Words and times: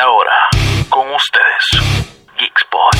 ahora, 0.00 0.48
con 0.88 1.12
ustedes, 1.14 1.66
Geekspot. 2.38 2.99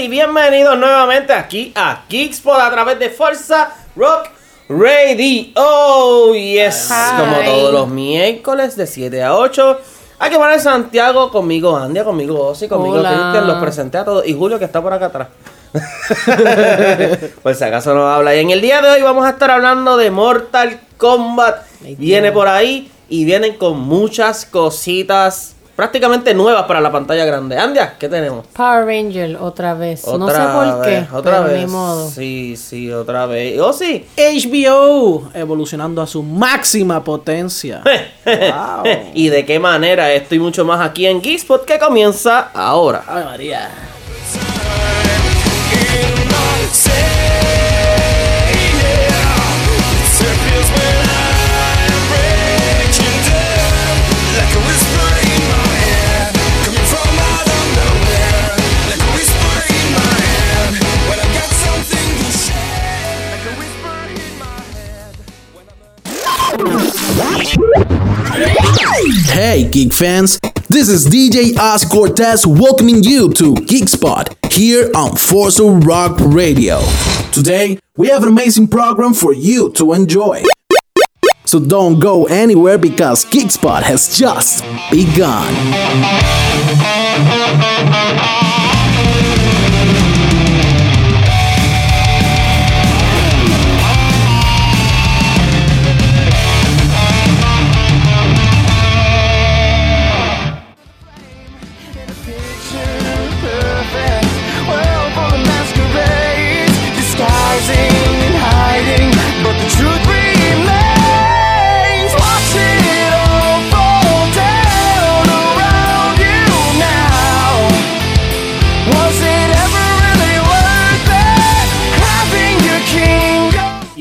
Y 0.00 0.08
bienvenidos 0.08 0.78
nuevamente 0.78 1.34
aquí 1.34 1.72
a 1.74 2.04
Geekspot 2.08 2.58
a 2.58 2.70
través 2.70 2.98
de 2.98 3.10
Forza 3.10 3.70
Rock 3.94 4.30
Radio. 4.66 5.48
Oh, 5.56 6.32
yes. 6.34 6.88
Hi. 6.90 7.20
Como 7.20 7.36
todos 7.44 7.72
los 7.74 7.88
miércoles 7.88 8.76
de 8.76 8.86
7 8.86 9.22
a 9.22 9.36
8. 9.36 9.80
Aquí 10.20 10.36
para 10.36 10.58
Santiago, 10.58 11.30
conmigo 11.30 11.76
Andia, 11.76 12.02
conmigo 12.02 12.46
Ozzy, 12.46 12.66
conmigo 12.66 12.94
Hola. 12.94 13.10
Cristian, 13.10 13.46
los 13.46 13.58
presenté 13.58 13.98
a 13.98 14.04
todos. 14.06 14.26
Y 14.26 14.32
Julio 14.32 14.58
que 14.58 14.64
está 14.64 14.80
por 14.80 14.94
acá 14.94 15.06
atrás. 15.06 15.28
Por 17.42 17.54
si 17.54 17.62
acaso 17.64 17.94
no 17.94 18.08
habla. 18.08 18.34
Y 18.34 18.40
en 18.40 18.50
el 18.50 18.62
día 18.62 18.80
de 18.80 18.88
hoy 18.88 19.02
vamos 19.02 19.26
a 19.26 19.30
estar 19.30 19.50
hablando 19.50 19.98
de 19.98 20.10
Mortal 20.10 20.80
Kombat. 20.96 21.58
Ay, 21.84 21.96
Viene 21.96 22.32
por 22.32 22.48
ahí 22.48 22.90
y 23.10 23.26
vienen 23.26 23.56
con 23.56 23.78
muchas 23.78 24.46
cositas 24.46 25.56
prácticamente 25.80 26.34
nuevas 26.34 26.64
para 26.64 26.78
la 26.78 26.92
pantalla 26.92 27.24
grande. 27.24 27.56
Andia, 27.56 27.94
¿qué 27.98 28.06
tenemos? 28.06 28.44
Power 28.48 28.84
Ranger 28.84 29.38
otra 29.40 29.72
vez. 29.72 30.06
no 30.06 30.28
sé 30.28 30.38
por 30.38 30.82
qué. 30.82 31.06
Otra 31.10 31.38
pero 31.38 31.44
vez. 31.44 31.60
Ni 31.60 31.72
modo. 31.72 32.10
Sí, 32.10 32.54
sí, 32.58 32.92
otra 32.92 33.24
vez. 33.24 33.58
Oh, 33.58 33.72
sí. 33.72 34.04
HBO 34.14 35.30
evolucionando 35.32 36.02
a 36.02 36.06
su 36.06 36.22
máxima 36.22 37.02
potencia. 37.02 37.82
Wow. 38.22 38.84
y 39.14 39.28
de 39.30 39.46
qué 39.46 39.58
manera 39.58 40.12
esto 40.12 40.34
y 40.34 40.38
mucho 40.38 40.64
más 40.64 40.86
aquí 40.86 41.06
en 41.06 41.22
Geekspot 41.22 41.64
que 41.64 41.78
comienza 41.78 42.50
ahora. 42.52 43.02
Ay, 43.08 43.24
María. 43.24 43.70
Hey, 69.50 69.68
geek 69.68 69.92
fans! 69.92 70.38
This 70.68 70.88
is 70.88 71.08
DJ 71.08 71.58
Oz 71.58 71.84
Cortez 71.84 72.46
welcoming 72.46 73.02
you 73.02 73.32
to 73.32 73.54
GeekSpot 73.54 74.52
here 74.52 74.88
on 74.94 75.16
Forza 75.16 75.64
Rock 75.64 76.18
Radio. 76.20 76.80
Today, 77.32 77.80
we 77.96 78.06
have 78.06 78.22
an 78.22 78.28
amazing 78.28 78.68
program 78.68 79.12
for 79.12 79.32
you 79.34 79.72
to 79.72 79.92
enjoy. 79.92 80.44
So 81.46 81.58
don't 81.58 81.98
go 81.98 82.26
anywhere 82.26 82.78
because 82.78 83.24
GeekSpot 83.24 83.82
has 83.82 84.16
just 84.16 84.62
begun. 84.92 85.52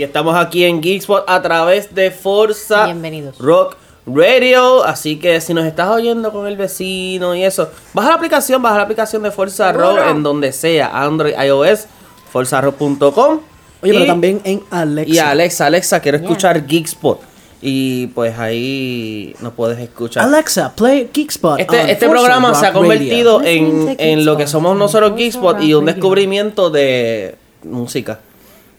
Estamos 0.09 0.35
aquí 0.35 0.63
en 0.65 0.81
Geekspot 0.81 1.23
a 1.27 1.41
través 1.41 1.93
de 1.93 2.09
Forza 2.11 2.85
Bienvenidos. 2.85 3.37
Rock 3.37 3.75
Radio. 4.07 4.83
Así 4.83 5.17
que 5.17 5.39
si 5.39 5.53
nos 5.53 5.65
estás 5.65 5.87
oyendo 5.89 6.31
con 6.31 6.47
el 6.47 6.57
vecino 6.57 7.35
y 7.35 7.43
eso, 7.43 7.69
baja 7.93 8.09
la 8.09 8.15
aplicación, 8.15 8.61
baja 8.61 8.77
la 8.77 8.83
aplicación 8.83 9.21
de 9.23 9.29
Forza 9.31 9.71
Rock 9.71 9.99
en 10.09 10.23
donde 10.23 10.51
sea, 10.51 10.89
Android, 11.03 11.33
iOS, 11.45 11.85
forzarock.com. 12.31 13.39
Oye, 13.81 13.93
pero 13.93 14.03
Y- 14.03 14.07
también 14.07 14.41
en 14.43 14.63
Alexa. 14.71 15.13
Y 15.13 15.19
Alexa, 15.19 15.65
Alexa, 15.67 15.99
quiero 16.01 16.17
Yeah. 16.17 16.27
escuchar 16.27 16.65
Geekspot. 16.65 17.21
Y 17.61 18.07
pues 18.07 18.37
ahí 18.39 19.35
nos 19.41 19.53
puedes 19.53 19.77
escuchar. 19.79 20.23
Alexa, 20.23 20.73
play 20.75 21.09
Geekspot. 21.13 21.59
Este, 21.59 21.81
on 21.81 21.89
este 21.89 22.09
programa 22.09 22.55
se 22.55 22.65
ha 22.65 22.73
convertido 22.73 23.39
Radio. 23.39 23.51
en, 23.51 23.95
en 23.99 24.25
lo 24.25 24.37
que 24.37 24.47
somos 24.47 24.75
nosotros 24.77 25.13
Geekspot 25.15 25.61
y 25.61 25.73
un 25.73 25.85
descubrimiento 25.85 26.69
de 26.69 27.35
música. 27.63 28.19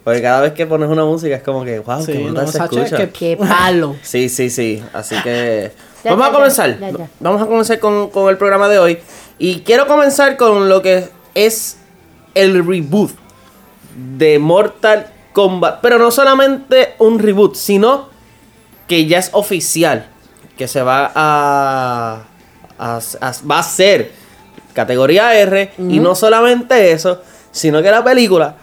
Porque 0.05 0.23
cada 0.23 0.41
vez 0.41 0.53
que 0.55 0.67
pones 0.67 0.89
una 0.89 1.05
música 1.05 1.37
es 1.37 1.43
como 1.43 1.65
que, 1.65 1.79
wow, 1.81 2.01
Sí, 2.05 2.13
qué 2.13 2.19
brutal 2.25 2.49
se 2.49 2.59
escucha. 2.59 2.97
que- 2.97 3.11
Qué 3.11 3.37
palo. 3.37 3.97
Sí, 4.03 4.29
sí, 4.29 4.49
sí. 4.49 4.83
Así 4.95 5.15
que 5.23 5.73
Ya, 6.03 6.11
vamos 6.13 6.27
ya, 6.27 6.31
a 6.31 6.35
comenzar. 6.35 6.79
ya, 6.81 6.91
ya. 6.91 7.09
Vamos 7.21 7.43
a 7.43 7.47
comenzar 7.47 7.79
con, 7.79 8.09
con 8.11 8.31
el 8.31 8.39
programa 8.39 8.69
de 8.69 8.79
hoy. 8.79 8.99
Y 9.39 9.61
quiero 9.61 9.87
comenzar 9.87 10.37
con 10.37 10.69
lo 10.69 10.81
que 10.83 11.09
es 11.35 11.77
el 12.35 12.67
reboot 12.67 13.11
de 14.17 14.39
Mortal 14.39 15.07
Kombat. 15.33 15.81
Pero 15.83 15.99
no 15.99 16.11
solamente 16.11 16.95
un 16.99 17.19
reboot, 17.19 17.55
sino 17.55 18.09
que 18.87 19.07
ya 19.07 19.19
es 19.19 19.29
oficial. 19.33 20.07
Que 20.57 20.67
se 20.67 20.83
va 20.83 21.11
a, 21.15 22.23
a- 22.79 22.97
a- 23.21 23.33
va 23.51 23.59
a 23.59 23.63
ser 23.63 24.13
categoría 24.73 25.35
R. 25.39 25.73
Y 25.79 25.99
no 26.01 26.15
solamente 26.15 26.93
eso, 26.93 27.21
sino 27.53 27.83
que 27.83 27.91
la 27.91 28.03
película 28.03 28.57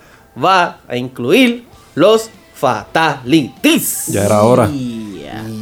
va 0.44 0.80
a 0.88 0.96
incluir 0.96 1.66
los 1.96 2.30
fatalities. 2.54 4.08
Ya 4.08 4.26
era 4.26 4.42
hora. 4.42 4.70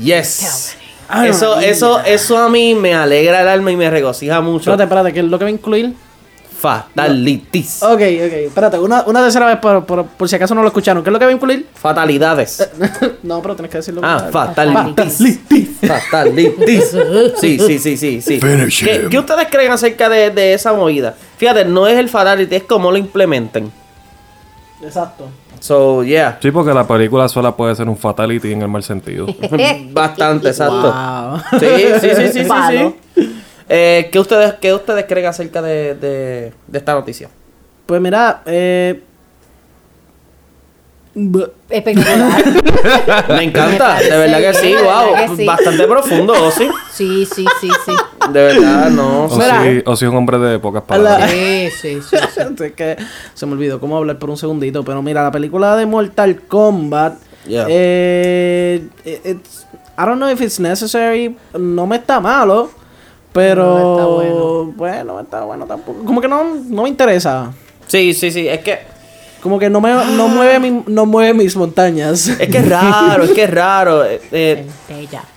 Yes. 0.02 0.76
Ay, 1.08 1.30
Eso, 1.30 1.60
eso, 1.60 2.00
eso 2.02 2.38
a 2.38 2.50
mí 2.50 2.74
me 2.74 2.94
alegra 2.96 3.42
el 3.42 3.48
alma 3.48 3.72
y 3.72 3.76
me 3.78 3.90
regocija 3.90 4.42
mucho. 4.42 4.72
Espérate, 4.72 4.84
espérate, 4.84 5.14
¿qué 5.14 5.20
es 5.20 5.26
lo 5.26 5.38
que 5.38 5.46
va 5.46 5.50
a 5.50 5.54
incluir? 5.54 5.94
Fatalities. 6.60 7.84
Ok, 7.84 7.92
ok, 7.92 8.02
espérate, 8.48 8.80
una, 8.80 9.04
una 9.06 9.22
tercera 9.22 9.46
vez 9.46 9.58
por, 9.58 9.86
por, 9.86 10.06
por 10.08 10.28
si 10.28 10.36
acaso 10.36 10.56
no 10.56 10.62
lo 10.62 10.68
escucharon. 10.70 11.04
¿Qué 11.04 11.10
es 11.10 11.14
lo 11.14 11.20
que 11.20 11.26
va 11.26 11.32
a 11.32 11.34
incluir? 11.36 11.68
Fatalidades. 11.76 12.68
no, 13.24 13.40
pero 13.42 13.56
tienes 13.56 13.72
que 13.72 13.78
decirlo. 13.78 14.02
Ah, 14.04 14.30
Fatalities. 14.32 15.14
fatalities. 15.14 15.70
Fatalities. 15.88 16.96
Sí, 17.40 17.60
sí, 17.60 17.78
sí, 17.78 17.98
sí, 17.98 18.22
sí. 18.22 18.40
Finish 18.40 18.84
¿Qué, 18.84 18.96
him. 18.96 19.10
qué 19.10 19.20
ustedes 19.20 19.48
creen 19.52 19.72
acerca 19.72 20.10
de, 20.10 20.32
de 20.32 20.54
esa 20.56 20.74
movida? 20.74 21.14
Fíjate, 21.38 21.66
no 21.66 21.86
es 21.86 22.00
el 22.00 22.10
fatality, 22.10 22.56
es 22.56 22.64
cómo 22.64 22.92
lo 22.92 22.98
implementen. 22.98 23.72
Exacto. 24.86 25.28
So, 25.60 26.04
yeah. 26.04 26.38
Sí, 26.42 26.52
porque 26.52 26.74
la 26.74 26.88
película 26.88 27.28
sola 27.28 27.56
puede 27.56 27.76
ser 27.76 27.90
un 27.90 27.98
fatality 27.98 28.54
en 28.54 28.62
el 28.62 28.68
mal 28.68 28.84
sentido. 28.84 29.28
Bastante, 29.92 30.50
exacto. 30.50 30.94
Wow. 30.94 31.60
Sí, 31.60 31.68
sí, 32.00 32.10
sí, 32.16 32.28
sí, 32.32 32.44
sí, 32.44 32.50
sí. 33.16 33.36
Eh, 33.68 34.10
¿qué, 34.12 34.20
ustedes, 34.20 34.54
¿Qué 34.62 34.74
ustedes 34.74 35.06
creen 35.08 35.26
acerca 35.26 35.62
de, 35.62 35.96
de, 35.96 36.54
de 36.68 36.78
esta 36.78 36.94
noticia? 36.94 37.30
Pues 37.86 38.00
mira, 38.00 38.42
eh. 38.46 39.02
Espectacular. 41.70 42.44
Me 43.30 43.44
encanta, 43.44 44.00
de 44.02 44.10
verdad 44.10 44.40
que 44.40 44.54
sí, 44.56 44.68
De 44.68 44.76
verdad 44.76 45.06
wow. 45.06 45.16
que 45.16 45.36
sí. 45.38 45.46
Bastante 45.46 45.88
profundo, 45.88 46.52
sí. 46.52 46.68
Sí, 46.92 47.26
sí, 47.26 47.46
sí, 47.62 47.70
sí. 47.86 47.92
De 48.34 48.42
verdad, 48.42 48.90
no. 48.90 49.26
O 49.26 49.38
Mira. 49.38 49.64
si, 49.64 49.82
o 49.86 49.96
si 49.96 50.06
es 50.06 50.12
un 50.12 50.18
hombre 50.18 50.38
de 50.40 50.60
pocas 50.60 50.84
palabras. 50.84 51.32
Sí, 51.32 51.70
sí, 51.82 52.00
sí. 52.02 52.18
sí. 52.34 52.64
es 52.66 52.72
que 52.74 52.98
se 53.34 53.46
me 53.46 53.54
olvidó 53.54 53.80
cómo 53.80 53.96
hablar 53.98 54.20
por 54.20 54.30
un 54.30 54.38
segundito, 54.38 54.84
pero 54.84 55.02
mira, 55.02 55.24
la 55.24 55.32
película 55.32 55.76
de 55.76 55.86
Mortal 55.86 56.42
Kombat, 56.42 57.16
Yeah. 57.48 57.68
eh, 57.70 58.88
it's- 59.06 59.68
I 59.98 60.02
don't 60.06 60.18
know 60.18 60.30
if 60.30 60.42
it's 60.42 60.60
necessary, 60.60 61.38
no 61.54 61.86
me 61.86 61.98
está 61.98 62.20
malo, 62.20 62.72
pero 63.32 63.64
No 63.66 63.92
está 63.94 64.06
bueno. 64.08 64.74
bueno, 64.76 65.04
no 65.14 65.20
está 65.20 65.42
bueno 65.44 65.66
tampoco, 65.68 66.04
como 66.04 66.20
que 66.22 66.28
no, 66.28 66.44
no 66.68 66.84
me 66.84 66.90
interesa, 66.90 67.52
Sí, 67.88 68.16
sí, 68.16 68.32
sí. 68.32 68.48
Es 68.48 68.62
que, 68.62 68.80
como 69.46 69.60
que 69.60 69.70
no 69.70 69.80
me 69.80 69.94
no 69.94 70.28
mueve 70.38 70.60
mi- 70.60 70.84
no 70.88 71.06
mueve 71.06 71.36
mis 71.36 71.56
montañas. 71.56 72.28
es 72.30 72.50
que 72.50 72.58
es 72.58 72.68
raro, 72.68 73.24
es 73.26 73.30
que 73.32 73.44
es 73.44 73.52
raro. 73.52 74.04
Eh, 74.04 74.20
eh, 74.32 74.66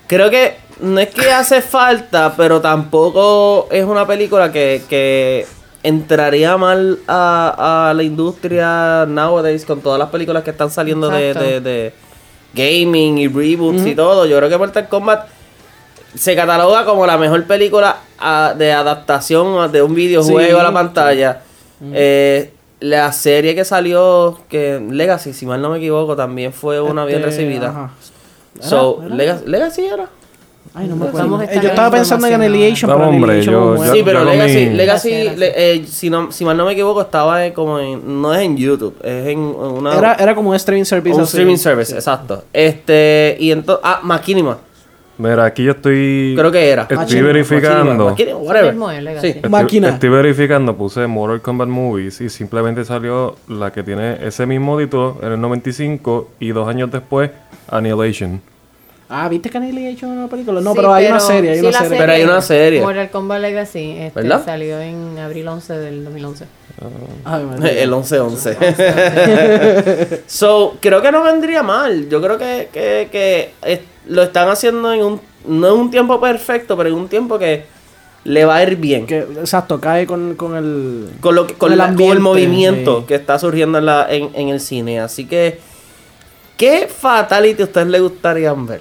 creo 0.07 0.31
que 0.31 0.57
no 0.81 0.99
es 0.99 1.09
que 1.11 1.31
hace 1.31 1.61
falta, 1.61 2.33
pero 2.35 2.59
tampoco 2.63 3.69
es 3.71 3.85
una 3.85 4.07
película 4.07 4.51
que, 4.51 4.81
que 4.89 5.45
entraría 5.83 6.57
mal 6.57 7.01
a, 7.07 7.91
a 7.91 7.93
la 7.95 8.03
industria 8.03 9.05
nowadays 9.07 9.67
con 9.67 9.83
todas 9.83 9.99
las 9.99 10.09
películas 10.09 10.43
que 10.43 10.53
están 10.53 10.71
saliendo 10.71 11.11
de, 11.11 11.35
de- 11.35 11.61
de 11.61 11.93
gaming 12.55 13.19
y 13.19 13.29
reboots 13.29 13.85
y 13.85 13.95
todo. 13.95 14.25
Yo 14.25 14.39
creo 14.39 14.49
que 14.49 14.57
Mortal 14.57 14.89
Kombat 14.89 15.27
se 16.15 16.35
cataloga 16.35 16.87
como 16.87 17.05
la 17.07 17.19
mejor 17.19 17.45
película 17.45 17.99
ah, 18.19 18.55
de 18.57 18.73
adaptación 18.73 19.71
de 19.71 19.83
un 19.83 19.95
videojuego 19.95 20.57
Sí. 20.59 20.61
a 20.61 20.63
la 20.63 20.73
pantalla. 20.73 21.43
Eh, 21.93 22.51
la 22.81 23.11
serie 23.13 23.55
que 23.55 23.65
salió, 23.65 24.39
que 24.49 24.81
Legacy, 24.91 25.33
si 25.33 25.47
mal 25.47 25.61
no 25.61 25.71
me 25.71 25.79
equivoco, 25.79 26.15
también 26.17 26.53
fue 26.53 26.81
una 26.81 27.05
bien 27.05 27.19
Este, 27.21 27.31
recibida. 27.31 27.69
ajá. 27.71 27.91
So, 28.61 29.03
¿Era? 29.05 29.15
Legacy, 29.15 29.45
Legacy 29.47 29.85
era. 29.87 30.09
Ay, 30.75 30.87
no 30.87 30.97
me 30.97 31.07
acuerdo. 31.09 31.43
Eh, 31.43 31.49
yo 31.63 31.69
estaba 31.71 31.89
en 31.89 31.93
pensando 31.95 32.27
en 32.27 32.35
Annihilation, 32.35 32.91
pero 32.93 33.09
hombre, 33.09 33.43
yo- 33.43 33.77
Sí, 33.93 34.03
pero 34.05 34.25
Legacy, 34.25 34.67
mi- 34.67 34.75
Legacy 34.77 35.11
le- 35.37 35.53
eh, 35.75 35.85
si, 35.87 36.11
no, 36.11 36.31
si 36.31 36.45
mal 36.45 36.57
no 36.57 36.67
me 36.67 36.73
equivoco, 36.73 37.01
estaba 37.01 37.47
en- 37.47 37.53
como 37.53 37.79
en. 37.81 38.21
No 38.21 38.35
es 38.35 38.41
en 38.43 38.57
YouTube, 38.57 38.95
es 39.03 39.27
en 39.29 39.39
una. 39.39 39.97
Era, 39.97 40.15
era 40.15 40.35
como 40.35 40.51
un 40.51 40.57
streaming 40.57 40.85
service. 40.85 41.17
un 41.17 41.23
así. 41.23 41.31
streaming 41.37 41.57
service, 41.57 41.95
exacto. 41.95 42.45
Este, 42.53 43.37
y 43.41 43.51
entonces. 43.51 43.81
Ah, 43.85 44.01
Machinima. 44.03 44.59
Mira, 45.19 45.45
aquí 45.45 45.65
yo 45.65 45.73
estoy. 45.73 46.35
Creo 46.39 46.53
que 46.53 46.71
era. 46.71 46.87
Estoy 46.89 47.23
verificando. 47.23 48.11
Machinima, 48.11 48.39
whatever. 48.39 48.73
mismo 48.73 48.91
es. 48.91 49.21
Sí. 49.21 49.27
Estoy, 49.29 49.51
Máquina. 49.51 49.89
estoy 49.91 50.09
verificando, 50.11 50.77
puse 50.77 51.07
Mortal 51.09 51.43
Kombat 51.43 51.69
Movies 51.69 52.21
y 52.21 52.29
simplemente 52.29 52.85
salió 52.85 53.35
la 53.49 53.73
que 53.73 53.83
tiene 53.83 54.25
ese 54.25 54.47
mismo 54.47 54.79
título 54.79 55.19
en 55.21 55.33
el 55.33 55.41
95 55.41 56.31
y 56.39 56.51
dos 56.51 56.69
años 56.69 56.91
después 56.93 57.31
Annihilation. 57.69 58.41
Ah, 59.09 59.29
¿viste 59.29 59.51
que 59.51 59.59
Annihilation 59.59 60.13
es 60.13 60.19
una 60.19 60.29
película? 60.29 60.61
No, 60.61 60.71
Sí, 60.71 60.77
pero 60.77 60.93
hay 60.93 61.07
una 61.07 61.19
serie, 61.21 61.51
hay 61.51 61.59
sí, 61.59 61.67
una 61.67 61.71
la 61.73 61.79
serie. 61.81 61.99
Pero 61.99 62.13
hay 62.13 62.23
una 62.23 62.41
serie. 62.43 62.81
Mortal 62.81 63.11
Kombat 63.11 63.41
Legacy 63.41 63.97
este, 63.99 64.21
¿Verdad? 64.23 64.45
salió 64.45 64.81
en 64.81 65.19
abril 65.19 65.49
11 65.49 65.79
del 65.79 66.05
2011. 66.05 66.45
Ay. 67.25 67.45
El 67.79 67.93
11-11. 67.93 70.21
so, 70.27 70.77
creo 70.81 71.03
que 71.03 71.13
no 71.13 71.23
vendría 71.23 71.63
mal. 71.63 72.09
Yo 72.09 72.21
creo 72.23 72.39
que, 72.39 72.69
que, 72.73 73.09
que 73.11 73.53
es- 73.63 73.81
lo 74.07 74.23
están 74.23 74.49
haciendo 74.49 74.93
en 74.93 75.03
un. 75.03 75.21
No 75.47 75.75
en 75.75 75.81
un 75.81 75.91
tiempo 75.91 76.21
perfecto, 76.21 76.77
pero 76.77 76.89
en 76.91 76.95
un 76.97 77.09
tiempo 77.09 77.39
que 77.39 77.65
le 78.25 78.45
va 78.45 78.57
a 78.57 78.63
ir 78.63 78.77
bien. 78.77 79.07
Que, 79.07 79.19
exacto, 79.21 79.81
cae 79.81 80.07
con, 80.07 80.35
con 80.35 80.55
el... 80.57 81.11
con 81.21 81.35
lo 81.35 81.47
con, 81.47 81.57
Con 81.57 81.73
el 81.73 81.79
la- 81.79 81.85
con 81.87 81.93
el 81.95 82.01
ambiente, 82.01 82.21
movimiento 82.21 83.01
sí. 83.01 83.07
que 83.07 83.15
está 83.17 83.39
surgiendo 83.39 83.79
en, 83.79 83.87
la, 83.87 84.07
en, 84.11 84.31
en 84.35 84.49
el 84.49 84.61
cine. 84.61 85.01
Así 85.01 85.27
que, 85.27 85.61
¿qué 86.57 86.89
fatality 86.89 87.63
a 87.63 87.65
ustedes 87.67 87.87
les 87.89 88.03
gustaría 88.03 88.53
ver 88.55 88.81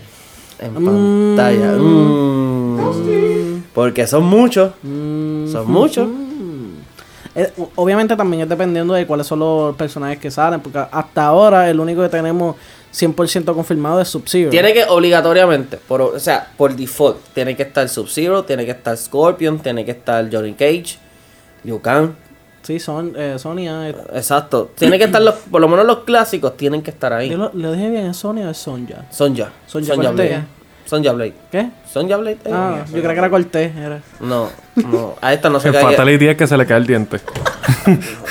en 0.59 0.73
pantalla? 0.73 1.73
Mm. 1.77 3.63
Porque 3.73 4.07
son 4.07 4.23
muchos. 4.25 4.71
Son 4.83 5.63
muchos. 5.67 6.07
Eh, 7.39 7.53
obviamente 7.75 8.15
también 8.15 8.41
es 8.43 8.49
dependiendo 8.49 8.95
de 8.95 9.05
cuáles 9.05 9.27
son 9.27 9.37
los 9.39 9.75
personajes 9.75 10.17
que 10.17 10.31
salen, 10.31 10.59
porque 10.59 10.79
hasta 10.91 11.25
ahora 11.27 11.69
el 11.69 11.79
único 11.79 12.01
que 12.01 12.09
tenemos 12.09 12.55
100% 12.91 13.53
confirmado 13.53 14.01
es 14.01 14.07
Sub-Zero. 14.07 14.49
Tiene 14.49 14.73
que 14.73 14.85
obligatoriamente, 14.85 15.77
por, 15.77 16.01
o 16.01 16.19
sea, 16.19 16.51
por 16.57 16.75
default, 16.75 17.17
tiene 17.35 17.55
que 17.55 17.61
estar 17.61 17.87
Sub-Zero, 17.87 18.43
tiene 18.43 18.65
que 18.65 18.71
estar 18.71 18.97
Scorpion, 18.97 19.59
tiene 19.59 19.85
que 19.85 19.91
estar 19.91 20.27
Johnny 20.31 20.53
Cage, 20.53 20.97
Liu 21.63 21.79
Kang. 21.79 22.13
Sí, 22.63 22.79
son, 22.79 23.13
eh, 23.15 23.35
Sonia. 23.37 23.87
eh, 23.87 23.95
Exacto. 24.15 24.71
Tiene 24.75 24.97
que 24.97 25.05
estar 25.05 25.21
los, 25.21 25.35
por 25.35 25.61
lo 25.61 25.67
menos 25.69 25.85
los 25.85 25.99
clásicos 25.99 26.57
tienen 26.57 26.81
que 26.81 26.89
estar 26.89 27.13
ahí. 27.13 27.29
Yo 27.29 27.37
lo, 27.37 27.51
lo 27.53 27.71
dije 27.71 27.89
bien, 27.89 28.07
¿es 28.07 28.17
Sonia 28.17 28.47
o 28.47 28.49
es 28.49 28.57
Sonja? 28.57 29.05
Sonja. 29.11 29.51
Sonja 29.67 29.93
Sonja. 29.93 30.45
Sonja 30.87 31.11
Blade. 31.11 31.33
¿Qué? 31.51 31.69
Sonja 31.91 32.17
Blade. 32.17 32.37
eh. 32.45 32.51
Ah, 32.53 32.83
yo 32.87 32.99
creo 33.01 33.11
que 33.11 33.17
era 33.19 33.29
Cortés. 33.29 33.75
Era. 33.75 33.99
No, 34.19 34.49
no, 34.75 35.15
a 35.21 35.33
esta 35.33 35.49
no 35.49 35.59
se 35.59 35.67
El 35.67 35.73
cae. 35.75 35.83
Fatality 35.83 36.27
es 36.29 36.37
que 36.37 36.47
se 36.47 36.57
le 36.57 36.65
cae 36.65 36.77
el 36.77 36.87
diente. 36.87 37.19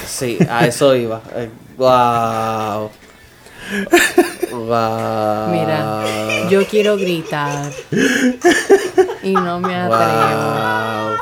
Sí, 0.07 0.39
a 0.49 0.67
eso 0.67 0.95
iba. 0.95 1.21
Eh, 1.35 1.51
wow. 1.77 2.91
Wow. 4.53 5.49
Mira, 5.51 6.05
yo 6.49 6.65
quiero 6.67 6.97
gritar. 6.97 7.71
Y 9.23 9.33
no 9.33 9.59
me 9.61 9.75
atrevo. 9.75 9.97
Wow. 9.99 11.17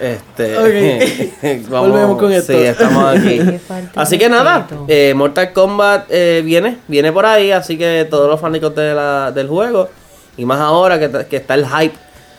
Este. 0.00 0.54
vamos- 1.68 1.90
Volvemos 1.90 2.18
con 2.18 2.32
esto. 2.32 2.52
Sí, 2.52 2.58
estamos 2.58 3.16
aquí. 3.16 3.40
Así 3.96 4.18
que 4.18 4.28
nada, 4.28 4.66
eh, 4.88 5.12
Mortal 5.14 5.52
Kombat 5.52 6.06
eh, 6.10 6.42
viene, 6.44 6.78
viene 6.88 7.12
por 7.12 7.26
ahí, 7.26 7.50
así 7.52 7.76
que 7.76 8.06
todos 8.08 8.28
los 8.28 8.40
fanáticos 8.40 8.74
de 8.74 8.94
la- 8.94 9.30
del 9.32 9.48
juego, 9.48 9.88
y 10.36 10.44
más 10.44 10.60
ahora 10.60 10.98
que, 10.98 11.10
que 11.28 11.36
está 11.36 11.54
el 11.54 11.66
hype 11.66 11.94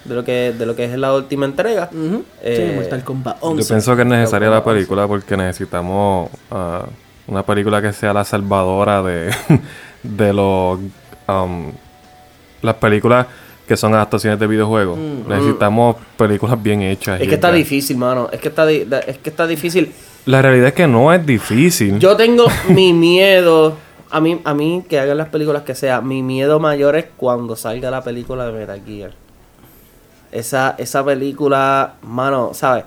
de 0.06 0.16
lo 0.16 0.24
que, 0.24 0.54
de 0.58 0.66
lo 0.66 0.76
que 0.76 0.86
es 0.86 0.98
la 0.98 1.14
última 1.14 1.46
entrega. 1.46 1.90
eh, 2.42 2.70
sí, 2.72 2.76
Mortal 2.76 3.04
Kombat 3.04 3.40
Yo 3.42 3.48
11. 3.50 3.68
pienso 3.74 3.96
que 3.96 4.02
es 4.02 4.08
necesaria 4.08 4.50
la 4.50 4.64
película 4.64 5.08
porque 5.08 5.38
necesitamos 5.38 6.30
ah, 6.50 6.86
una 7.28 7.44
película 7.44 7.82
que 7.82 7.94
sea 7.94 8.14
la 8.14 8.24
salvadora 8.24 9.04
de, 9.04 9.32
de 10.04 10.34
los 10.34 10.80
um, 11.28 11.72
las 12.64 12.76
películas 12.76 13.28
que 13.72 13.78
son 13.78 13.94
adaptaciones 13.94 14.38
de 14.38 14.48
videojuegos. 14.48 15.00
Necesitamos 15.28 15.96
películas 16.18 16.62
bien 16.62 16.82
hechas. 16.82 17.22
es 17.22 17.28
que 17.30 17.36
está 17.36 17.50
ya. 17.50 17.56
difícil, 17.56 17.96
mano. 17.98 18.28
Es 18.32 18.42
que 18.42 18.50
está, 18.50 18.66
di- 18.66 18.86
es 19.08 19.18
que 19.18 19.30
está 19.30 19.48
difícil. 19.48 19.92
La 20.26 20.42
realidad 20.42 20.68
es 20.68 20.74
que 20.74 20.88
no 20.88 21.14
es 21.14 21.26
difícil. 21.26 21.98
Yo 22.00 22.16
tengo 22.18 22.46
mi 22.70 22.92
miedo. 22.94 23.78
A 24.10 24.20
mí, 24.20 24.42
a 24.44 24.54
mí 24.54 24.84
que 24.90 25.00
hagan 25.00 25.18
las 25.18 25.30
películas 25.30 25.64
que 25.64 25.74
sea, 25.74 26.02
mi 26.02 26.22
miedo 26.22 26.60
mayor 26.60 26.98
es 26.98 27.06
cuando 27.16 27.56
salga 27.56 27.90
la 27.90 28.04
película 28.04 28.46
de 28.46 28.52
Metal 28.52 28.82
Gear. 28.86 29.12
Esa, 30.32 30.76
esa 30.78 31.04
película, 31.04 31.96
mano, 32.02 32.52
¿sabes? 32.54 32.84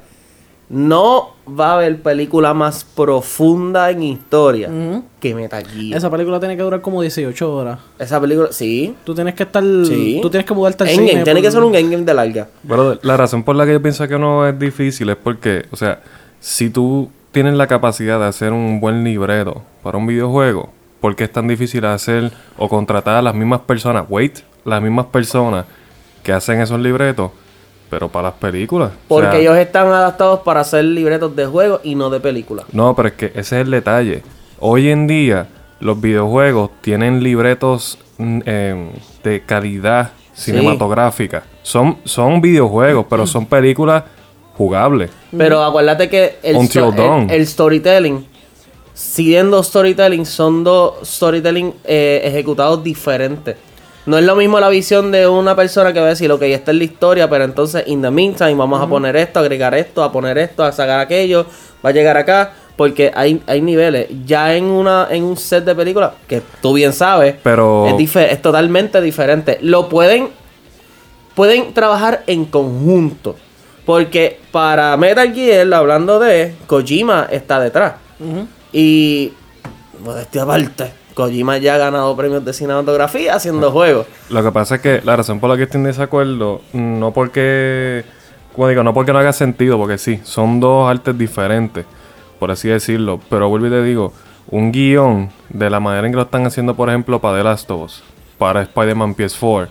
No 0.69 1.31
va 1.49 1.71
a 1.71 1.75
haber 1.75 2.01
película 2.03 2.55
más 2.55 2.85
profunda 2.85 3.91
en 3.91 4.03
historia 4.03 4.69
Ujú. 4.71 5.05
que 5.21 5.35
Metal 5.35 5.65
Gear. 5.67 5.97
Esa 5.99 6.11
película 6.11 6.41
tiene 6.41 6.57
que 6.57 6.63
durar 6.63 6.81
como 6.81 7.03
18 7.03 7.55
horas. 7.55 7.79
Esa 7.99 8.21
película, 8.21 8.49
sí. 8.51 8.95
Tú 9.05 9.15
tienes 9.15 9.35
que 9.35 9.43
estar. 9.43 9.63
Sí. 9.63 10.19
Tú 10.23 10.31
tienes 10.31 10.47
que 10.47 10.55
mudarte 10.55 10.85
al 10.85 10.89
Endgame, 10.91 11.09
cine. 11.11 11.25
tiene 11.25 11.41
por- 11.41 11.47
que 11.47 11.53
ser 11.53 11.63
un 11.63 11.75
endgame 11.75 12.05
de 12.05 12.15
larga. 12.15 12.49
Brother, 12.63 12.99
la 13.03 13.17
razón 13.17 13.43
por 13.43 13.57
la 13.57 13.67
que 13.67 13.73
yo 13.73 13.83
pienso 13.83 14.09
que 14.09 14.19
no 14.19 14.47
es 14.49 14.59
difícil 14.59 15.11
es 15.11 15.17
porque, 15.17 15.67
o 15.71 15.77
sea, 15.77 16.01
si 16.41 16.71
tú 16.71 17.11
tienes 17.31 17.55
la 17.55 17.67
capacidad 17.67 18.19
de 18.19 18.27
hacer 18.27 18.53
un 18.53 18.81
buen 18.81 19.05
libreto 19.05 19.63
para 19.83 19.99
un 19.99 20.07
videojuego, 20.07 20.71
¿por 21.01 21.15
qué 21.15 21.25
es 21.25 21.33
tan 21.33 21.47
difícil 21.47 21.85
hacer 21.85 22.33
o 22.57 22.69
contratar 22.71 23.17
a 23.17 23.23
las 23.23 23.35
mismas 23.35 23.61
personas? 23.61 24.07
Wait, 24.09 24.39
las 24.65 24.81
mismas 24.81 25.07
personas 25.07 25.67
que 26.23 26.33
hacen 26.33 26.61
esos 26.63 26.81
libretos, 26.81 27.33
pero 27.95 28.09
para 28.09 28.31
las 28.31 28.39
películas. 28.39 28.91
O 28.91 28.95
Porque 29.07 29.31
sea, 29.31 29.39
ellos 29.39 29.57
están 29.57 29.87
adaptados 29.87 30.41
para 30.41 30.61
hacer 30.63 30.85
libretos 30.85 31.37
de 31.37 31.47
juegos 31.47 31.81
y 31.85 31.95
no 31.95 32.11
de 32.11 32.19
películas. 32.19 32.65
No, 32.73 32.93
pero 32.97 33.07
es 33.07 33.15
que 33.15 33.27
ese 33.27 33.41
es 33.41 33.53
el 33.53 33.71
detalle. 33.71 34.23
Hoy 34.59 34.89
en 34.89 35.07
día, 35.07 35.47
los 35.79 36.01
videojuegos 36.01 36.71
tienen 36.81 37.23
libretos 37.23 37.97
mm, 38.19 38.41
em, 38.47 38.89
de 39.23 39.43
calidad 39.47 40.11
cinematográfica. 40.35 41.45
Son, 41.63 41.99
son 42.05 42.41
videojuegos, 42.41 43.07
pero 43.09 43.29
son 43.29 43.47
películas 43.47 44.03
jugables. 44.57 45.11
Pero 45.37 45.63
acuérdate 45.63 46.09
que 46.09 46.39
el, 46.43 46.57
sto- 46.67 46.93
el- 47.31 47.47
storytelling, 47.47 48.27
siendo 48.93 49.63
storytelling, 49.63 50.27
son 50.27 50.65
dos 50.65 50.95
storytelling 51.05 51.73
eh, 51.85 52.23
ejecutados 52.25 52.83
diferentes. 52.83 53.55
No 54.07 54.19
es 54.19 54.25
lo 54.25 54.37
mismo 54.37 54.61
la 54.61 54.69
visión 54.69 55.11
de 55.11 55.27
una 55.27 55.57
persona 55.57 55.93
que 55.93 56.01
va 56.01 56.07
a 56.07 56.11
decir, 56.11 56.31
ok, 56.31 56.43
esta 56.43 56.73
es 56.73 56.77
la 56.79 56.85
historia, 56.85 57.29
pero 57.31 57.45
entonces, 57.45 57.85
in 57.87 58.03
the 58.03 58.11
meantime, 58.11 58.55
vamos 58.55 58.83
a 58.83 58.87
poner 58.87 59.17
esto, 59.17 59.41
agregar 59.41 59.75
esto, 59.75 60.03
a 60.03 60.13
poner 60.13 60.37
esto, 60.39 60.63
a 60.63 60.73
sacar 60.73 61.01
aquello, 61.01 61.47
va 61.85 61.89
a 61.91 61.93
llegar 61.93 62.17
acá, 62.17 62.53
porque 62.77 63.11
hay, 63.15 63.43
hay 63.47 63.61
niveles. 63.63 64.09
Ya 64.27 64.55
en 64.55 64.65
una 64.65 65.09
en 65.11 65.25
un 65.25 65.37
set 65.37 65.65
de 65.65 65.75
películas, 65.75 66.13
que 66.29 66.43
tú 66.61 66.75
bien 66.75 66.93
sabes, 66.93 67.37
Pero- 67.43 67.87
es, 67.99 68.17
es 68.17 68.43
totalmente 68.43 69.01
diferente. 69.01 69.59
Lo 69.63 69.89
pueden 69.89 70.29
pueden 71.35 71.75
trabajar 71.75 72.23
en 72.27 72.45
conjunto. 72.47 73.37
Porque 73.85 74.41
para 74.51 74.97
Metal 74.97 75.33
Gear, 75.35 75.73
hablando 75.75 76.19
de 76.19 76.55
Kojima, 76.67 77.29
está 77.31 77.61
detrás. 77.61 77.95
Y, 78.73 79.33
modestia 80.03 80.43
aparte, 80.43 80.93
Kojima 81.15 81.59
ya 81.59 81.77
ha 81.77 81.79
ganado 81.79 82.15
premios 82.17 82.45
de 82.45 82.53
cinematografía 82.53 83.35
haciendo 83.35 83.71
juegos. 83.71 84.07
Lo 84.31 84.43
que 84.43 84.51
pasa 84.51 84.77
es 84.77 84.81
que 84.81 85.01
la 85.05 85.17
razón 85.17 85.41
por 85.41 85.49
la 85.49 85.57
que 85.57 85.63
estoy 85.63 85.79
en 85.79 85.85
desacuerdo, 85.85 86.61
no 86.73 87.13
porque, 87.13 88.05
como 88.55 88.69
digo, 88.69 88.83
no 88.83 88.93
porque 88.93 89.13
no 89.13 89.21
haga 89.21 89.33
sentido, 89.33 89.79
porque 89.79 89.99
sí, 89.99 90.21
son 90.25 90.61
dos 90.61 90.91
artes 90.91 91.17
diferentes, 91.17 91.87
por 92.39 92.51
así 92.51 92.69
decirlo. 92.69 93.21
Pero 93.31 93.49
vuelvo 93.49 93.69
y 93.69 93.71
te 93.71 93.83
digo, 93.83 94.13
un 94.51 94.73
guion 94.73 95.31
de 95.49 95.71
la 95.71 95.81
manera 95.81 96.07
en 96.07 96.13
que 96.13 96.17
lo 96.17 96.25
están 96.25 96.47
haciendo, 96.47 96.75
por 96.75 96.89
ejemplo, 96.89 97.21
para 97.21 97.39
The 97.39 97.45
Last 97.45 97.71
of 97.71 97.83
Us, 97.83 98.03
para 98.37 98.63
Spider-Man 98.63 99.15
PS4, 99.15 99.69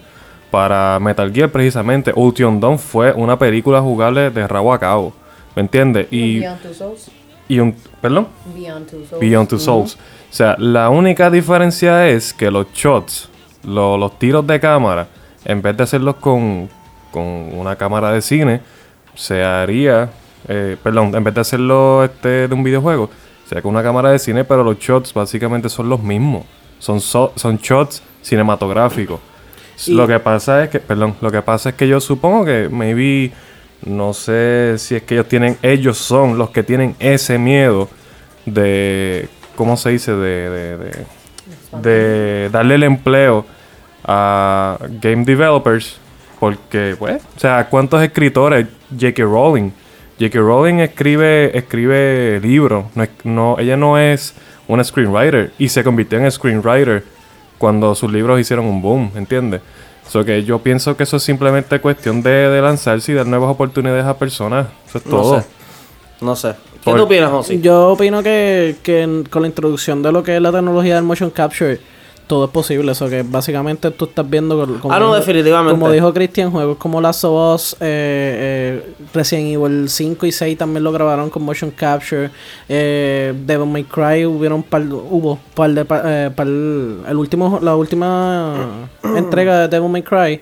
para 0.49 0.99
Metal 0.99 1.31
Gear 1.33 1.49
precisamente, 1.49 2.13
Ultion 2.15 2.59
Dawn 2.59 2.79
fue 2.79 3.11
una 3.11 3.37
película 3.37 3.81
jugable 3.81 4.29
de 4.29 4.47
rabo 4.47 4.73
a 4.73 4.79
cabo. 4.79 5.13
¿Me 5.55 5.61
entiendes? 5.61 6.07
Y, 6.09 6.39
Beyond 6.39 6.61
Two 6.61 6.73
Souls. 6.73 7.22
Y 7.47 7.59
un... 7.59 7.75
¿Perdón? 8.01 8.27
Beyond 8.55 8.89
Two 8.89 9.05
Souls. 9.09 9.19
Beyond 9.21 9.49
Two 9.49 9.59
Souls. 9.59 9.95
O 9.95 10.33
sea, 10.35 10.55
la 10.57 10.89
única 10.89 11.29
diferencia 11.29 12.07
es 12.09 12.33
que 12.33 12.49
los 12.51 12.67
shots, 12.73 13.29
lo- 13.63 13.97
los 13.97 14.17
tiros 14.19 14.45
de 14.47 14.59
cámara, 14.59 15.07
en 15.45 15.61
vez 15.61 15.75
de 15.77 15.83
hacerlos 15.83 16.15
con, 16.15 16.69
con 17.11 17.23
una 17.23 17.75
cámara 17.75 18.11
de 18.11 18.21
cine, 18.21 18.61
se 19.15 19.43
haría 19.43 20.09
eh, 20.47 20.75
perdón, 20.83 21.15
en 21.15 21.23
vez 21.23 21.33
de 21.33 21.41
hacerlo 21.41 22.03
este 22.03 22.47
de 22.47 22.53
un 22.53 22.63
videojuego, 22.63 23.09
sea 23.47 23.61
con 23.61 23.71
una 23.71 23.83
cámara 23.83 24.09
de 24.11 24.19
cine, 24.19 24.43
pero 24.43 24.63
los 24.63 24.77
shots 24.79 25.13
básicamente 25.13 25.69
son 25.69 25.87
los 25.87 26.01
mismos. 26.01 26.45
Son, 26.79 26.99
so- 26.99 27.31
son 27.37 27.57
shots 27.57 28.01
cinematográficos. 28.21 29.19
Y- 29.87 29.93
Lo 29.93 30.05
que 30.07 30.19
pasa 30.19 30.63
es 30.63 30.69
que, 30.69 30.79
perdón, 30.79 31.15
lo 31.21 31.31
que 31.31 31.41
pasa 31.41 31.69
es 31.69 31.75
que 31.75 31.87
yo 31.87 31.99
supongo 32.01 32.43
que 32.45 32.67
maybe, 32.69 33.31
no 33.85 34.13
sé 34.13 34.75
si 34.77 34.95
es 34.95 35.03
que 35.03 35.15
ellos 35.15 35.27
tienen, 35.27 35.57
ellos 35.61 35.97
son 35.97 36.37
los 36.37 36.49
que 36.51 36.63
tienen 36.63 36.95
ese 36.99 37.37
miedo 37.37 37.89
de, 38.45 39.29
¿cómo 39.55 39.77
se 39.77 39.91
dice? 39.91 40.13
De, 40.13 40.99
darle 42.51 42.75
el 42.75 42.83
empleo 42.83 43.45
a 44.03 44.77
game 45.01 45.25
developers. 45.25 45.99
Porque, 46.39 46.95
pues, 46.99 47.21
o 47.37 47.39
sea, 47.39 47.67
¿cuántos 47.69 48.03
escritores? 48.03 48.67
J.K. 48.91 49.23
Rowling. 49.23 49.71
J.K. 50.19 50.39
Rowling 50.39 50.79
escribe, 50.79 51.57
escribe 51.57 52.39
libros. 52.41 52.85
No, 53.23 53.57
ella 53.59 53.77
no 53.77 53.97
es 53.97 54.35
una 54.67 54.83
screenwriter. 54.83 55.53
Y 55.57 55.69
se 55.69 55.83
convirtió 55.83 56.19
en 56.19 56.29
screenwriter 56.29 57.03
cuando 57.57 57.95
sus 57.95 58.11
libros 58.11 58.41
hicieron 58.41 58.65
un 58.65 58.81
boom, 58.81 59.11
¿entiendes? 59.15 59.61
So 60.07 60.23
que 60.25 60.43
yo 60.43 60.59
pienso 60.59 60.95
que 60.97 61.03
eso 61.03 61.17
es 61.17 61.23
simplemente 61.23 61.79
cuestión 61.79 62.21
de, 62.21 62.29
de 62.49 62.61
lanzarse 62.61 63.11
y 63.11 63.15
dar 63.15 63.25
nuevas 63.25 63.49
oportunidades 63.49 64.05
a 64.05 64.17
personas. 64.17 64.67
Eso 64.87 64.97
es 64.99 65.05
No 65.05 65.11
todo. 65.11 65.41
sé. 65.41 65.47
No 66.21 66.35
sé. 66.35 66.49
¿Qué 66.73 66.79
Por- 66.91 66.97
tú 66.97 67.03
opinas, 67.03 67.31
José? 67.31 67.59
Yo 67.61 67.89
opino 67.89 68.21
que, 68.21 68.75
que 68.83 69.23
con 69.29 69.41
la 69.41 69.47
introducción 69.47 70.01
de 70.03 70.11
lo 70.11 70.21
que 70.23 70.35
es 70.35 70.41
la 70.41 70.51
tecnología 70.51 70.95
del 70.95 71.03
motion 71.05 71.29
capture, 71.29 71.79
todo 72.27 72.45
es 72.45 72.51
posible. 72.51 72.91
Eso 72.91 73.09
que 73.09 73.23
básicamente 73.23 73.91
tú 73.91 74.05
estás 74.05 74.29
viendo. 74.29 74.57
co- 74.57 74.79
Como 74.79 74.93
Ah, 74.93 74.99
no, 74.99 75.13
definitivamente. 75.13 75.71
Como 75.79 75.91
dijo 75.91 76.13
Cristian, 76.13 76.51
juegos 76.51 76.77
como 76.77 76.99
Last 77.01 77.23
of 77.25 77.55
Us, 77.55 77.73
eh, 77.73 78.81
eh, 78.85 78.93
Resident 79.13 79.47
Evil 79.55 79.89
5 79.89 80.25
y 80.25 80.31
6 80.31 80.57
también 80.57 80.83
lo 80.83 80.91
grabaron 80.91 81.29
con 81.29 81.43
motion 81.43 81.71
capture. 81.71 82.29
Eh, 82.69 83.33
Devil 83.45 83.67
May 83.69 83.83
Cry 83.83 84.25
hubieron 84.25 84.63
par, 84.63 84.81
hubo 84.83 85.39
par 85.53 85.69
de 85.71 85.85
pa- 85.85 86.01
eh, 86.05 86.31
par- 86.35 86.47
el 86.47 87.15
último 87.17 87.59
la 87.61 87.75
última 87.75 88.87
entrega 89.15 89.59
de 89.59 89.67
Devil 89.67 89.89
May 89.89 90.03
Cry 90.03 90.41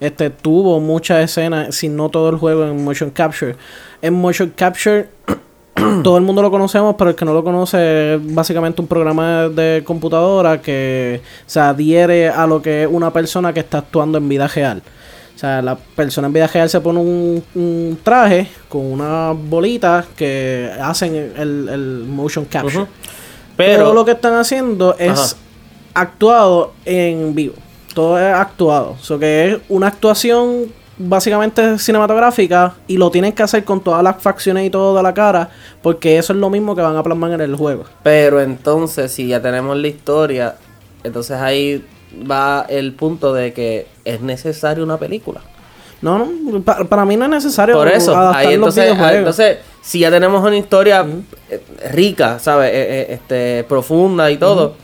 este 0.00 0.30
tuvo 0.30 0.80
muchas 0.80 1.22
escenas, 1.24 1.76
si 1.76 1.88
no 1.88 2.08
todo 2.08 2.28
el 2.30 2.36
juego 2.36 2.64
en 2.64 2.82
motion 2.84 3.10
capture. 3.10 3.54
En 4.00 4.14
motion 4.14 4.52
capture 4.56 5.08
todo 6.02 6.16
el 6.16 6.22
mundo 6.22 6.42
lo 6.42 6.50
conocemos, 6.50 6.94
pero 6.96 7.10
el 7.10 7.16
que 7.16 7.24
no 7.24 7.32
lo 7.32 7.44
conoce 7.44 8.14
es 8.14 8.34
básicamente 8.34 8.80
un 8.80 8.86
programa 8.86 9.48
de 9.48 9.82
computadora 9.84 10.60
que 10.60 11.20
se 11.46 11.60
adhiere 11.60 12.28
a 12.28 12.46
lo 12.46 12.60
que 12.60 12.82
es 12.84 12.88
una 12.90 13.12
persona 13.12 13.52
que 13.52 13.60
está 13.60 13.78
actuando 13.78 14.18
en 14.18 14.28
vida 14.28 14.48
real. 14.48 14.82
O 15.34 15.38
sea, 15.38 15.60
la 15.60 15.76
persona 15.76 16.28
en 16.28 16.32
vida 16.32 16.46
real 16.46 16.68
se 16.68 16.80
pone 16.80 17.00
un, 17.00 17.42
un 17.54 17.98
traje 18.02 18.48
con 18.68 18.84
una 18.84 19.32
bolita 19.32 20.04
que 20.16 20.70
hacen 20.80 21.14
el, 21.14 21.68
el 21.68 22.04
motion 22.06 22.44
capture. 22.44 22.86
Pero 23.56 23.84
Pero, 23.84 23.94
lo 23.94 24.04
que 24.04 24.12
están 24.12 24.34
haciendo 24.34 24.96
es 24.98 25.10
Ajá. 25.10 25.36
actuado 25.94 26.72
en 26.84 27.34
vivo. 27.34 27.54
Todo 27.94 28.18
es 28.18 28.34
actuado. 28.34 28.96
O 29.00 29.04
sea, 29.04 29.18
que 29.18 29.52
es 29.52 29.58
una 29.68 29.88
actuación 29.88 30.72
básicamente 31.08 31.78
cinematográfica 31.78 32.74
y 32.86 32.96
lo 32.96 33.10
tienen 33.10 33.32
que 33.32 33.42
hacer 33.42 33.64
con 33.64 33.80
todas 33.82 34.02
las 34.02 34.20
facciones 34.22 34.66
y 34.66 34.70
todo 34.70 34.96
de 34.96 35.02
la 35.02 35.12
cara 35.14 35.50
porque 35.82 36.18
eso 36.18 36.32
es 36.32 36.38
lo 36.38 36.50
mismo 36.50 36.74
que 36.76 36.82
van 36.82 36.96
a 36.96 37.02
plasmar 37.02 37.32
en 37.32 37.40
el 37.40 37.56
juego. 37.56 37.84
pero 38.02 38.40
entonces, 38.40 39.12
si 39.12 39.26
ya 39.28 39.40
tenemos 39.40 39.76
la 39.76 39.88
historia, 39.88 40.56
entonces 41.04 41.36
ahí 41.38 41.84
va 42.30 42.66
el 42.68 42.92
punto 42.92 43.32
de 43.32 43.52
que 43.52 43.86
es 44.04 44.20
necesaria 44.20 44.82
una 44.84 44.96
película. 44.98 45.40
No, 46.00 46.18
no, 46.18 46.60
pa- 46.62 46.84
para 46.84 47.04
mí 47.04 47.16
no 47.16 47.24
es 47.26 47.30
necesario 47.30 47.76
Por 47.76 47.86
eso, 47.88 48.16
ahí 48.18 48.54
entonces, 48.54 48.92
ahí 48.98 49.18
entonces, 49.18 49.58
si 49.82 50.00
ya 50.00 50.10
tenemos 50.10 50.44
una 50.44 50.56
historia 50.56 51.06
eh, 51.48 51.62
rica, 51.92 52.38
¿sabes? 52.40 52.70
Eh, 52.70 52.74
eh, 52.74 53.06
este, 53.14 53.64
profunda 53.68 54.28
y 54.30 54.36
todo, 54.36 54.74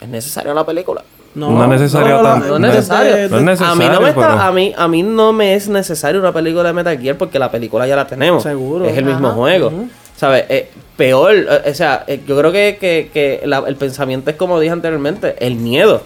es 0.00 0.08
necesaria 0.08 0.52
una 0.52 0.66
película. 0.66 1.02
No 1.34 1.62
es 1.64 1.68
necesario 1.80 2.20
tanto. 2.22 2.46
No 2.48 2.54
es 2.54 2.60
No 2.60 2.66
es- 2.68 2.74
necesario. 2.74 3.40
no 3.40 3.50
es 3.52 3.60
a 3.60 3.74
mí 3.74 3.84
no 3.84 3.90
me 3.90 3.90
necesario, 4.00 4.08
está, 4.08 4.20
pero- 4.28 4.40
a 4.42 4.52
mí, 4.52 4.74
a 4.76 4.88
mí 4.88 5.02
no 5.02 5.32
me 5.32 5.54
es 5.54 5.68
necesario 5.68 6.20
una 6.20 6.32
película 6.32 6.64
de 6.64 6.72
Metal 6.72 6.98
Gear 6.98 7.16
porque 7.16 7.38
la 7.38 7.50
película 7.50 7.86
ya 7.86 7.96
la 7.96 8.06
tenemos. 8.06 8.42
Seguro. 8.42 8.84
Es 8.84 8.96
el 8.96 9.04
mismo 9.04 9.28
Ajá. 9.28 9.36
juego. 9.36 9.72
¿Sabes? 10.16 10.44
Eh, 10.48 10.70
peor, 10.96 11.34
eh, 11.34 11.70
o 11.70 11.74
sea, 11.74 12.04
eh, 12.06 12.20
yo 12.26 12.38
creo 12.38 12.52
que, 12.52 12.78
que, 12.80 13.10
que 13.12 13.42
la- 13.46 13.64
el 13.66 13.74
pensamiento 13.76 14.30
es 14.30 14.36
como 14.36 14.60
dije 14.60 14.72
anteriormente, 14.72 15.34
el 15.44 15.56
miedo. 15.56 16.02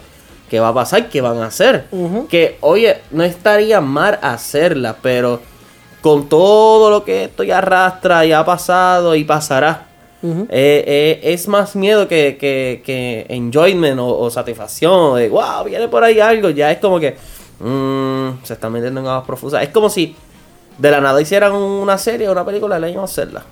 ¿Qué 0.49 0.59
va 0.59 0.69
a 0.69 0.73
pasar? 0.73 1.09
¿Qué 1.09 1.21
van 1.21 1.37
a 1.37 1.45
hacer? 1.45 1.85
Que, 2.27 2.57
oye, 2.61 2.97
no 3.11 3.23
estaría 3.23 3.81
mal 3.81 4.17
hacerla, 4.23 4.95
pero 4.99 5.41
con 6.01 6.27
todo 6.27 6.89
lo 6.89 7.03
que 7.03 7.25
esto 7.25 7.43
ya 7.43 7.59
arrastra, 7.59 8.25
ya 8.25 8.39
ha 8.39 8.45
pasado 8.45 9.13
y 9.13 9.23
pasará. 9.25 9.85
Eh, 10.21 10.39
eh, 10.49 11.19
es 11.23 11.47
más 11.47 11.75
miedo 11.75 12.07
que, 12.07 12.37
que, 12.39 12.81
que 12.85 13.25
enjoyment 13.29 13.99
o, 13.99 14.19
o 14.19 14.29
satisfacción. 14.29 15.15
De 15.17 15.29
wow, 15.29 15.63
viene 15.65 15.87
por 15.87 16.03
ahí 16.03 16.19
algo. 16.19 16.49
Ya 16.49 16.71
es 16.71 16.79
como 16.79 16.99
que 16.99 17.15
mm, 17.59 18.43
se 18.43 18.53
están 18.53 18.71
metiendo 18.73 18.99
en 18.99 19.07
aguas 19.07 19.25
profundas. 19.25 19.63
Es 19.63 19.69
como 19.69 19.89
si 19.89 20.15
de 20.77 20.91
la 20.91 21.01
nada 21.01 21.21
hicieran 21.21 21.53
una 21.53 21.97
serie 21.97 22.27
o 22.29 22.31
una 22.31 22.45
película 22.45 22.77
y 22.77 22.81
le 22.81 22.89
iban 22.91 23.01
a 23.01 23.05
hacerla. 23.05 23.43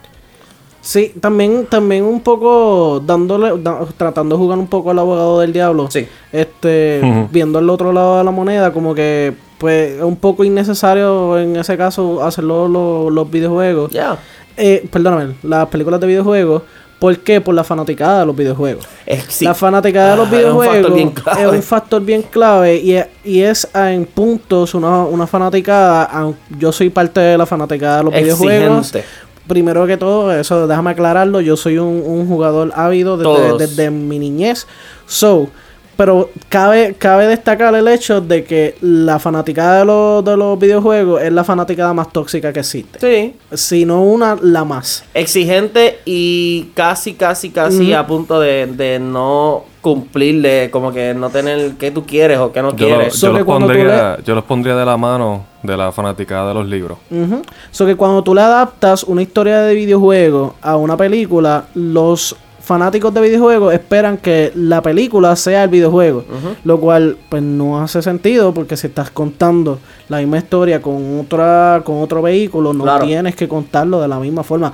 Sí, 0.82 1.14
también, 1.20 1.66
también 1.66 2.06
un 2.06 2.22
poco 2.22 3.02
dándole, 3.06 3.62
da- 3.62 3.86
tratando 3.98 4.36
de 4.38 4.42
jugar 4.42 4.58
un 4.58 4.68
poco 4.68 4.92
al 4.92 5.00
abogado 5.00 5.42
del 5.42 5.52
diablo. 5.52 5.90
Sí. 5.92 6.08
Este, 6.32 7.28
viendo 7.30 7.60
el 7.60 7.70
otro 7.70 7.92
lado 7.92 8.20
de 8.20 8.24
la 8.24 8.32
moneda, 8.32 8.72
como 8.72 8.96
que, 8.96 9.34
pues, 9.58 9.94
es 9.98 10.02
un 10.04 10.16
poco 10.16 10.46
innecesario 10.46 11.38
en 11.40 11.58
ese 11.58 11.76
caso 11.76 12.24
hacerlo 12.24 12.70
lo- 12.70 13.10
los 13.10 13.30
videojuegos. 13.30 13.92
Ya. 13.92 14.18
Eh, 14.58 14.88
perdóname, 14.92 15.36
las 15.44 15.68
películas 15.68 16.00
de 16.00 16.08
videojuegos. 16.08 16.64
¿Por 17.00 17.16
qué? 17.20 17.40
Por 17.40 17.54
la 17.54 17.64
fanaticada 17.64 18.22
de 18.22 18.26
los 18.26 18.36
videojuegos. 18.36 18.88
Sí. 19.30 19.46
La 19.46 19.54
fanaticada 19.54 20.12
de 20.12 20.18
los 20.18 20.26
Ah, 20.26 20.30
es 20.30 20.34
un 20.34 20.40
videojuegos 20.40 21.14
clave. 21.14 21.42
es 21.44 21.48
un 21.52 21.62
factor 21.62 22.02
bien 22.02 22.24
clave 22.24 22.78
y 22.78 22.94
es, 22.94 23.06
y 23.24 23.42
es 23.42 23.68
ah, 23.74 23.94
en 23.94 24.06
puntos 24.06 24.74
una, 24.74 25.04
una 25.04 25.28
fanaticada. 25.28 26.10
Yo 26.58 26.72
soy 26.72 26.90
parte 26.90 27.20
de 27.20 27.38
la 27.38 27.46
fanaticada 27.46 28.00
de 28.00 28.04
los 28.06 28.14
videojuegos. 28.14 28.88
Exigente. 28.88 29.08
Primero 29.48 29.86
que 29.86 29.96
todo, 29.96 30.34
eso 30.34 30.68
déjame 30.68 30.90
aclararlo, 30.92 31.40
yo 31.40 31.56
soy 31.56 31.78
un, 31.78 32.04
un 32.06 32.28
jugador 32.28 32.74
ávido 32.76 33.16
desde, 33.16 33.58
desde 33.60 33.92
mi 33.92 34.20
niñez. 34.20 34.68
So, 35.06 35.50
pero 35.98 36.30
cabe, 36.48 36.94
cabe 36.98 37.28
destacar 37.28 37.74
el 37.76 37.88
hecho 37.88 38.22
de 38.22 38.44
que 38.44 38.76
la 38.82 39.18
fanaticada 39.20 39.80
de 39.80 39.86
los, 39.86 40.24
de 40.24 40.38
los 40.38 40.58
videojuegos 40.60 41.22
es 41.22 41.32
la 41.34 41.44
fanaticada 41.44 41.92
más 41.94 42.14
tóxica 42.14 42.54
que 42.54 42.60
existe. 42.60 43.00
Sí. 43.00 43.36
Si 43.56 43.84
no 43.86 44.04
una, 44.04 44.38
la 44.42 44.64
más. 44.64 45.04
Exigente 45.14 46.00
y 46.06 46.70
casi, 46.76 47.14
casi, 47.16 47.50
casi 47.50 47.94
a 47.94 48.06
punto 48.08 48.40
de, 48.40 48.68
de 48.68 49.00
no 49.00 49.66
cumplirle, 49.82 50.70
como 50.70 50.92
que 50.92 51.14
no 51.14 51.30
tener 51.30 51.72
qué 51.80 51.92
tú 51.92 52.06
quieres 52.06 52.38
o 52.40 52.52
qué 52.52 52.62
no 52.62 52.76
Yo, 52.76 52.90
lo- 52.90 52.96
quieres. 52.96 53.14
yo 53.14 53.20
So 53.20 53.32
los 53.34 53.44
pondría, 53.44 54.18
yo 54.24 54.36
los 54.36 54.44
pondría 54.44 54.76
de 54.76 54.86
la 54.86 54.98
mano 54.98 55.46
de 55.64 55.78
la 55.78 55.92
fanaticada 55.92 56.50
de 56.50 56.54
los 56.54 56.68
libros. 56.68 56.98
Ujú. 57.10 57.42
So 57.72 57.86
que 57.86 57.96
cuando 57.96 58.22
tú 58.24 58.36
le 58.36 58.42
adaptas 58.42 59.04
una 59.04 59.22
historia 59.22 59.62
de 59.62 59.74
videojuego 59.74 60.56
a 60.62 60.76
una 60.78 60.96
película, 60.98 61.66
los 61.74 62.36
fanáticos 62.68 63.14
de 63.14 63.22
videojuegos 63.22 63.74
esperan 63.74 64.18
que 64.18 64.52
la 64.56 64.82
película 64.82 65.36
sea 65.36 65.64
el 65.64 65.70
videojuego. 65.70 66.26
Lo 66.64 66.80
cual, 66.80 67.18
pues 67.30 67.42
no 67.42 67.82
hace 67.82 68.02
sentido 68.02 68.54
porque 68.54 68.78
si 68.78 68.88
estás 68.88 69.10
contando 69.10 69.80
la 70.10 70.18
misma 70.20 70.38
historia 70.38 70.82
con 70.82 71.20
otra, 71.22 71.82
con 71.84 72.02
otro 72.02 72.22
vehículo, 72.22 72.74
no 72.74 72.84
Claro. 72.84 73.06
tienes 73.06 73.36
que 73.36 73.48
contarlo 73.48 74.02
de 74.02 74.08
la 74.08 74.20
misma 74.20 74.44
forma. 74.44 74.72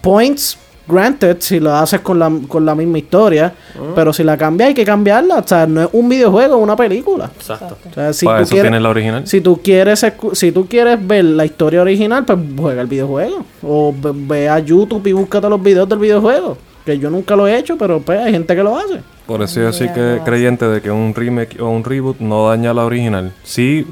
Points, 0.00 0.58
granted, 0.86 1.36
si 1.40 1.60
lo 1.60 1.74
haces 1.74 2.00
con 2.00 2.18
la, 2.18 2.30
con 2.46 2.64
la 2.66 2.74
misma 2.74 2.98
historia, 2.98 3.52
pero 3.94 4.12
si 4.12 4.22
la 4.22 4.36
cambias 4.36 4.68
hay 4.68 4.74
que 4.74 4.84
cambiarla. 4.84 5.36
O 5.36 5.48
sea, 5.48 5.66
no 5.66 5.82
es 5.82 5.88
un 5.92 6.08
videojuego, 6.08 6.56
es 6.56 6.62
una 6.62 6.76
película. 6.76 7.30
Exacto. 7.34 7.76
O 7.90 7.94
sea, 7.94 8.12
si 8.12 8.26
Para 8.26 8.38
tú 8.38 8.42
eso 8.44 8.50
quieres- 8.52 8.64
tienes 8.70 8.82
la 8.82 8.88
original. 8.90 9.26
si 9.26 9.40
tú 9.40 9.60
quieres 9.62 10.02
escu- 10.04 10.34
si 10.34 10.52
tú 10.52 10.66
quieres 10.66 10.98
ver 11.06 11.24
la 11.24 11.44
historia 11.46 11.80
original, 11.80 12.24
pues 12.24 12.38
juega 12.58 12.82
el 12.82 12.86
videojuego. 12.86 13.44
O 13.62 13.94
ve, 13.98 14.10
ve 14.14 14.48
a 14.48 14.58
YouTube 14.58 15.06
y 15.06 15.12
búscate 15.12 15.48
los 15.48 15.62
videos 15.62 15.88
del 15.88 15.98
videojuego. 15.98 16.58
Que 16.84 16.98
yo 16.98 17.08
nunca 17.10 17.34
lo 17.34 17.46
he 17.46 17.56
hecho, 17.58 17.78
pero 17.78 18.00
pues 18.00 18.18
hay 18.20 18.32
gente 18.32 18.54
que 18.54 18.62
lo 18.62 18.76
hace. 18.76 19.00
Por 19.26 19.42
eso 19.42 19.60
yo 19.60 19.72
soy 19.72 19.88
que 19.88 20.20
creyente 20.24 20.66
de 20.68 20.82
que 20.82 20.90
un 20.90 21.14
remake 21.14 21.58
o 21.60 21.68
un 21.70 21.82
reboot 21.82 22.18
no 22.20 22.48
daña 22.50 22.74
la 22.74 22.84
original. 22.84 23.32
Sí, 23.42 23.86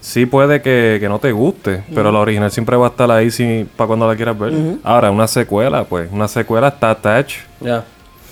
sí 0.00 0.26
puede 0.26 0.62
que, 0.62 0.98
que 1.00 1.08
no 1.08 1.18
te 1.18 1.32
guste, 1.32 1.82
pero 1.92 2.12
la 2.12 2.20
original 2.20 2.52
siempre 2.52 2.76
va 2.76 2.86
a 2.86 2.90
estar 2.90 3.10
ahí 3.10 3.32
si, 3.32 3.66
para 3.76 3.88
cuando 3.88 4.06
la 4.06 4.14
quieras 4.14 4.38
ver. 4.38 4.52
Ahora, 4.84 5.10
una 5.10 5.26
secuela, 5.26 5.82
pues, 5.84 6.08
una 6.12 6.28
secuela 6.28 6.68
está 6.68 6.90
attached 6.90 7.40
Ya. 7.60 7.82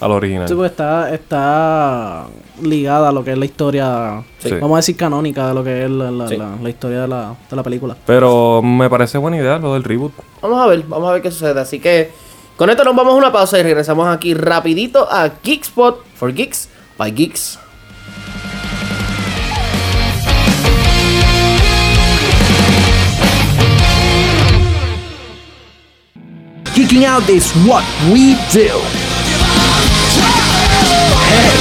a 0.00 0.06
la 0.06 0.14
original. 0.14 0.46
Sí, 0.46 0.54
pues 0.54 0.70
está, 0.70 1.12
está 1.12 2.26
ligada 2.62 3.08
a 3.08 3.12
lo 3.12 3.24
que 3.24 3.32
es 3.32 3.38
la 3.38 3.44
historia, 3.46 4.22
Sí. 4.38 4.52
vamos 4.60 4.74
a 4.74 4.78
decir 4.78 4.96
canónica 4.96 5.48
de 5.48 5.54
lo 5.54 5.64
que 5.64 5.84
es 5.86 5.90
la, 5.90 6.12
la- 6.12 6.28
Sí. 6.28 6.36
la- 6.36 6.54
la 6.62 6.70
historia 6.70 7.00
de 7.02 7.08
la, 7.08 7.34
de 7.50 7.56
la 7.56 7.62
película. 7.64 7.96
Pero 8.06 8.62
me 8.62 8.88
parece 8.88 9.18
buena 9.18 9.38
idea 9.38 9.58
lo 9.58 9.74
del 9.74 9.82
reboot. 9.82 10.12
Vamos 10.40 10.60
a 10.60 10.66
ver, 10.68 10.84
vamos 10.86 11.08
a 11.08 11.14
ver 11.14 11.22
qué 11.22 11.32
sucede. 11.32 11.60
Así 11.60 11.80
que 11.80 12.12
con 12.56 12.70
esto 12.70 12.84
nos 12.84 12.94
vamos 12.94 13.14
a 13.14 13.16
una 13.16 13.32
pausa 13.32 13.58
y 13.58 13.62
regresamos 13.62 14.08
aquí 14.08 14.34
rapidito 14.34 15.10
a 15.10 15.28
Geekspot 15.42 16.04
for 16.14 16.32
Geeks 16.32 16.68
by 16.96 17.10
Geeks. 17.10 17.58
Geeking 26.74 27.04
out 27.04 27.28
is 27.28 27.52
what 27.66 27.84
we 28.12 28.34
do. 28.50 28.68
Hey, 31.30 31.54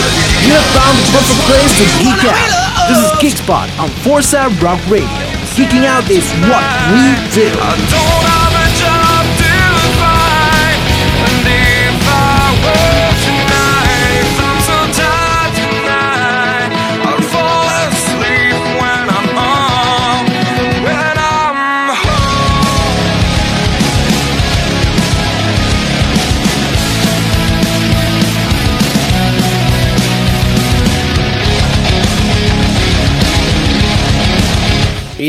you 0.47 0.53
have 0.53 0.65
found 0.73 0.97
the 0.97 1.05
perfect 1.13 1.41
place 1.45 1.73
to 1.77 1.85
geek 2.01 2.23
out. 2.25 2.63
This 2.89 2.97
is 2.97 3.11
Geekspot 3.21 3.69
on 3.79 3.89
Forza 4.01 4.49
Rock 4.61 4.81
Radio. 4.89 5.07
Geeking 5.55 5.85
out 5.85 6.09
is 6.09 6.29
what 6.49 6.65
we 6.91 7.13
do. 7.33 8.12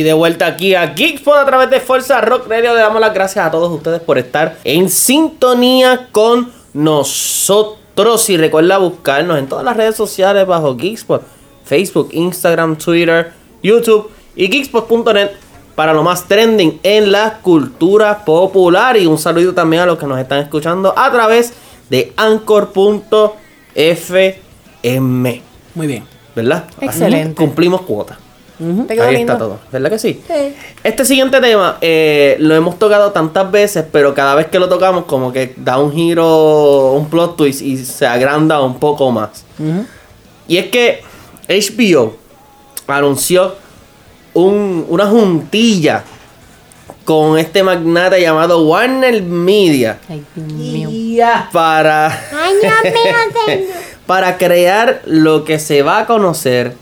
De 0.04 0.12
vuelta 0.12 0.46
aquí 0.46 0.74
a 0.74 0.94
Geekspot 0.94 1.36
a 1.36 1.46
través 1.46 1.70
de 1.70 1.80
Fuerza 1.80 2.20
Rock 2.20 2.46
Radio. 2.48 2.74
Le 2.74 2.80
damos 2.80 3.00
las 3.00 3.14
gracias 3.14 3.46
a 3.46 3.50
todos 3.50 3.72
ustedes 3.72 4.00
por 4.00 4.18
estar 4.18 4.58
en 4.62 4.88
sintonía 4.90 6.08
con 6.12 6.52
nosotros. 6.74 8.28
Y 8.28 8.36
recuerda 8.36 8.78
buscarnos 8.78 9.38
en 9.38 9.48
todas 9.48 9.64
las 9.64 9.76
redes 9.76 9.96
sociales 9.96 10.46
bajo 10.46 10.76
Geekspot. 10.76 11.22
Facebook, 11.64 12.10
Instagram, 12.12 12.76
Twitter, 12.76 13.32
YouTube 13.62 14.10
y 14.36 14.48
Geekspot.net 14.48 15.30
para 15.74 15.94
lo 15.94 16.02
más 16.02 16.28
trending 16.28 16.78
en 16.82 17.10
la 17.10 17.38
cultura 17.40 18.24
popular. 18.24 18.96
Y 18.98 19.06
un 19.06 19.16
saludo 19.18 19.54
también 19.54 19.82
a 19.82 19.86
los 19.86 19.98
que 19.98 20.06
nos 20.06 20.18
están 20.18 20.40
escuchando 20.40 20.92
a 20.96 21.10
través 21.10 21.54
de 21.88 22.12
Anchor.fm. 22.16 23.32
Muy 25.74 25.86
bien. 25.86 26.04
¿Verdad? 26.36 26.64
Excelente. 26.80 27.34
Cumplimos 27.34 27.80
cuota. 28.58 28.86
¿Te 28.88 28.94
quedó 28.94 29.04
Ahí 29.04 29.16
lindo? 29.16 29.32
está 29.32 29.44
todo, 29.44 29.58
¿verdad 29.72 29.90
que 29.90 29.98
sí? 29.98 30.22
Sí. 30.26 30.54
Este 30.82 31.04
siguiente 31.04 31.40
tema 31.40 31.78
eh, 31.80 32.36
lo 32.38 32.54
hemos 32.54 32.78
tocado 32.78 33.10
tantas 33.12 33.50
veces, 33.50 33.84
pero 33.90 34.14
cada 34.14 34.34
vez 34.34 34.46
que 34.46 34.58
lo 34.58 34.68
tocamos 34.68 35.04
como 35.04 35.32
que 35.32 35.54
da 35.56 35.78
un 35.78 35.92
giro, 35.92 36.92
un 36.92 37.08
plot 37.10 37.36
twist 37.36 37.62
y 37.62 37.76
se 37.84 38.06
agranda 38.06 38.60
un 38.62 38.78
poco 38.78 39.10
más. 39.10 39.44
Y 40.48 40.58
es 40.58 40.66
que 40.66 41.02
HBO 41.48 42.16
anunció 42.86 43.54
un- 44.34 44.84
una 44.88 45.06
juntilla 45.06 46.04
con 47.04 47.38
este 47.38 47.62
magnate 47.62 48.20
llamado 48.20 48.66
Warner 48.66 49.22
Media 49.22 49.98
Ay, 50.08 50.24
Dios 50.34 50.52
mío. 50.90 51.28
para, 51.52 52.18
para 54.06 54.36
crear 54.38 55.02
lo 55.06 55.44
que 55.44 55.58
se 55.58 55.82
va 55.82 56.00
a 56.00 56.06
conocer 56.06 56.74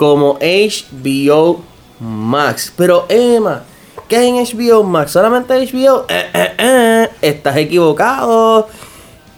como 0.00 0.38
HBO 0.40 1.62
Max. 2.00 2.72
Pero 2.74 3.04
Emma, 3.10 3.64
¿qué 4.08 4.16
es 4.16 4.54
en 4.54 4.58
HBO 4.58 4.82
Max? 4.82 5.10
¿Solamente 5.10 5.52
HBO? 5.52 6.06
Eh, 6.08 6.30
eh, 6.32 6.54
eh, 6.56 7.08
estás 7.20 7.58
equivocado. 7.58 8.66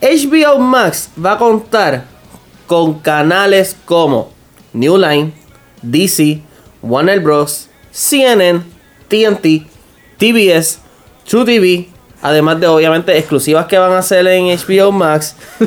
HBO 0.01 0.61
Max 0.61 1.11
va 1.19 1.33
a 1.33 1.39
contar 1.39 2.05
con 2.69 3.01
canales 3.01 3.77
como 3.85 4.31
New 4.73 4.97
Line, 4.99 5.33
DC, 5.83 6.41
Warner 6.81 7.19
Bros., 7.19 7.69
CNN, 7.91 8.63
TNT, 9.09 9.67
TBS, 10.17 10.79
True 11.29 11.45
TV, 11.45 11.89
además 12.23 12.61
de 12.61 12.69
obviamente 12.69 13.19
exclusivas 13.19 13.67
que 13.67 13.77
van 13.77 13.93
a 13.93 13.99
hacer 13.99 14.27
en 14.27 14.57
HBO 14.57 14.93
Max. 14.93 15.37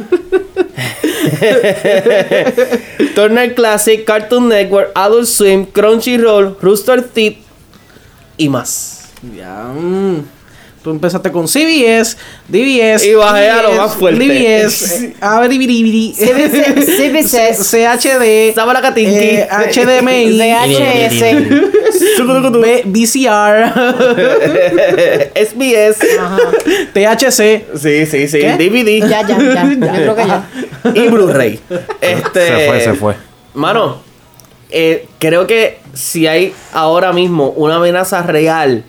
Turner 3.15 3.53
Classic, 3.53 4.03
Cartoon 4.03 4.49
Network, 4.49 4.89
Adult 4.95 5.27
Swim, 5.27 5.65
Crunchyroll, 5.65 6.57
Rooster 6.61 7.03
Teeth 7.03 7.37
y 8.37 8.49
más. 8.49 9.09
Ya. 9.35 9.65
mm. 9.65 10.34
Tú 10.85 10.91
empezaste 10.91 11.31
con 11.31 11.47
CBS, 11.47 12.15
DBS. 12.47 13.03
Y 13.07 13.15
bajé 13.15 13.49
a 13.49 13.63
lo 13.63 13.71
más 13.71 13.95
fuerte. 13.95 14.23
DBS, 14.23 14.91
eh, 15.01 15.15
Abribiribiri, 15.19 16.13
CBS. 16.13 17.63
CHD, 17.71 18.53
Sabalacatinqui. 18.53 19.11
eh, 19.11 19.47
HDMI, 19.49 20.37
VHS. 20.37 21.21
B- 22.61 22.83
VCR, 22.85 23.73
SBS. 25.33 26.05
THC. 26.93 27.65
Sí, 27.81 28.05
sí, 28.05 28.27
sí. 28.27 28.39
¿Qué? 28.41 28.55
DVD. 28.55 29.09
Ya, 29.09 29.27
ya, 29.27 29.39
ya. 29.39 29.63
Yo 29.67 29.79
creo 29.79 30.15
que 30.15 30.27
ya. 30.27 30.43
y 30.93 31.07
Blu-ray. 31.07 31.59
Este, 31.99 32.45
Se 32.47 32.67
fue, 32.67 32.79
se 32.81 32.93
fue. 32.93 33.15
Mano, 33.55 34.03
eh, 34.69 35.07
creo 35.17 35.47
que 35.47 35.79
si 35.95 36.27
hay 36.27 36.53
ahora 36.73 37.11
mismo 37.11 37.49
una 37.49 37.77
amenaza 37.77 38.21
real 38.21 38.83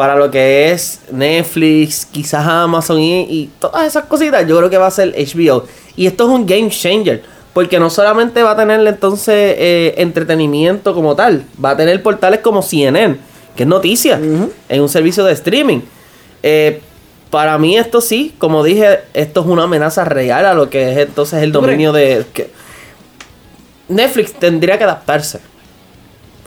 para 0.00 0.16
lo 0.16 0.30
que 0.30 0.70
es 0.72 1.00
Netflix, 1.12 2.06
quizás 2.06 2.46
Amazon 2.46 2.98
y, 2.98 3.20
y 3.28 3.50
todas 3.60 3.86
esas 3.86 4.06
cositas, 4.06 4.46
yo 4.48 4.56
creo 4.56 4.70
que 4.70 4.78
va 4.78 4.86
a 4.86 4.90
ser 4.90 5.14
HBO. 5.14 5.66
Y 5.94 6.06
esto 6.06 6.24
es 6.24 6.30
un 6.30 6.46
game 6.46 6.70
changer. 6.70 7.22
Porque 7.52 7.78
no 7.78 7.90
solamente 7.90 8.42
va 8.42 8.52
a 8.52 8.56
tener 8.56 8.80
entonces 8.86 9.34
eh, 9.58 9.92
entretenimiento 9.98 10.94
como 10.94 11.14
tal, 11.14 11.44
va 11.62 11.72
a 11.72 11.76
tener 11.76 12.02
portales 12.02 12.40
como 12.40 12.62
CNN, 12.62 13.18
que 13.54 13.64
es 13.64 13.68
noticia, 13.68 14.18
en 14.70 14.80
un 14.80 14.88
servicio 14.88 15.22
de 15.24 15.34
streaming. 15.34 15.80
Eh, 16.42 16.80
para 17.28 17.58
mí 17.58 17.76
esto 17.76 18.00
sí, 18.00 18.34
como 18.38 18.64
dije, 18.64 19.00
esto 19.12 19.40
es 19.42 19.46
una 19.48 19.64
amenaza 19.64 20.06
real 20.06 20.46
a 20.46 20.54
lo 20.54 20.70
que 20.70 20.92
es 20.92 20.96
entonces 20.96 21.42
el 21.42 21.52
dominio 21.52 21.92
de... 21.92 22.24
que- 22.32 22.48
Netflix 23.90 24.32
tendría 24.32 24.78
que 24.78 24.84
adaptarse. 24.84 25.40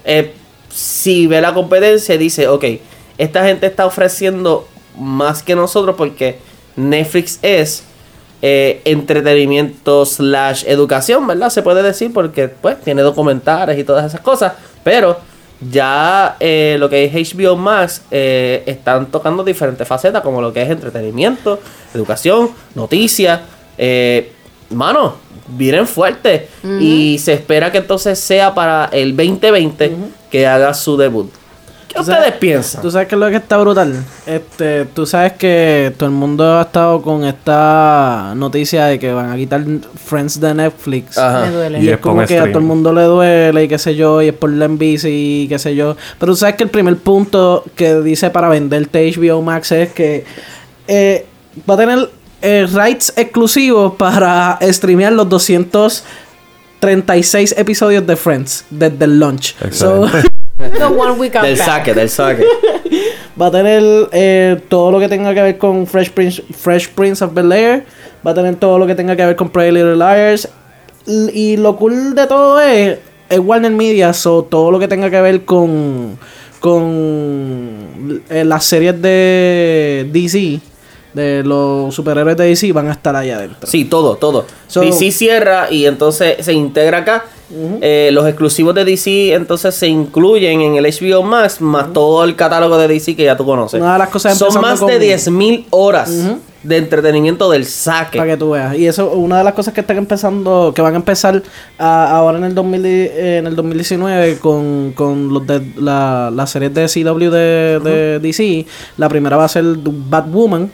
Eh, 0.05 0.33
si 0.69 1.27
ve 1.27 1.39
la 1.39 1.53
competencia 1.53 2.17
dice, 2.17 2.47
ok, 2.47 2.65
esta 3.23 3.45
gente 3.45 3.67
está 3.67 3.85
ofreciendo 3.85 4.67
más 4.97 5.41
que 5.43 5.55
nosotros 5.55 5.95
porque 5.95 6.39
Netflix 6.75 7.39
es 7.41 7.83
eh, 8.41 8.81
entretenimiento 8.83 10.05
slash 10.05 10.65
educación, 10.67 11.25
¿verdad? 11.25 11.49
Se 11.49 11.61
puede 11.61 11.81
decir 11.81 12.11
porque 12.13 12.49
pues 12.49 12.79
tiene 12.81 13.01
documentales 13.01 13.79
y 13.79 13.83
todas 13.83 14.05
esas 14.05 14.21
cosas, 14.21 14.53
pero 14.83 15.17
ya 15.71 16.35
eh, 16.39 16.75
lo 16.77 16.89
que 16.89 17.05
es 17.05 17.33
HBO 17.33 17.55
Max 17.55 18.01
eh, 18.11 18.63
están 18.65 19.05
tocando 19.05 19.43
diferentes 19.43 19.87
facetas 19.87 20.21
como 20.21 20.41
lo 20.41 20.51
que 20.51 20.61
es 20.61 20.69
entretenimiento, 20.69 21.59
educación, 21.93 22.49
noticias, 22.75 23.39
mano, 24.69 25.15
vienen 25.47 25.87
fuertes 25.87 26.43
y 26.79 27.17
se 27.19 27.33
espera 27.33 27.71
que 27.71 27.77
entonces 27.77 28.19
sea 28.19 28.53
para 28.53 28.89
el 28.91 29.15
2020 29.15 29.95
que 30.29 30.47
haga 30.47 30.73
su 30.73 30.97
debut. 30.97 31.31
¿Qué 31.93 31.97
Tú 31.97 32.01
ustedes 32.01 32.19
sabes- 32.25 32.39
piensan? 32.39 32.81
Tú 32.81 32.89
sabes 32.89 33.07
que 33.07 33.13
es 33.15 33.21
lo 33.21 33.29
que 33.29 33.35
está 33.35 33.57
brutal. 33.59 34.03
Este, 34.25 34.85
tú 34.85 35.05
sabes 35.05 35.33
que 35.33 35.93
todo 35.95 36.09
el 36.09 36.15
mundo 36.15 36.57
ha 36.57 36.63
estado 36.63 36.99
con 37.03 37.23
esta 37.23 38.33
noticia 38.35 38.85
de 38.85 38.97
que 38.97 39.13
van 39.13 39.29
a 39.29 39.35
quitar 39.35 39.63
Friends 40.03 40.39
de 40.39 40.55
Netflix. 40.55 41.17
Ajá. 41.19 41.45
Me 41.45 41.51
duele. 41.51 41.79
Y 41.79 41.85
Y 41.85 41.89
es 41.89 41.99
como 41.99 42.25
que 42.25 42.39
a 42.39 42.47
todo 42.47 42.57
el 42.59 42.65
mundo 42.65 42.91
le 42.93 43.03
duele 43.03 43.63
y 43.63 43.67
qué 43.67 43.77
sé 43.77 43.93
yo, 43.95 44.23
y 44.23 44.29
es 44.29 44.33
por 44.33 44.49
la 44.49 44.65
NBC 44.67 45.05
y 45.09 45.47
qué 45.47 45.59
sé 45.59 45.75
yo. 45.75 45.95
Pero 46.19 46.31
tú 46.31 46.35
sabes 46.35 46.55
que 46.55 46.63
el 46.63 46.69
primer 46.71 46.97
punto 46.97 47.63
que 47.75 48.01
dice 48.01 48.31
para 48.31 48.49
venderte 48.49 49.07
HBO 49.15 49.43
Max 49.43 49.71
es 49.71 49.91
que 49.93 50.25
eh, 50.87 51.27
va 51.69 51.75
a 51.75 51.77
tener 51.77 52.09
eh, 52.41 52.65
rights 52.73 53.13
exclusivos 53.15 53.93
para 53.95 54.57
streamear 54.63 55.13
los 55.13 55.29
236 55.29 57.53
episodios 57.57 58.05
de 58.07 58.15
Friends 58.15 58.65
desde 58.69 59.05
el 59.05 59.19
launch. 59.19 59.55
So. 59.71 60.07
The 60.71 60.85
one 60.87 61.19
we 61.19 61.29
got 61.29 61.43
Del 61.43 61.57
back. 61.57 61.65
saque, 61.65 61.93
del 61.93 62.09
saque. 62.09 62.43
Va 63.41 63.47
a 63.47 63.51
tener 63.51 63.83
eh, 64.11 64.59
todo 64.69 64.91
lo 64.91 64.99
que 64.99 65.07
tenga 65.09 65.33
que 65.33 65.41
ver 65.41 65.57
con 65.57 65.87
Fresh 65.87 66.11
Prince, 66.11 66.43
Fresh 66.55 66.89
Prince 66.89 67.23
of 67.23 67.33
Bel 67.33 67.51
Air. 67.51 67.85
Va 68.25 68.31
a 68.31 68.33
tener 68.33 68.55
todo 68.55 68.77
lo 68.77 68.85
que 68.85 68.95
tenga 68.95 69.15
que 69.15 69.25
ver 69.25 69.35
con 69.35 69.49
Pretty 69.49 69.71
Little 69.71 69.95
Liars. 69.95 70.47
Y 71.07 71.57
lo 71.57 71.75
cool 71.75 72.15
de 72.15 72.27
todo 72.27 72.61
es, 72.61 72.97
es 73.29 73.39
Warner 73.39 73.71
Media, 73.71 74.13
so 74.13 74.43
todo 74.43 74.71
lo 74.71 74.79
que 74.79 74.87
tenga 74.87 75.09
que 75.09 75.19
ver 75.19 75.43
con, 75.43 76.17
con 76.59 78.23
eh, 78.29 78.45
las 78.45 78.63
series 78.63 79.01
de 79.01 80.07
DC, 80.13 80.59
de 81.13 81.43
los 81.43 81.93
superhéroes 81.93 82.35
de 82.37 82.45
DC, 82.45 82.71
van 82.73 82.89
a 82.89 82.91
estar 82.93 83.15
allá 83.15 83.37
adentro. 83.37 83.67
Sí, 83.67 83.85
todo, 83.85 84.15
todo. 84.15 84.45
So- 84.67 84.81
DC 84.81 85.11
cierra 85.11 85.67
y 85.71 85.85
entonces 85.85 86.43
se 86.43 86.53
integra 86.53 86.99
acá. 86.99 87.25
Eh, 87.81 88.09
los 88.13 88.25
exclusivos 88.27 88.73
de 88.73 88.83
DC 88.83 89.33
entonces 89.35 89.75
se 89.75 89.85
incluyen 89.87 90.61
en 90.61 90.75
el 90.75 90.85
HBO 90.85 91.21
Max, 91.21 91.61
más 91.61 91.93
todo 91.93 92.23
el 92.23 92.35
catálogo 92.35 92.77
de 92.79 92.87
DC 92.87 93.15
que 93.15 93.25
ya 93.25 93.37
tú 93.37 93.45
conoces. 93.45 93.79
Una 93.79 93.93
de 93.93 93.99
las 93.99 94.09
cosas 94.09 94.35
Son 94.37 94.59
más 94.59 94.79
con- 94.79 94.87
de 94.87 94.97
10.000 94.99 95.67
horas 95.69 96.11
de 96.63 96.77
entretenimiento 96.77 97.51
del 97.51 97.65
saque. 97.65 98.17
Para 98.17 98.31
que 98.31 98.37
tú 98.37 98.51
veas. 98.51 98.75
Y 98.75 98.87
eso, 98.87 99.11
una 99.11 99.37
de 99.37 99.43
las 99.43 99.53
cosas 99.53 99.71
que 99.73 99.81
están 99.81 99.97
empezando, 99.97 100.71
que 100.73 100.81
van 100.81 100.93
a 100.93 100.95
empezar 100.95 101.43
a- 101.77 102.15
ahora 102.17 102.39
en 102.39 102.45
el, 102.45 102.55
2000, 102.55 102.85
eh, 102.85 103.37
en 103.39 103.45
el 103.47 103.55
2019 103.55 104.39
con, 104.39 104.93
con 104.95 105.31
los 105.31 105.45
de 105.45 105.61
la, 105.75 106.31
las 106.33 106.49
series 106.49 106.73
de 106.73 106.87
CW 106.87 107.29
de, 107.29 107.79
de 107.83 108.19
DC. 108.19 108.65
La 108.97 109.09
primera 109.09 109.37
va 109.37 109.43
a 109.43 109.49
ser 109.49 109.63
Batwoman, 109.77 110.71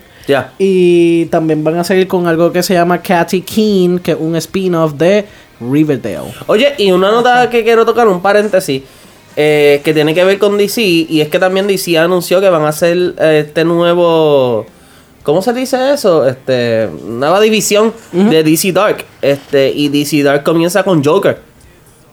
Y 0.58 1.26
también 1.26 1.64
van 1.64 1.78
a 1.78 1.84
seguir 1.84 2.08
con 2.08 2.28
algo 2.28 2.52
que 2.52 2.64
se 2.64 2.74
llama 2.74 3.02
Cathy 3.02 3.42
Keen, 3.42 4.00
que 4.00 4.12
es 4.12 4.18
un 4.20 4.36
spin-off 4.36 4.94
de 4.94 5.26
Riverdale. 5.60 6.34
Oye, 6.48 6.74
y 6.78 6.92
una 6.92 7.12
nota 7.12 7.50
que 7.50 7.64
quiero 7.64 7.86
tocar, 7.86 8.08
un 8.08 8.22
paréntesis, 8.22 8.84
eh, 9.36 9.82
que 9.84 9.94
tiene 9.94 10.14
que 10.14 10.24
ver 10.24 10.38
con 10.40 10.58
DC, 10.58 10.82
y 10.82 11.22
es 11.22 11.30
que 11.30 11.40
también 11.40 11.68
DC 11.68 11.98
anunció 11.98 12.42
que 12.42 12.50
van 12.50 12.64
a 12.64 12.70
hacer 12.70 13.16
eh, 13.20 13.46
este 13.48 13.64
nuevo... 13.64 14.66
¿Cómo 15.24 15.42
se 15.42 15.54
dice 15.54 15.94
eso? 15.94 16.28
Este, 16.28 16.90
nueva 17.06 17.40
división 17.42 17.94
de 18.12 18.42
DC 18.42 18.72
Dark. 18.72 19.06
Este, 19.22 19.70
y 19.70 19.90
DC 19.90 20.24
Dark 20.24 20.44
comienza 20.44 20.84
con 20.84 21.04
Joker. 21.04 21.50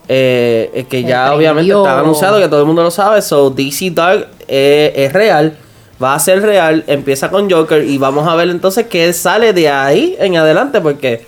Eh, 0.09 0.87
que 0.89 1.03
ya 1.03 1.35
obviamente 1.35 1.73
está 1.73 2.01
anunciado, 2.01 2.39
que 2.39 2.49
todo 2.49 2.61
el 2.61 2.67
mundo 2.67 2.83
lo 2.83 2.91
sabe. 2.91 3.23
So, 3.23 3.51
DC 3.51 3.91
Dark 3.91 4.29
eh, 4.47 4.93
es 4.97 5.13
real. 5.13 5.57
Va 6.03 6.15
a 6.15 6.19
ser 6.19 6.43
real. 6.43 6.85
Empieza 6.87 7.31
con 7.31 7.51
Joker. 7.51 7.85
Y 7.85 7.99
vamos 7.99 8.27
a 8.29 8.35
ver 8.35 8.49
entonces 8.49 8.87
qué 8.87 9.13
sale 9.13 9.53
de 9.53 9.69
ahí 9.69 10.17
en 10.19 10.37
adelante. 10.37 10.81
Porque 10.81 11.25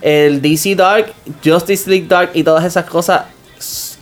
el 0.00 0.42
DC 0.42 0.74
Dark, 0.74 1.12
Justice 1.44 1.88
League 1.88 2.06
Dark 2.08 2.30
y 2.34 2.42
todas 2.42 2.64
esas 2.64 2.84
cosas. 2.84 3.22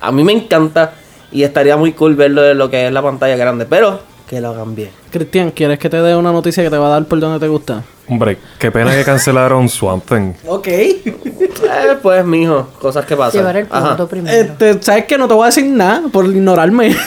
A 0.00 0.12
mí 0.12 0.24
me 0.24 0.32
encanta. 0.32 0.94
Y 1.32 1.44
estaría 1.44 1.76
muy 1.76 1.92
cool 1.92 2.16
verlo 2.16 2.44
en 2.44 2.58
lo 2.58 2.70
que 2.70 2.86
es 2.86 2.92
la 2.92 3.02
pantalla 3.02 3.36
grande. 3.36 3.66
Pero 3.66 4.00
que 4.30 4.40
lo 4.40 4.50
hagan 4.50 4.76
bien. 4.76 4.90
Cristian, 5.10 5.50
¿quieres 5.50 5.76
que 5.80 5.90
te 5.90 6.00
dé 6.00 6.14
una 6.14 6.30
noticia 6.30 6.62
que 6.62 6.70
te 6.70 6.76
va 6.78 6.86
a 6.86 6.90
dar 6.90 7.04
por 7.04 7.18
donde 7.18 7.40
te 7.40 7.48
gusta? 7.48 7.82
Hombre, 8.06 8.38
qué 8.60 8.70
pena 8.70 8.94
que 8.94 9.02
cancelaron 9.02 9.68
Swamp 9.68 10.04
Thing. 10.08 10.34
Ok. 10.46 10.68
Eh, 10.68 11.96
pues, 12.00 12.24
mijo, 12.24 12.68
cosas 12.80 13.04
que 13.06 13.16
pasan. 13.16 13.40
Llevar 13.40 13.56
el 13.56 13.66
Ajá. 13.68 13.88
punto 13.88 14.08
primero. 14.08 14.36
Este, 14.36 14.80
¿sabes 14.82 15.06
que 15.06 15.18
No 15.18 15.26
te 15.26 15.34
voy 15.34 15.42
a 15.42 15.46
decir 15.46 15.66
nada 15.66 16.02
por 16.12 16.24
ignorarme. 16.26 16.96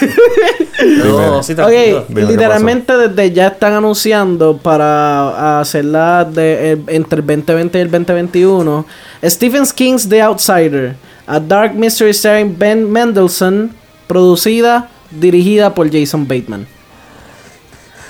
No, 0.83 1.41
sí, 1.43 1.53
ok, 1.53 1.69
Dime, 1.69 2.03
¿qué 2.13 2.21
literalmente 2.31 2.97
desde 2.97 3.31
ya 3.31 3.47
están 3.47 3.73
anunciando 3.73 4.57
para 4.57 5.62
hacerla 5.62 6.25
de, 6.25 6.73
eh, 6.73 6.77
entre 6.88 7.19
el 7.19 7.25
2020 7.25 7.77
y 7.77 7.81
el 7.81 7.91
2021. 7.91 8.86
Stephen 9.23 9.63
King's 9.73 10.09
The 10.09 10.21
Outsider, 10.23 10.95
a 11.25 11.39
Dark 11.39 11.73
Mystery 11.75 12.13
starring 12.13 12.57
Ben 12.57 12.91
Mendelsohn, 12.91 13.71
producida, 14.07 14.89
dirigida 15.12 15.73
por 15.73 15.89
Jason 15.89 16.27
Bateman. 16.27 16.67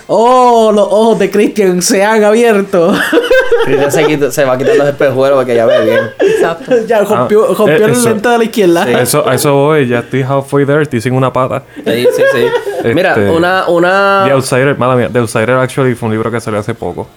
Oh, 0.08 0.72
los 0.74 0.86
ojos 0.86 1.20
de 1.20 1.30
Christian 1.32 1.82
se 1.82 2.04
han 2.04 2.24
abierto. 2.24 2.94
Cristian 3.66 3.92
se, 3.92 4.06
quita- 4.06 4.32
se 4.32 4.44
va 4.44 4.54
a 4.54 4.58
quitar 4.58 4.76
los 4.76 4.88
espejuelos 4.88 5.38
porque 5.38 5.56
ya 5.56 5.66
ve 5.66 5.86
bien. 5.86 6.00
Exacto. 6.20 6.72
ya 6.88 7.02
rompió, 7.04 7.46
Ah, 7.50 7.56
rompió 7.58 7.76
eh, 7.78 7.84
el 7.86 7.92
eso- 7.92 8.10
lente 8.10 8.28
de 8.30 8.38
la 8.38 8.44
izquierda. 8.44 8.86
Sí. 8.86 8.94
A 8.94 9.02
eso, 9.02 9.32
eso 9.32 9.54
voy, 9.56 9.88
ya 9.88 10.00
estoy 10.00 10.22
halfway 10.24 10.66
there, 10.66 10.82
estoy 10.82 11.00
sin 11.02 11.14
una 11.14 11.32
pata. 11.32 11.64
Sí, 11.86 12.08
sí, 12.16 12.24
sí. 12.34 12.90
Mira, 12.94 13.12
Este, 13.12 13.30
una, 13.30 13.68
una, 13.70 14.24
The 14.26 14.32
Outsider, 14.34 14.78
mala 14.78 14.96
mía, 14.96 15.10
The 15.12 15.20
Outsider 15.20 15.52
actually 15.52 15.96
fue 15.96 16.08
un 16.08 16.14
libro 16.16 16.30
que 16.30 16.42
salió 16.42 16.60
hace 16.60 16.74
poco. 16.74 17.08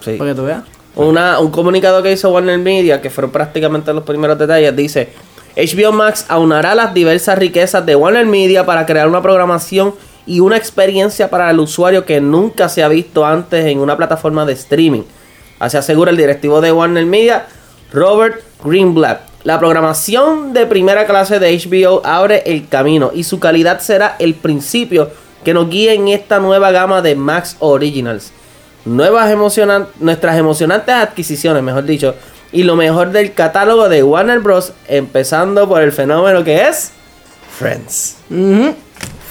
sí. 0.00 0.12
Para 0.16 0.30
que 0.30 0.34
tú 0.36 0.44
veas. 0.44 0.62
Una- 0.94 1.38
un 1.38 1.50
comunicado 1.50 2.02
que 2.02 2.12
hizo 2.12 2.30
Warner 2.30 2.58
Media, 2.58 3.00
que 3.00 3.08
fueron 3.10 3.30
prácticamente 3.30 3.92
los 3.92 4.04
primeros 4.04 4.38
detalles, 4.38 4.74
dice: 4.76 5.08
HBO 5.56 5.92
Max 5.92 6.24
aunará 6.28 6.74
las 6.74 6.92
diversas 6.94 7.38
riquezas 7.38 7.84
de 7.84 7.94
Warner 7.96 8.24
Media 8.26 8.64
para 8.66 8.84
crear 8.86 9.06
una 9.08 9.20
programación 9.22 9.94
y 10.26 10.40
una 10.40 10.56
experiencia 10.56 11.30
para 11.30 11.50
el 11.50 11.58
usuario 11.58 12.04
que 12.04 12.20
nunca 12.20 12.68
se 12.68 12.82
ha 12.82 12.88
visto 12.88 13.24
antes 13.26 13.66
en 13.66 13.78
una 13.78 13.96
plataforma 13.96 14.44
de 14.44 14.52
streaming. 14.52 15.02
Así 15.58 15.76
asegura 15.76 16.10
el 16.10 16.16
directivo 16.16 16.60
de 16.60 16.72
Warner 16.72 17.06
Media, 17.06 17.46
Robert 17.92 18.42
Greenblatt. 18.64 19.20
La 19.44 19.58
programación 19.58 20.52
de 20.52 20.66
primera 20.66 21.06
clase 21.06 21.38
de 21.40 21.58
HBO 21.58 22.02
abre 22.04 22.42
el 22.46 22.68
camino 22.68 23.10
y 23.12 23.24
su 23.24 23.40
calidad 23.40 23.80
será 23.80 24.16
el 24.18 24.34
principio 24.34 25.10
que 25.44 25.52
nos 25.52 25.68
guíe 25.68 25.94
en 25.94 26.08
esta 26.08 26.38
nueva 26.38 26.70
gama 26.70 27.02
de 27.02 27.16
Max 27.16 27.56
Originals. 27.58 28.32
Nuevas 28.84 29.30
emocionan 29.30 29.88
nuestras 30.00 30.36
emocionantes 30.38 30.94
adquisiciones, 30.94 31.62
mejor 31.62 31.84
dicho, 31.84 32.14
y 32.52 32.64
lo 32.64 32.76
mejor 32.76 33.10
del 33.10 33.32
catálogo 33.32 33.88
de 33.88 34.02
Warner 34.02 34.40
Bros. 34.40 34.72
Empezando 34.86 35.68
por 35.68 35.82
el 35.82 35.92
fenómeno 35.92 36.44
que 36.44 36.68
es 36.68 36.92
Friends. 37.58 38.16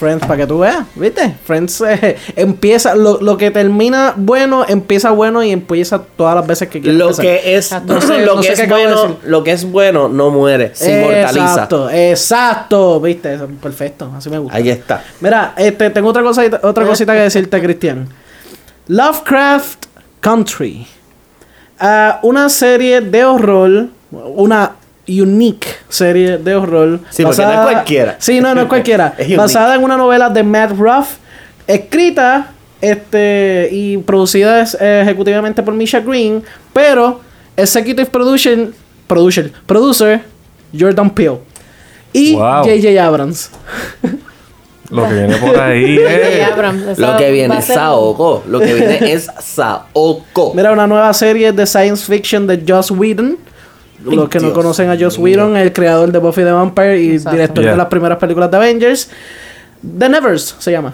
Friends, 0.02 0.26
para 0.26 0.38
que 0.38 0.48
tú 0.48 0.58
veas, 0.58 0.84
¿viste? 0.96 1.36
Friends 1.46 1.80
eh, 1.82 2.18
empieza, 2.36 2.96
lo, 2.96 3.22
lo 3.22 3.38
que 3.38 3.52
termina 3.52 4.16
bueno, 4.18 4.66
empieza 4.68 5.12
bueno 5.12 5.44
y 5.44 5.52
empieza 5.52 6.02
todas 6.02 6.34
las 6.34 6.48
veces 6.48 6.70
que 6.70 6.82
quiere 6.82 6.98
Lo 6.98 7.12
empezar. 7.12 7.24
que 7.24 7.56
es, 7.56 7.72
No 7.86 8.02
sé- 8.02 8.18
lo 8.26 8.36
no 8.36 8.42
que 8.42 8.48
sé 8.48 8.54
es 8.54 8.60
de 8.60 8.66
bueno, 8.68 9.18
lo 9.24 9.44
que 9.44 9.52
es 9.52 9.64
bueno 9.72 10.10
no 10.10 10.32
muere, 10.32 10.72
se 10.74 10.92
inmortaliza. 11.00 11.44
Exacto, 11.52 11.90
exacto, 11.92 13.00
¿viste? 13.00 13.38
Perfecto, 13.62 14.12
así 14.18 14.32
me 14.32 14.40
gusta. 14.40 14.58
Ahí 14.58 14.70
está. 14.72 15.04
Mira, 15.20 15.54
este, 15.56 15.92
tengo 15.92 16.10
otra 16.10 16.24
cosa, 16.24 16.42
otra 16.64 16.84
cosita 16.84 17.14
que 17.14 17.20
decirte, 17.20 17.62
Cristian. 17.62 18.10
Lovecraft 18.88 19.86
Country. 20.20 20.88
Ah, 21.80 22.20
una 22.24 22.50
serie 22.50 23.02
de 23.02 23.24
horror, 23.24 23.88
una 24.12 24.72
unique 25.08 25.68
serie 25.90 26.38
de 26.38 26.56
horror. 26.56 27.00
Sí, 27.10 27.24
porque 27.24 27.42
no 27.42 27.52
es 27.52 27.60
cualquiera. 27.72 28.16
Sí, 28.20 28.40
no, 28.40 28.54
no 28.56 28.62
es 28.62 28.68
cualquiera. 28.68 29.14
Es 29.18 29.36
basada 29.36 29.76
en 29.76 29.84
una 29.84 29.98
novela 29.98 30.30
de 30.30 30.44
Matt 30.44 30.72
Ruff, 30.78 31.16
escrita 31.68 32.52
este, 32.82 33.70
y 33.72 33.98
producida 34.00 34.62
es- 34.62 34.78
eh, 34.80 35.02
ejecutivamente 35.04 35.62
por 35.64 35.74
Misha 35.74 36.00
Green, 36.00 36.44
pero 36.74 37.20
executive 37.56 38.06
production, 38.06 38.74
producer, 39.08 39.52
producer 39.66 40.22
Jordan 40.78 41.10
Peele. 41.10 41.40
Y 42.14 42.36
Wow. 42.36 42.64
J.J. 42.64 43.04
Abrams. 43.06 43.50
Lo 44.90 45.08
que 45.08 45.14
viene 45.14 45.36
por 45.38 45.58
ahí. 45.60 45.98
Abrams, 46.52 46.84
esa 46.86 47.02
Lo 47.14 47.18
que 47.18 47.32
viene 47.32 47.58
es 47.58 47.66
Saoko. 47.66 48.44
Lo 48.48 48.60
que 48.60 48.74
viene 48.74 49.14
es 49.14 49.28
Saoko. 49.40 50.54
Mira, 50.54 50.74
una 50.74 50.86
nueva 50.88 51.14
serie 51.14 51.54
de 51.54 51.66
science 51.66 52.06
fiction 52.06 52.46
de 52.46 52.62
Joss 52.68 52.92
Whedon. 52.92 53.38
Los 54.06 54.30
que 54.30 54.40
no 54.40 54.54
conocen 54.54 54.90
a 54.90 54.98
Joss 55.00 55.18
Whedon, 55.18 55.58
el 55.58 55.72
creador 55.74 56.12
de 56.12 56.20
Buffy 56.20 56.42
the 56.44 56.52
Vampire 56.52 57.00
y 57.02 57.12
Exacto. 57.12 57.32
director 57.32 57.64
Yeah. 57.64 57.72
de 57.72 57.78
las 57.78 57.88
primeras 57.88 58.18
películas 58.18 58.50
de 58.52 58.58
Avengers. 58.58 59.10
The 59.98 60.10
Nevers 60.10 60.56
se 60.60 60.72
llama. 60.72 60.94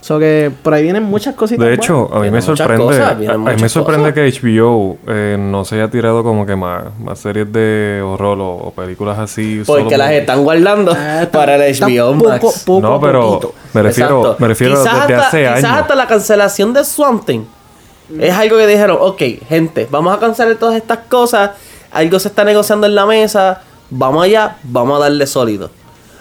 So 0.00 0.20
que 0.20 0.52
por 0.62 0.72
ahí 0.72 0.84
vienen 0.84 1.02
muchas 1.02 1.34
cositas. 1.34 1.66
De 1.66 1.74
hecho, 1.74 2.08
a 2.14 2.20
mí 2.20 2.30
me 2.30 2.40
sorprende, 2.40 2.76
cosas, 2.84 3.00
a, 3.08 3.10
a 3.10 3.14
mí 3.14 3.60
me 3.60 3.68
sorprende 3.68 4.12
cosas. 4.12 4.38
que 4.40 4.48
HBO 4.48 4.98
eh, 5.08 5.36
no 5.36 5.64
se 5.64 5.74
haya 5.74 5.90
tirado 5.90 6.22
como 6.22 6.46
que 6.46 6.54
más, 6.54 6.84
más 7.00 7.18
series 7.18 7.52
de 7.52 8.00
horror 8.04 8.38
o, 8.40 8.50
o 8.68 8.70
películas 8.70 9.18
así. 9.18 9.62
Porque 9.66 9.82
solo 9.84 9.96
las 9.96 10.06
por- 10.08 10.16
están 10.16 10.44
guardando 10.44 10.92
Ah, 10.96 11.26
para 11.32 11.56
el 11.56 11.74
HBO 11.74 12.12
poco- 12.18 12.28
Max. 12.28 12.62
poco 12.64 12.80
No, 12.86 13.00
pero 13.00 13.20
poquito. 13.30 13.54
me 13.74 13.82
refiero, 13.82 14.18
Exacto. 14.20 14.36
me 14.38 14.48
refiero 14.48 14.74
Quizás 14.80 14.92
desde 15.00 15.14
hasta, 15.14 15.26
hace 15.26 15.38
quizás 15.40 15.64
años. 15.64 15.78
hasta 15.80 15.94
la 15.96 16.06
cancelación 16.06 16.72
de 16.72 16.84
Swamp 16.84 17.24
Thing. 17.26 17.42
Es 18.20 18.32
algo 18.32 18.56
que 18.58 18.66
dijeron, 18.68 18.98
ok, 19.00 19.20
gente, 19.48 19.88
vamos 19.90 20.16
a 20.16 20.20
cancelar 20.20 20.54
todas 20.54 20.76
estas 20.76 20.98
cosas. 21.08 21.50
Algo 21.96 22.18
se 22.18 22.28
está 22.28 22.44
negociando 22.44 22.86
en 22.86 22.94
la 22.94 23.06
mesa. 23.06 23.62
Vamos 23.90 24.24
allá, 24.24 24.56
vamos 24.62 24.98
a 24.98 25.04
darle 25.04 25.26
sólido. 25.26 25.70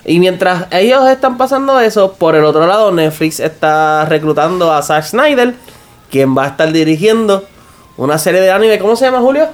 Y 0.05 0.19
mientras 0.19 0.67
ellos 0.71 1.07
están 1.09 1.37
pasando 1.37 1.79
eso, 1.79 2.13
por 2.13 2.35
el 2.35 2.45
otro 2.45 2.67
lado, 2.67 2.91
Netflix 2.91 3.39
está 3.39 4.05
reclutando 4.05 4.71
a 4.71 4.81
Zack 4.81 5.03
Snyder, 5.03 5.55
quien 6.11 6.37
va 6.37 6.45
a 6.45 6.47
estar 6.47 6.71
dirigiendo 6.71 7.43
una 7.97 8.17
serie 8.17 8.39
de 8.41 8.51
anime. 8.51 8.77
¿Cómo 8.77 8.95
se 8.95 9.05
llama, 9.05 9.19
Julio? 9.19 9.47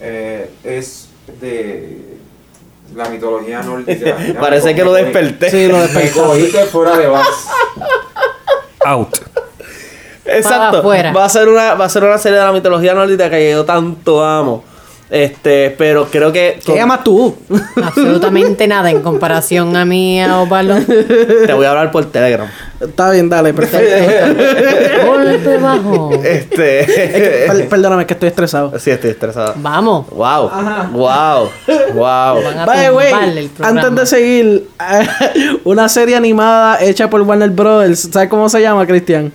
Eh, 0.00 0.50
es 0.62 1.08
de 1.40 2.18
la 2.94 3.08
mitología 3.08 3.62
nórdica. 3.62 4.16
Parece 4.40 4.74
que 4.74 4.84
lo 4.84 4.92
desperté. 4.92 5.50
Sí, 5.50 5.66
lo 5.68 5.78
Me 5.78 5.82
despertó. 5.84 6.24
cogiste 6.26 6.64
fuera 6.66 6.96
de 6.98 7.06
base. 7.06 7.48
Out. 8.84 9.16
Exacto. 10.26 10.82
Va 10.86 11.24
a 11.24 11.28
ser 11.28 11.48
una, 11.48 11.74
va 11.74 11.86
a 11.86 11.88
ser 11.88 12.04
una 12.04 12.18
serie 12.18 12.38
de 12.38 12.44
la 12.44 12.52
mitología 12.52 12.92
nórdica 12.94 13.30
que 13.30 13.50
yo 13.50 13.64
tanto 13.64 14.22
amo. 14.22 14.64
Este, 15.10 15.74
pero 15.78 16.06
creo 16.10 16.30
que 16.32 16.58
¿Qué 16.64 16.74
llamas 16.74 17.02
tú? 17.02 17.34
Absolutamente 17.82 18.66
nada 18.68 18.90
en 18.90 19.00
comparación 19.00 19.74
a 19.76 19.84
mí, 19.86 20.20
a 20.20 20.44
te 21.46 21.52
voy 21.54 21.64
a 21.64 21.70
hablar 21.70 21.90
por 21.90 22.04
Telegram. 22.06 22.46
Está 22.78 23.10
bien, 23.10 23.28
dale, 23.28 23.54
perfecto. 23.54 25.06
Golpe 25.06 25.56
bajo. 25.56 26.10
Este, 26.22 27.46
Per- 27.48 27.68
Perdóname 27.68 28.06
que 28.06 28.14
estoy 28.14 28.28
estresado. 28.28 28.78
sí, 28.78 28.90
estoy 28.90 29.10
estresado. 29.10 29.54
Vamos. 29.56 30.08
Wow. 30.10 30.50
Wow. 30.92 31.48
Wow. 31.94 32.42
Van 32.44 32.58
a 32.58 32.66
By 32.66 32.80
the 32.84 32.90
way, 32.92 33.10
tumbarle 33.10 33.40
el 33.40 33.50
antes 33.60 33.94
de 33.94 34.06
seguir, 34.06 34.68
una 35.64 35.88
serie 35.88 36.16
animada 36.16 36.80
hecha 36.82 37.08
por 37.08 37.22
Warner 37.22 37.50
Brothers, 37.50 38.10
¿sabes 38.12 38.28
cómo 38.28 38.48
se 38.48 38.60
llama, 38.60 38.86
Cristian? 38.86 39.32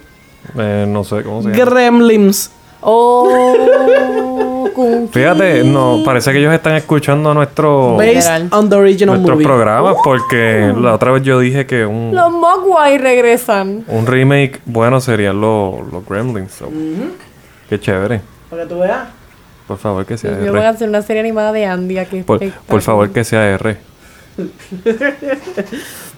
Eh, 0.58 0.86
no 0.88 1.04
sé 1.04 1.24
cómo 1.24 1.42
se 1.42 1.50
llama. 1.50 1.66
Gremlins. 1.66 2.52
Oh, 2.86 3.30
Fíjate, 5.12 5.64
no, 5.64 6.02
parece 6.06 6.32
que 6.32 6.40
ellos 6.40 6.54
están 6.54 6.76
escuchando 6.76 7.34
nuestro, 7.34 7.96
Based 7.98 8.16
Literal. 8.16 8.48
on 8.52 8.70
the 8.70 8.76
original 8.76 9.16
nuestros 9.16 9.36
movie. 9.36 9.46
programas 9.46 9.96
porque 10.04 10.74
la 10.80 10.94
otra 10.94 11.12
vez 11.12 11.24
yo 11.24 11.40
dije 11.40 11.66
que 11.66 11.86
un, 11.86 12.12
Los 12.14 12.32
Mogwai 12.32 12.98
regresan. 12.98 13.86
un 13.88 14.06
remake 14.08 14.60
bueno 14.66 15.00
serían 15.02 15.40
los, 15.40 15.92
los 15.92 16.06
Gremlins. 16.08 16.52
so. 16.54 16.70
Qué 17.70 17.80
chévere. 17.80 18.22
Para 18.50 18.64
que 18.64 18.70
tú 18.70 18.80
veas. 18.80 19.08
Por 19.68 19.78
favor 19.78 20.06
que 20.06 20.18
sea 20.18 20.32
Me 20.32 20.50
van 20.50 20.58
a 20.58 20.60
R. 20.60 20.68
hacer 20.68 20.90
una 20.90 21.02
serie 21.02 21.22
animada 21.22 21.52
de 21.54 21.66
Andy 21.66 21.98
aquí. 21.98 22.22
Por, 22.24 22.40
por 22.68 22.82
favor 22.82 23.10
que 23.12 23.24
sea 23.24 23.48
R. 23.50 23.78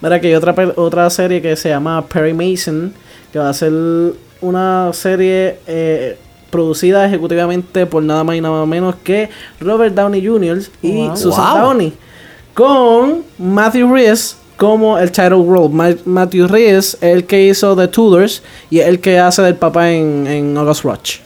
Mira 0.02 0.20
que 0.20 0.28
hay 0.28 0.34
otra, 0.36 0.56
otra 0.76 1.10
serie 1.10 1.42
que 1.42 1.56
se 1.56 1.70
llama 1.70 2.06
Perry 2.06 2.34
Mason, 2.34 2.94
que 3.32 3.40
va 3.40 3.50
a 3.50 3.54
ser 3.54 3.72
una 4.42 4.92
serie 4.94 5.60
eh, 5.68 6.18
producida 6.56 7.06
ejecutivamente 7.06 7.86
por 7.86 8.02
nada 8.04 8.24
más 8.24 8.36
y 8.36 8.42
nada 8.42 8.66
menos 8.66 8.96
que 9.04 9.30
Robert 9.60 9.94
Downey 9.94 10.26
Jr. 10.26 10.60
y 10.82 11.08
Wow. 11.08 11.18
Susan 11.18 11.54
Wow. 11.54 11.62
Downey. 11.68 11.94
Con 12.54 13.24
Matthew 13.38 13.94
Rhys 13.94 14.38
como 14.58 14.98
el 14.98 15.12
title 15.12 15.44
role. 15.46 15.70
Ma- 15.70 15.96
Matthew 16.06 16.48
Rhys 16.48 16.72
es 16.72 16.98
el 17.02 17.26
que 17.26 17.44
hizo 17.48 17.76
The 17.76 17.90
Tudors 17.90 18.42
y 18.70 18.80
es 18.80 18.88
el 18.88 19.00
que 19.02 19.20
hace 19.20 19.42
del 19.42 19.56
papá 19.56 19.92
en, 19.92 20.26
en 20.28 20.58
August 20.58 20.84
Rush. 20.84 21.18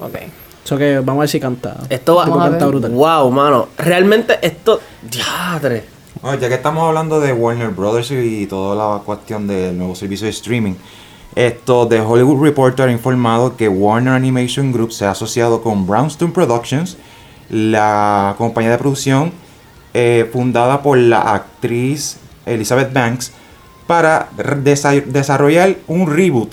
Ok. 0.00 0.16
Eso 0.64 0.76
que 0.76 0.96
vamos 0.98 1.16
a 1.16 1.20
ver 1.20 1.28
si 1.28 1.38
canta. 1.40 1.76
Esto 1.88 2.16
va. 2.16 2.24
A 2.24 2.26
canta 2.30 2.58
ver. 2.66 2.68
brutal. 2.68 2.90
Wow, 2.92 3.30
mano. 3.30 3.68
Realmente 3.78 4.38
esto. 4.42 4.80
Diadre. 5.08 5.84
Bueno, 6.20 6.38
ya 6.40 6.48
que 6.48 6.54
estamos 6.54 6.84
hablando 6.86 7.20
de 7.20 7.32
Warner 7.32 7.70
Brothers 7.70 8.10
y 8.12 8.46
toda 8.46 8.74
la 8.76 9.02
cuestión 9.02 9.46
del 9.48 9.76
nuevo 9.76 9.94
servicio 9.96 10.24
de 10.26 10.30
streaming, 10.30 10.74
esto 11.34 11.86
The 11.88 12.00
Hollywood 12.00 12.42
Reporter 12.42 12.88
ha 12.88 12.92
informado 12.92 13.56
que 13.56 13.68
Warner 13.68 14.14
Animation 14.14 14.72
Group 14.72 14.92
se 14.92 15.06
ha 15.06 15.12
asociado 15.12 15.62
con 15.62 15.86
Brownstone 15.86 16.32
Productions, 16.32 16.96
la 17.48 18.34
compañía 18.38 18.70
de 18.70 18.78
producción 18.78 19.32
eh, 19.94 20.28
fundada 20.32 20.82
por 20.82 20.98
la 20.98 21.20
actriz 21.20 22.18
Elizabeth 22.46 22.92
Banks, 22.92 23.32
para 23.86 24.30
desa- 24.62 25.04
desarrollar 25.04 25.76
un 25.86 26.10
reboot 26.10 26.52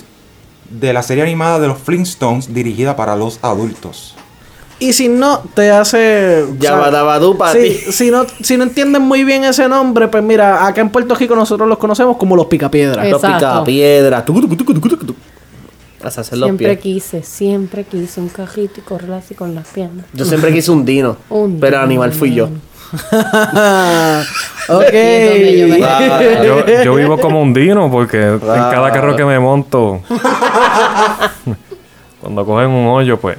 de 0.70 0.94
la 0.94 1.04
serie 1.04 1.24
animada 1.24 1.60
de 1.60 1.68
los 1.68 1.80
Flintstones 1.80 2.54
dirigida 2.54 2.96
para 2.96 3.16
los 3.16 3.40
adultos. 3.42 4.16
Y 4.80 4.94
si 4.94 5.10
no, 5.10 5.42
te 5.54 5.70
hace. 5.72 6.46
Yabadabadú 6.58 7.38
pa' 7.38 7.52
sí, 7.52 7.60
ti. 7.60 7.92
Si 7.92 8.12
no, 8.12 8.26
si 8.42 8.56
no 8.56 8.64
entienden 8.64 9.02
muy 9.02 9.26
bien 9.26 9.44
ese 9.44 9.68
nombre, 9.68 10.08
pues 10.08 10.24
mira, 10.24 10.66
acá 10.66 10.80
en 10.80 10.90
Puerto 10.90 11.16
Rico 11.16 11.36
nosotros 11.36 11.68
los 11.68 11.78
conocemos 11.78 12.16
como 12.16 12.36
los 12.38 12.46
picapiedras. 12.46 13.10
Los 13.10 13.22
picapiedras. 13.22 14.24
Hasta 16.02 16.22
hacer 16.22 16.38
los 16.38 16.48
Siempre 16.48 16.78
pies. 16.78 16.80
quise, 16.80 17.24
siempre 17.24 17.84
quise 17.84 18.22
un 18.22 18.30
cajito 18.30 18.80
y 18.80 18.84
correr 18.84 19.12
así 19.12 19.36
con 19.36 19.54
las 19.54 19.68
piernas. 19.68 20.06
Yo 20.14 20.24
siempre 20.24 20.54
quise 20.54 20.72
un 20.72 20.86
dino. 20.86 21.18
Un 21.30 21.60
pero 21.60 21.76
dino, 21.78 21.84
animal 21.84 22.14
fui 22.14 22.34
yo. 22.34 22.46
ok. 24.70 24.94
Yo, 26.44 26.84
yo 26.84 26.96
vivo 26.96 27.20
como 27.20 27.42
un 27.42 27.54
dino 27.54 27.92
porque 27.92 28.20
en 28.20 28.40
cada 28.40 28.92
carro 28.92 29.16
que 29.16 29.26
me 29.26 29.38
monto, 29.40 30.02
cuando 32.20 32.46
cogen 32.46 32.70
un 32.70 32.88
hoyo, 32.88 33.20
pues 33.20 33.38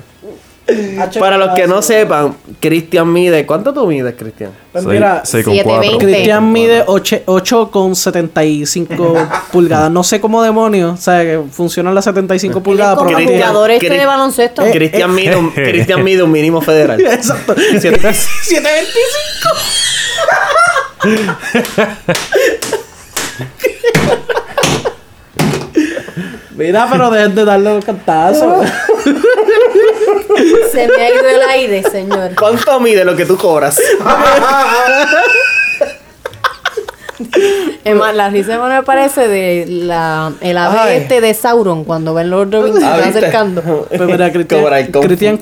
Para 1.18 1.36
los 1.36 1.50
que 1.54 1.66
no 1.66 1.82
sepan, 1.82 2.34
Cristian 2.60 3.12
mide. 3.12 3.44
¿Cuánto 3.46 3.72
tú 3.74 3.86
mides, 3.86 4.14
Cristian? 4.16 4.50
Pues 4.72 4.84
seis- 4.84 4.94
mira, 4.94 5.20
seis 5.24 5.44
con 5.44 5.54
cuatro. 5.54 5.72
720. 5.82 6.04
Cristian 6.12 6.52
mide 6.52 6.86
8,75 6.86 9.28
pulgadas. 9.52 9.90
No 9.90 10.02
sé 10.04 10.20
cómo 10.20 10.42
demonios, 10.42 10.98
o 10.98 11.02
sea, 11.02 11.22
que 11.22 11.40
funcionan 11.50 11.94
las 11.94 12.04
75 12.04 12.62
pulgadas, 12.62 12.96
como 12.96 13.10
Cristian- 13.10 13.26
tiene. 13.28 13.42
jugador 13.42 13.70
este 13.70 13.90
de 13.98 14.06
baloncesto. 14.06 14.62
Eh, 14.64 14.70
Cristian 14.72 15.14
mide, 15.14 15.36
un, 15.36 15.50
Cristian 15.52 16.02
mide 16.04 16.22
un 16.22 16.30
mínimo 16.32 16.60
federal. 16.60 17.00
Exacto. 17.00 17.54
725. 17.54 18.20
Mira, 26.56 26.86
pero 26.90 27.10
dejen 27.10 27.34
de 27.34 27.44
darle 27.44 27.74
los 27.74 27.84
cantazos. 27.84 28.66
Se 30.72 30.88
me 30.88 30.94
ha 31.02 31.10
ido 31.14 31.28
el 31.28 31.42
aire, 31.50 31.82
señor. 31.90 32.30
¿Cuánto 32.38 32.78
mide 32.80 33.04
lo 33.04 33.16
que 33.16 33.24
tú 33.26 33.36
cobras? 33.36 33.80
Es 37.84 37.94
más, 37.96 38.14
la 38.14 38.30
risa 38.30 38.58
me 38.66 38.82
parece 38.82 39.28
de 39.28 39.66
la, 39.68 40.32
el 40.40 40.56
ave 40.56 40.78
Ay. 40.78 40.96
este 41.02 41.20
de 41.20 41.34
Sauron 41.34 41.84
cuando 41.84 42.14
ven 42.14 42.30
los 42.30 42.50
Robin 42.50 42.72
se 42.78 42.82
Ah, 42.84 42.92
está 42.94 43.04
¿viste? 43.06 43.18
acercando. 43.18 43.86
Pues 43.88 44.00
mira, 44.00 44.32
Cristian, 44.32 44.60
Cobra. 44.62 44.86
Cristian 45.06 45.38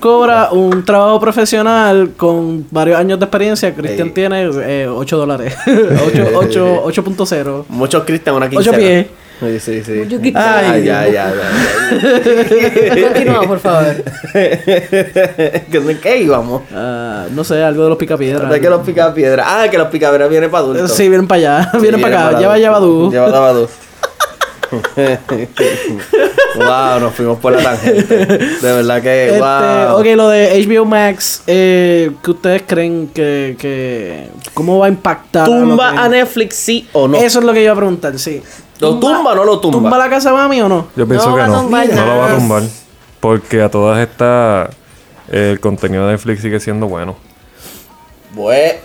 un 0.51 0.85
trabajo 0.85 1.21
profesional 1.21 2.11
con 2.17 2.67
varios 2.73 2.99
años 2.99 3.21
de 3.21 3.27
experiencia. 3.27 3.73
Cristian 3.75 4.13
tiene 4.13 4.51
eh, 4.63 4.89
8 4.89 5.17
dólares. 5.17 5.55
8, 5.67 6.31
8, 6.35 6.83
8.0 6.87 7.65
Muchos 7.69 8.03
Cristian, 8.05 8.35
una 8.35 8.47
8 8.47 8.57
quincena. 8.57 8.77
pies. 8.79 9.07
Sí, 9.41 9.61
sí, 9.61 9.83
sí. 9.85 10.33
Ay, 10.35 10.85
ya, 10.85 11.07
ya, 11.07 11.33
ya. 11.33 13.03
Continúa, 13.09 13.43
por 13.47 13.61
favor. 13.61 13.95
¿De 14.35 15.99
qué 16.03 16.19
íbamos? 16.19 16.63
Ah, 16.75 17.27
no 17.31 17.45
sé, 17.45 17.63
algo 17.63 17.85
de 17.85 17.89
los 17.91 17.99
picapiedras. 17.99 18.51
De 18.51 18.61
que 18.61 18.69
los 18.69 18.85
picapiedras. 18.85 19.47
Ah, 19.49 19.69
que 19.71 19.79
los 19.79 19.89
picapiedras 19.89 20.29
vienen 20.29 20.51
para 20.51 20.65
adultos. 20.65 20.93
Sí, 20.93 21.09
vienen 21.09 21.29
para 21.29 21.61
allá. 21.61 21.71
Sí, 21.73 21.79
vienen 21.79 22.01
para 22.01 22.29
acá. 22.29 22.39
Lleva. 22.39 22.59
Yabadú. 22.59 23.11
Lleva 23.13 23.27
Yabadú. 23.31 23.69
wow, 26.57 27.01
nos 27.01 27.15
fuimos 27.15 27.39
por 27.39 27.53
la 27.53 27.63
tangente. 27.63 28.17
De 28.27 28.73
verdad 28.73 29.01
que, 29.03 29.29
Este, 29.29 29.39
wow. 29.41 29.99
ok, 30.01 30.07
lo 30.17 30.29
de 30.29 30.67
HBO 30.67 30.85
Max, 30.85 31.43
eh, 31.47 32.11
¿qué 32.23 32.31
ustedes 32.31 32.63
creen 32.67 33.09
que, 33.15 33.57
que 33.59 34.29
cómo 34.53 34.79
va 34.79 34.87
a 34.87 34.89
impactar? 34.91 35.43
a 35.45 35.47
¿Tumba 35.47 35.93
que- 35.93 35.99
a 35.99 36.09
Netflix 36.09 36.57
sí 36.57 36.87
o 36.93 37.09
no? 37.09 37.17
Eso 37.19 37.39
es 37.39 37.45
lo 37.45 37.53
que 37.53 37.61
yo 37.61 37.65
iba 37.65 37.73
a 37.73 37.77
preguntar, 37.77 38.19
sí. 38.19 38.43
¿Lo 38.81 38.99
tumba 38.99 39.33
o 39.33 39.35
no 39.35 39.45
lo 39.45 39.59
tumba? 39.61 39.79
¿Tumba 39.79 39.99
la 39.99 40.09
casa 40.09 40.33
mami 40.33 40.61
o 40.61 40.69
no? 40.69 40.87
yo 40.97 41.07
pienso 41.07 41.31
No 41.31 41.37
que 41.37 41.43
no. 41.43 41.63
tumbar 41.63 41.89
No 41.95 42.07
lo 42.07 42.17
va 42.19 42.33
a 42.33 42.35
tumbar. 42.37 42.63
Porque 43.21 43.63
a 43.63 43.69
todas 43.71 43.99
estas, 43.99 44.71
eh, 45.31 45.51
el 45.53 45.61
contenido 45.61 46.07
de 46.07 46.13
Netflix 46.13 46.41
sigue 46.43 46.61
siendo 46.61 46.87
bueno. 46.87 47.17
Bueno. 48.35 48.79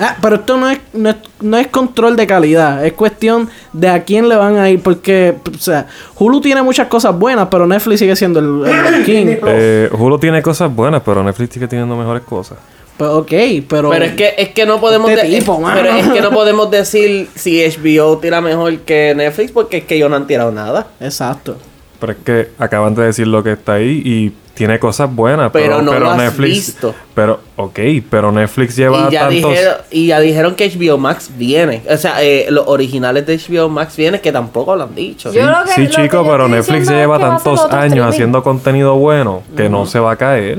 Ah, 0.00 0.16
pero 0.22 0.36
esto 0.36 0.56
no 0.56 0.68
es, 0.68 0.78
no, 0.92 1.10
es, 1.10 1.16
no 1.40 1.56
es 1.56 1.66
control 1.66 2.14
de 2.14 2.24
calidad, 2.24 2.86
es 2.86 2.92
cuestión 2.92 3.48
de 3.72 3.88
a 3.88 4.04
quién 4.04 4.28
le 4.28 4.36
van 4.36 4.56
a 4.56 4.70
ir, 4.70 4.80
porque, 4.80 5.34
o 5.52 5.58
sea, 5.58 5.86
Hulu 6.16 6.40
tiene 6.40 6.62
muchas 6.62 6.86
cosas 6.86 7.18
buenas, 7.18 7.48
pero 7.50 7.66
Netflix 7.66 7.98
sigue 7.98 8.14
siendo 8.14 8.38
el, 8.38 8.64
el 8.94 9.04
king. 9.06 9.26
Eh, 9.44 9.90
Hulu 9.92 10.18
tiene 10.20 10.40
cosas 10.40 10.72
buenas, 10.72 11.02
pero 11.04 11.24
Netflix 11.24 11.54
sigue 11.54 11.66
teniendo 11.66 11.96
mejores 11.96 12.22
cosas. 12.22 12.58
Pues, 12.98 13.10
ok, 13.10 13.32
pero... 13.68 13.90
Pero 13.90 14.04
es 14.04 14.12
que, 14.12 14.34
es 14.36 14.48
que 14.50 14.66
no 14.66 14.80
podemos 14.80 15.10
Este 15.10 15.26
de- 15.28 15.38
tipo, 15.38 15.54
es- 15.54 15.60
mano. 15.60 15.80
pero 15.80 15.94
es 15.96 16.08
que 16.08 16.20
no 16.20 16.30
podemos 16.32 16.70
decir 16.70 17.28
si 17.34 17.62
HBO 17.64 18.18
tira 18.18 18.40
mejor 18.40 18.76
que 18.80 19.14
Netflix 19.16 19.52
porque 19.52 19.78
es 19.78 19.84
que 19.84 19.94
ellos 19.94 20.10
no 20.10 20.16
han 20.16 20.26
tirado 20.26 20.50
nada. 20.52 20.88
Exacto. 21.00 21.56
Pero 22.00 22.12
es 22.12 22.18
que 22.24 22.48
acaban 22.58 22.94
de 22.94 23.04
decir 23.04 23.26
lo 23.26 23.42
que 23.42 23.52
está 23.52 23.74
ahí 23.74 24.02
y 24.04 24.32
tiene 24.54 24.78
cosas 24.80 25.12
buenas, 25.14 25.50
Pero 25.52 25.66
pero, 25.66 25.82
no 25.82 25.92
pero 25.92 26.04
lo 26.06 26.10
has 26.10 26.16
Netflix. 26.18 26.50
visto. 26.50 26.94
Pero, 27.14 27.40
ok, 27.56 27.78
pero 28.10 28.32
Netflix 28.32 28.74
lleva 28.76 29.06
Y 29.08 29.12
ya, 29.12 29.28
tantos. 29.28 29.50
dijeron, 29.52 29.74
y 29.92 30.06
ya 30.08 30.20
dijeron 30.20 30.54
que 30.56 30.68
HBO 30.68 30.98
Max 30.98 31.30
viene. 31.36 31.82
O 31.88 31.96
sea, 31.96 32.20
eh, 32.24 32.46
los 32.50 32.66
originales 32.66 33.24
de 33.26 33.36
HBO 33.38 33.68
Max 33.68 33.96
vienen 33.96 34.20
que 34.20 34.32
tampoco 34.32 34.74
lo 34.74 34.84
han 34.84 34.94
dicho. 34.96 35.30
Sí, 35.32 35.38
que 35.76 35.88
chico, 35.88 36.24
pero 36.28 36.48
Netflix 36.48 36.88
lleva 36.88 37.18
tantos 37.20 37.64
años 37.70 38.06
haciendo 38.08 38.42
contenido 38.42 38.96
bueno 38.96 39.42
que 39.56 39.68
no 39.68 39.86
se 39.86 40.00
va 40.00 40.12
a 40.12 40.16
caer. 40.16 40.58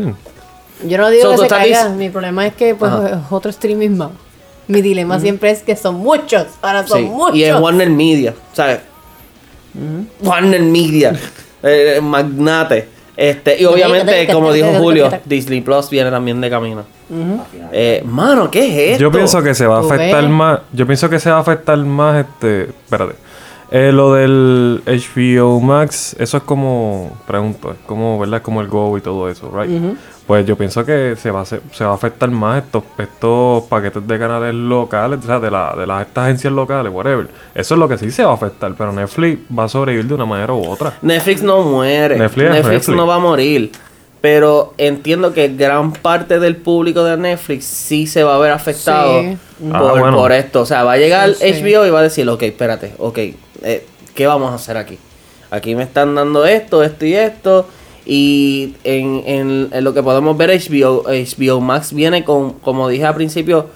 Yo 0.85 0.97
no 0.97 1.09
digo 1.09 1.23
So, 1.23 1.31
que 1.31 1.37
se 1.37 1.47
caiga. 1.47 1.89
Mi 1.89 2.09
problema 2.09 2.45
es 2.47 2.53
que 2.53 2.75
pues 2.75 2.91
Ajá. 2.91 3.07
es 3.09 3.31
otro 3.31 3.49
streaming 3.49 3.91
más. 3.97 4.09
Mi 4.67 4.81
dilema 4.81 5.19
siempre 5.19 5.49
es 5.51 5.63
que 5.63 5.75
son 5.75 5.95
muchos. 5.95 6.45
Ahora 6.61 6.85
son 6.85 6.99
Sí, 6.99 7.05
muchos. 7.05 7.35
Y 7.35 7.43
es 7.43 7.59
Warner 7.59 7.89
Media, 7.89 8.33
¿sabes? 8.53 8.79
Warner 10.21 10.61
Media, 10.61 11.13
eh, 11.63 11.99
magnate. 12.01 12.87
Este, 13.15 13.61
y 13.61 13.65
obviamente, 13.65 14.27
como 14.31 14.53
dijo 14.53 14.69
Julio, 14.77 15.11
Disney 15.25 15.59
Plus 15.61 15.89
viene 15.89 16.09
también 16.09 16.39
de 16.39 16.49
camino. 16.49 16.83
Eh, 17.71 18.01
mano, 18.05 18.49
¿qué 18.49 18.67
es 18.67 18.91
esto? 18.93 19.01
Yo 19.01 19.11
pienso 19.11 19.43
que 19.43 19.53
se 19.53 19.67
va 19.67 19.77
a 19.77 19.81
afectar 19.81 20.27
más. 20.29 20.61
Yo 20.71 20.85
pienso 20.85 21.09
que 21.09 21.19
se 21.19 21.29
va 21.29 21.37
a 21.37 21.41
afectar 21.41 21.77
más 21.79 22.25
este. 22.25 22.69
Espérate. 22.69 23.15
Eh, 23.71 23.91
lo 23.91 24.13
del 24.15 24.81
HBO 24.87 25.59
Max, 25.59 26.15
eso 26.17 26.37
es 26.37 26.43
como. 26.43 27.15
Pregunto, 27.27 27.71
es 27.71 27.77
como, 27.85 28.17
¿verdad? 28.17 28.41
Como 28.41 28.61
el 28.61 28.67
Go 28.67 28.97
y 28.97 29.01
todo 29.01 29.29
eso, 29.29 29.51
¿right? 29.55 29.69
Pues 30.25 30.45
yo 30.45 30.55
pienso 30.55 30.85
que 30.85 31.15
se 31.17 31.29
va 31.31 31.39
a, 31.39 31.41
hacer- 31.43 31.61
se 31.71 31.83
va 31.83 31.91
a 31.91 31.93
afectar 31.95 32.29
más 32.31 32.63
estos, 32.63 32.83
estos 32.97 33.63
paquetes 33.65 34.05
de 34.07 34.19
canales 34.19 34.53
locales, 34.53 35.19
o 35.23 35.25
sea, 35.27 35.39
de, 35.39 35.49
la, 35.51 35.75
de 35.75 35.85
las 35.87 36.01
estas 36.07 36.25
agencias 36.25 36.53
locales, 36.53 36.91
whatever. 36.93 37.27
Eso 37.55 37.73
es 37.75 37.79
lo 37.79 37.87
que 37.87 37.97
sí 37.97 38.09
se 38.11 38.23
va 38.23 38.31
a 38.31 38.35
afectar, 38.35 38.73
pero 38.77 38.91
Netflix 38.91 39.39
va 39.57 39.63
a 39.65 39.69
sobrevivir 39.69 40.05
de 40.07 40.13
una 40.15 40.25
manera 40.25 40.53
u 40.53 40.65
otra. 40.67 40.93
Netflix 41.01 41.41
no 41.43 41.61
muere. 41.63 42.17
Netflix 42.17 42.45
es 42.47 42.51
Netflix, 42.53 42.73
Netflix. 42.73 42.95
no 42.97 43.07
va 43.07 43.15
a 43.15 43.19
morir. 43.19 43.71
Pero 44.21 44.73
entiendo 44.77 45.31
que 45.33 45.47
gran 45.47 45.93
parte 45.93 46.39
del 46.39 46.57
público 46.57 47.03
de 47.05 47.15
Netflix 47.17 47.65
sí 47.65 48.05
se 48.05 48.21
va 48.23 48.35
a 48.35 48.37
ver 48.39 48.51
afectado 48.51 49.21
Sí. 49.21 49.37
por, 49.71 49.75
Ah, 49.75 49.91
bueno. 49.99 50.17
por 50.17 50.31
esto. 50.31 50.61
O 50.61 50.65
sea, 50.65 50.83
va 50.83 50.93
a 50.93 50.97
llegar 50.97 51.33
Sí, 51.35 51.53
sí. 51.53 51.61
HBO 51.63 51.85
y 51.85 51.89
va 51.89 51.99
a 51.99 52.03
decir, 52.03 52.27
ok, 52.29 52.41
espérate, 52.43 52.93
ok, 52.97 53.17
eh, 53.63 53.85
¿qué 54.15 54.27
vamos 54.27 54.51
a 54.51 54.55
hacer 54.55 54.77
aquí? 54.77 54.97
Aquí 55.51 55.75
me 55.75 55.83
están 55.83 56.15
dando 56.15 56.45
esto, 56.45 56.83
esto 56.83 57.05
y 57.05 57.15
esto. 57.15 57.67
Y 58.05 58.75
en, 58.83 59.23
en- 59.25 59.69
en 59.71 59.83
lo 59.83 59.93
que 59.93 60.01
podemos 60.03 60.35
ver, 60.37 60.49
HBO, 60.51 61.03
HBO 61.07 61.61
Max 61.61 61.93
viene 61.93 62.23
con, 62.23 62.53
como 62.53 62.87
dije 62.87 63.05
al 63.05 63.15
principio, 63.15 63.67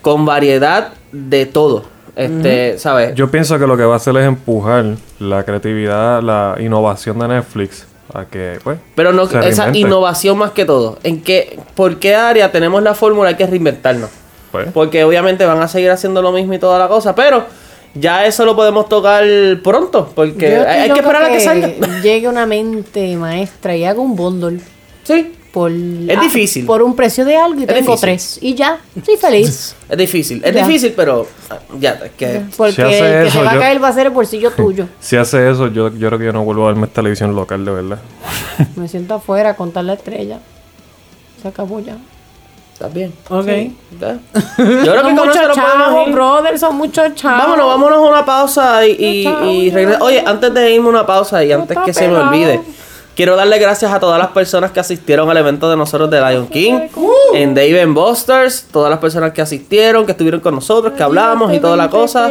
con 0.00 0.24
variedad 0.24 0.92
de 1.12 1.46
todo. 1.46 1.84
Este, 2.16 2.78
¿sabes? 2.78 3.14
Yo 3.14 3.30
pienso 3.30 3.58
que 3.58 3.66
lo 3.66 3.76
que 3.76 3.84
va 3.84 3.94
a 3.94 3.96
hacer 3.96 4.16
es 4.16 4.26
empujar 4.26 4.84
la 5.18 5.42
creatividad, 5.44 6.22
la 6.22 6.56
innovación 6.60 7.18
de 7.18 7.28
Netflix 7.28 7.86
a 8.12 8.26
que, 8.26 8.58
pues. 8.62 8.78
Pero 8.94 9.12
no, 9.12 9.26
se 9.26 9.46
esa 9.48 9.76
innovación 9.76 10.38
más 10.38 10.52
que 10.52 10.64
todo. 10.64 10.98
¿En 11.02 11.22
qué, 11.22 11.58
¿Por 11.74 11.96
qué 11.98 12.14
área 12.14 12.52
tenemos 12.52 12.82
la 12.82 12.94
fórmula? 12.94 13.30
Hay 13.30 13.34
que 13.34 13.46
reinventarnos. 13.46 14.10
Pues, 14.52 14.68
Porque 14.72 15.02
obviamente 15.02 15.44
van 15.44 15.60
a 15.60 15.66
seguir 15.66 15.90
haciendo 15.90 16.22
lo 16.22 16.30
mismo 16.30 16.54
y 16.54 16.58
toda 16.58 16.78
la 16.78 16.86
cosa. 16.86 17.14
Pero 17.16 17.44
ya 17.94 18.26
eso 18.26 18.44
lo 18.44 18.54
podemos 18.56 18.88
tocar 18.88 19.24
pronto. 19.62 20.10
Porque 20.14 20.50
Yo 20.50 20.60
hay, 20.62 20.66
hay 20.66 20.80
estoy 20.82 20.94
que 20.94 21.00
esperar 21.00 21.24
a 21.24 21.28
que 21.30 21.40
salga. 21.40 21.68
Llegue 22.02 22.28
una 22.28 22.46
mente 22.46 23.16
maestra 23.16 23.76
y 23.76 23.84
haga 23.84 24.00
un 24.00 24.14
bundle. 24.16 24.60
Sí. 25.04 25.32
Por, 25.52 25.70
Es 25.70 26.20
difícil. 26.20 26.66
Por 26.66 26.82
un 26.82 26.96
precio 26.96 27.24
de 27.24 27.36
algo 27.36 27.60
y 27.60 27.62
Es 27.62 27.68
tengo 27.68 27.78
difícil. 27.92 28.00
tres. 28.00 28.38
Y 28.40 28.54
ya, 28.54 28.80
soy 29.06 29.16
feliz. 29.16 29.76
Es 29.88 29.96
difícil. 29.98 30.42
Es 30.44 30.52
Ya. 30.52 30.66
difícil, 30.66 30.92
pero 30.96 31.28
ah, 31.48 31.58
ya, 31.78 31.92
es 32.04 32.10
que... 32.18 32.42
Porque 32.56 32.72
Si 32.74 32.82
hace 32.82 32.98
el 32.98 33.22
que 33.22 33.28
eso, 33.28 33.38
se 33.38 33.44
va 33.44 33.52
a 33.52 33.58
caer 33.60 33.80
va 33.80 33.86
a 33.88 33.92
ser 33.92 34.06
el 34.06 34.12
bolsillo 34.12 34.50
tuyo. 34.56 34.88
Si 34.98 35.14
hace 35.14 35.48
eso, 35.48 35.68
yo, 35.68 35.90
yo 35.96 36.08
creo 36.08 36.18
que 36.18 36.24
yo 36.24 36.32
no 36.32 36.42
vuelvo 36.42 36.64
a 36.64 36.72
verme 36.72 36.88
televisión 36.88 37.36
local, 37.36 37.64
de 37.64 37.70
verdad. 37.70 37.98
Me 38.74 38.88
siento 38.88 39.14
afuera 39.14 39.50
a 39.50 39.54
contar 39.54 39.84
la 39.84 39.92
estrella. 39.94 40.40
Se 41.40 41.46
acabó 41.46 41.78
ya. 41.78 41.98
¿Estás 42.74 42.92
bien? 42.92 43.14
Ok. 43.30 43.46
¿Ya? 43.46 44.18
Yo 44.58 44.92
creo 44.92 45.02
que 45.06 45.14
con 45.16 45.30
eso 45.30 45.48
nos 45.48 45.58
podemos 45.58 46.08
ir. 46.08 46.12
brother, 46.14 46.58
son 46.58 46.76
muchos 46.76 47.14
chavos. 47.14 47.38
Vámonos, 47.44 47.66
vámonos 47.68 47.98
a 47.98 48.00
una 48.00 48.24
pausa 48.26 48.86
y, 48.86 49.26
y, 49.26 49.70
regresa- 49.70 50.02
Oye, 50.02 50.22
antes 50.26 50.52
de 50.52 50.72
irme 50.72 50.88
a 50.88 50.90
una 50.90 51.06
pausa 51.06 51.42
y 51.44 51.52
antes 51.52 51.78
que 51.84 51.94
se 51.94 52.08
me 52.08 52.16
olvide, 52.16 52.60
quiero 53.14 53.36
darle 53.36 53.58
gracias 53.60 53.92
a 53.92 54.00
todas 54.00 54.18
las 54.18 54.28
personas 54.32 54.72
que 54.72 54.80
asistieron 54.80 55.30
al 55.30 55.36
evento 55.36 55.70
de 55.70 55.76
nosotros 55.76 56.10
de 56.10 56.20
Lion 56.20 56.48
King, 56.48 56.74
en 57.34 57.54
Dave 57.54 57.86
Busters, 57.86 58.66
todas 58.72 58.90
las 58.90 58.98
personas 58.98 59.30
que 59.32 59.40
asistieron, 59.40 60.04
que 60.04 60.10
estuvieron 60.12 60.40
con 60.40 60.56
nosotros, 60.56 60.94
que 60.94 61.02
hablamos 61.04 61.52
y 61.54 61.60
toda 61.60 61.76
la 61.76 61.88
cosa. 61.88 62.28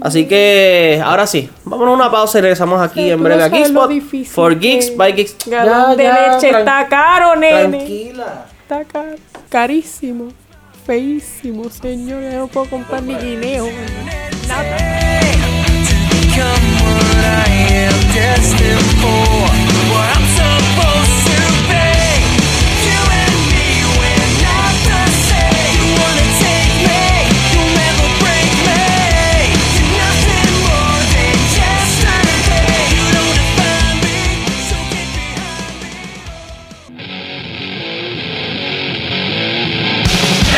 Así 0.00 0.26
que, 0.26 1.00
ahora 1.04 1.28
sí, 1.28 1.48
vámonos 1.64 1.92
a 1.92 1.94
una 1.94 2.10
pausa 2.10 2.38
y 2.38 2.42
regresamos 2.42 2.82
aquí 2.82 3.00
Sí, 3.02 3.10
en 3.12 3.18
tú 3.18 3.22
breve 3.24 3.38
no 3.40 3.44
a 3.46 3.48
sabes 3.48 3.70
lo 3.70 3.86
Geekspot. 3.86 3.90
difícil 3.90 4.34
For 4.34 4.54
que 4.54 4.58
Geeks, 4.58 4.96
by 4.96 5.12
Geeks. 5.12 5.36
Galón 5.46 5.96
de 5.96 6.02
leche 6.02 6.50
tran- 6.52 6.58
está 6.58 6.88
caro, 6.88 7.36
nene. 7.36 7.68
Tranquila. 7.78 8.44
Está 8.62 8.84
caro. 8.84 9.08
Carísimo. 9.48 10.28
Feísimo, 10.86 11.68
señor. 11.70 12.22
Yo 12.22 12.38
no 12.38 12.48
puedo 12.48 12.70
comprar 12.70 13.02
mi 13.02 13.14
guineo. 13.14 13.68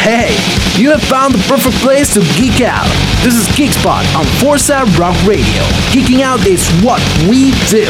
Hey, 0.03 0.33
you 0.81 0.93
have 0.93 1.03
found 1.03 1.35
the 1.35 1.45
perfect 1.47 1.77
place 1.77 2.15
to 2.15 2.21
geek 2.41 2.63
out. 2.63 2.89
This 3.23 3.35
is 3.35 3.47
Geekspot 3.49 4.01
on 4.17 4.25
Forza 4.41 4.87
Rock 4.99 5.15
Radio. 5.27 5.63
Geeking 5.93 6.23
out 6.23 6.47
is 6.47 6.67
what 6.81 7.03
we 7.29 7.53
do. 7.69 7.85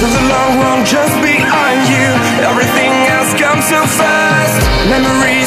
There's 0.00 0.16
long 0.24 0.56
road 0.56 0.86
just 0.86 1.20
behind 1.20 1.84
you. 1.84 2.08
Everything 2.48 2.92
else 3.12 3.34
comes 3.38 3.68
so 3.68 3.84
fast. 3.84 4.64
Memories 4.88 5.43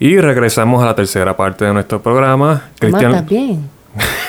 Y 0.00 0.16
regresamos 0.20 0.82
a 0.82 0.86
la 0.86 0.94
tercera 0.94 1.36
parte 1.36 1.64
de 1.64 1.72
nuestro 1.72 2.00
programa. 2.00 2.52
Emma, 2.52 2.72
Cristian, 2.78 3.12
¿estás 3.12 3.28
bien? 3.28 3.70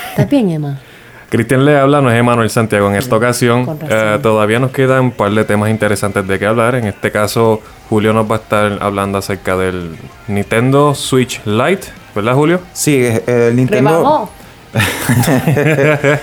¿Estás 0.10 0.30
bien, 0.30 0.50
Emma? 0.50 0.80
Cristian 1.30 1.64
le 1.64 1.78
habla, 1.78 2.02
no 2.02 2.12
es 2.12 2.20
Emanuel 2.20 2.50
Santiago 2.50 2.90
en 2.90 2.96
esta 2.96 3.16
ocasión. 3.16 3.78
Eh, 3.88 4.20
todavía 4.22 4.60
nos 4.60 4.72
quedan 4.72 5.06
un 5.06 5.12
par 5.12 5.32
de 5.32 5.44
temas 5.46 5.70
interesantes 5.70 6.28
de 6.28 6.40
que 6.40 6.46
hablar. 6.46 6.76
En 6.76 6.88
este 6.88 7.12
caso, 7.12 7.62
Julio 7.90 8.14
nos 8.14 8.30
va 8.30 8.36
a 8.36 8.40
estar 8.40 8.80
hablando 8.82 9.20
acerca 9.20 9.56
del 9.56 9.96
Nintendo 10.28 10.96
Switch 10.96 11.42
Lite, 11.46 11.88
¿verdad, 12.16 12.34
Julio? 12.34 12.62
Sí, 12.74 12.96
eh, 12.96 13.24
el 13.28 13.56
Nintendo. 13.56 13.90
Rebajó. 13.92 14.30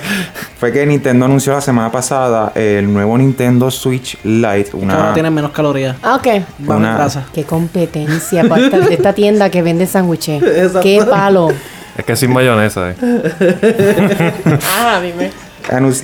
Fue 0.61 0.73
que 0.73 0.87
Nintendo 0.87 1.25
anunció 1.25 1.53
la 1.53 1.61
semana 1.61 1.91
pasada 1.91 2.53
el 2.55 2.93
nuevo 2.93 3.19
Nintendo 3.19 3.71
Switch 3.71 4.17
Lite. 4.23 4.71
Una, 4.75 5.15
tiene 5.15 5.31
menos 5.31 5.51
calorías. 5.51 5.97
Ah, 6.03 6.17
ok. 6.17 6.27
Una-. 6.67 7.09
Qué 7.35 7.45
competencia 7.45 8.49
para 8.49 8.67
esta, 8.91 9.13
tienda 9.13 9.51
que 9.51 9.63
vende 9.63 9.87
sándwiches. 9.87 10.43
Qué 10.83 11.05
palo. 11.09 11.51
Es 11.97 12.05
que 12.05 12.17
sin 12.17 12.33
mayonesa, 12.33 12.91
¿eh? 12.91 12.97
Ah, 14.65 15.01
dime. 15.03 15.31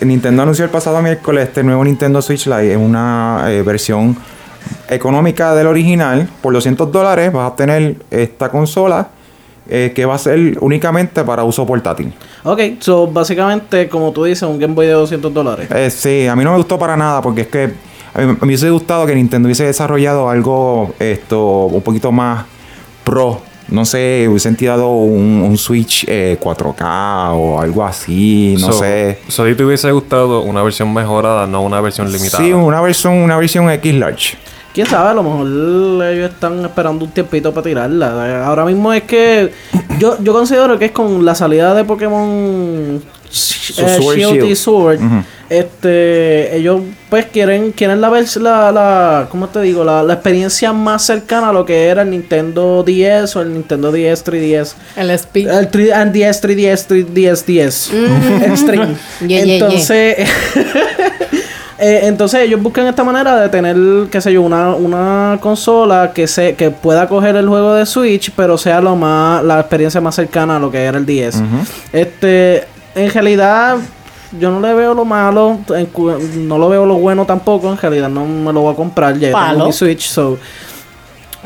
Nintendo 0.04 0.42
anunció 0.42 0.64
el 0.64 0.70
pasado 0.70 1.00
miércoles 1.02 1.48
este 1.48 1.62
nuevo 1.62 1.84
Nintendo 1.84 2.20
Switch 2.20 2.46
Lite. 2.46 2.72
Es 2.72 2.78
una 2.78 3.44
eh, 3.48 3.62
versión 3.62 4.16
económica 4.88 5.54
del 5.54 5.66
original. 5.66 6.28
Por 6.40 6.52
200 6.54 6.90
dólares 6.90 7.32
vas 7.32 7.44
a 7.44 7.48
obtener 7.48 7.96
esta 8.10 8.48
consola 8.48 9.08
eh, 9.68 9.92
que 9.94 10.04
va 10.04 10.14
a 10.16 10.18
ser 10.18 10.58
únicamente 10.60 11.22
para 11.22 11.44
uso 11.44 11.64
portátil. 11.66 12.12
Ok, 12.42 12.60
so 12.80 13.06
básicamente, 13.06 13.88
como 13.88 14.10
tú 14.12 14.24
dices, 14.24 14.42
un 14.42 14.58
Game 14.58 14.74
Boy 14.74 14.86
de 14.86 14.92
200 14.92 15.32
dólares. 15.32 15.68
Eh, 15.70 15.90
sí, 15.90 16.26
a 16.26 16.34
mí 16.34 16.42
no 16.42 16.50
me 16.52 16.56
gustó 16.56 16.78
para 16.78 16.96
nada 16.96 17.22
porque 17.22 17.42
es 17.42 17.46
que 17.48 17.72
a 18.14 18.20
mí 18.20 18.26
me 18.26 18.46
hubiese 18.46 18.68
gustado 18.70 19.06
que 19.06 19.14
Nintendo 19.14 19.46
hubiese 19.46 19.64
desarrollado 19.64 20.28
algo 20.28 20.94
esto 20.98 21.66
un 21.66 21.82
poquito 21.82 22.10
más 22.10 22.44
pro. 23.04 23.51
No 23.72 23.84
sé, 23.86 24.26
hubiesen 24.28 24.54
tirado 24.54 24.88
un, 24.90 25.42
un 25.42 25.56
Switch 25.56 26.04
eh, 26.06 26.36
4K 26.40 27.30
o 27.32 27.58
algo 27.58 27.84
así, 27.84 28.54
no 28.60 28.66
So- 28.66 28.80
sé. 28.80 29.18
So, 29.28 29.44
¿a 29.44 29.46
ti 29.46 29.54
te 29.54 29.64
hubiese 29.64 29.90
gustado 29.92 30.42
una 30.42 30.62
versión 30.62 30.92
mejorada, 30.92 31.46
no 31.46 31.62
una 31.62 31.80
versión 31.80 32.12
limitada? 32.12 32.44
Sí, 32.44 32.52
una 32.52 32.80
versión, 32.82 33.14
una 33.14 33.36
versión 33.38 33.70
X 33.70 33.94
large. 33.94 34.36
Quién 34.74 34.86
sabe, 34.86 35.10
a 35.10 35.14
lo 35.14 35.22
mejor 35.22 35.46
ellos 36.12 36.30
están 36.30 36.64
esperando 36.64 37.04
un 37.04 37.10
tiempito 37.10 37.52
para 37.52 37.64
tirarla. 37.64 38.46
Ahora 38.46 38.64
mismo 38.64 38.92
es 38.92 39.02
que 39.02 39.52
yo, 39.98 40.16
yo 40.22 40.32
considero 40.32 40.78
que 40.78 40.86
es 40.86 40.92
con 40.92 41.24
la 41.24 41.34
salida 41.34 41.74
de 41.74 41.84
Pokémon 41.84 43.02
eh, 43.32 43.96
Sword 43.98 44.16
Shield 44.16 44.34
y 44.34 44.38
Shield. 44.40 44.56
Sword. 44.56 45.00
Ujú. 45.00 45.24
Este, 45.48 46.56
ellos 46.56 46.80
pues 47.10 47.26
quieren 47.26 47.72
quieren 47.72 48.00
la 48.00 48.08
la, 48.08 48.72
la 48.72 49.28
¿cómo 49.30 49.48
te 49.48 49.60
digo? 49.60 49.84
La, 49.84 50.02
la 50.02 50.14
experiencia 50.14 50.72
más 50.72 51.04
cercana 51.04 51.50
a 51.50 51.52
lo 51.52 51.66
que 51.66 51.88
era 51.88 52.02
el 52.02 52.10
Nintendo 52.10 52.82
10 52.82 53.36
o 53.36 53.42
el 53.42 53.52
Nintendo 53.52 53.92
10 53.92 54.24
3DS. 54.24 54.74
El 54.96 55.10
speed. 55.10 55.48
El 55.48 55.68
3, 55.68 55.92
and 55.92 56.12
10, 56.12 56.42
3DS, 56.42 56.86
3DS, 56.88 57.44
10. 57.44 57.90
Extreme. 58.46 58.96
Yeah, 59.20 59.44
yeah, 59.44 59.68
yeah. 59.68 60.96
entonces, 61.82 62.02
eh, 62.02 62.06
entonces 62.06 62.40
ellos 62.42 62.62
buscan 62.62 62.86
esta 62.86 63.02
manera 63.02 63.40
de 63.40 63.48
tener, 63.48 63.76
qué 64.10 64.20
sé 64.20 64.32
yo, 64.32 64.42
una, 64.42 64.74
una 64.74 65.38
consola 65.40 66.12
que 66.14 66.28
se, 66.28 66.54
que 66.54 66.70
pueda 66.70 67.08
coger 67.08 67.34
el 67.34 67.48
juego 67.48 67.74
de 67.74 67.86
Switch, 67.86 68.30
pero 68.36 68.56
sea 68.56 68.80
lo 68.80 68.94
más, 68.94 69.42
la 69.42 69.58
experiencia 69.58 70.00
más 70.00 70.14
cercana 70.14 70.56
a 70.56 70.58
lo 70.60 70.70
que 70.70 70.78
era 70.84 70.96
el 70.96 71.04
10. 71.06 71.42
Este, 71.92 72.64
en 72.94 73.10
realidad, 73.10 73.78
yo 74.38 74.50
no 74.50 74.60
le 74.60 74.72
veo 74.74 74.94
lo 74.94 75.04
malo, 75.04 75.58
no 76.36 76.58
lo 76.58 76.68
veo 76.68 76.86
lo 76.86 76.94
bueno 76.94 77.24
tampoco, 77.26 77.70
en 77.70 77.78
realidad 77.78 78.08
no 78.08 78.26
me 78.26 78.52
lo 78.52 78.60
voy 78.60 78.72
a 78.72 78.76
comprar, 78.76 79.18
ya 79.18 79.32
Palo. 79.32 79.52
tengo 79.54 79.66
mi 79.66 79.72
Switch, 79.72 80.08
so 80.08 80.38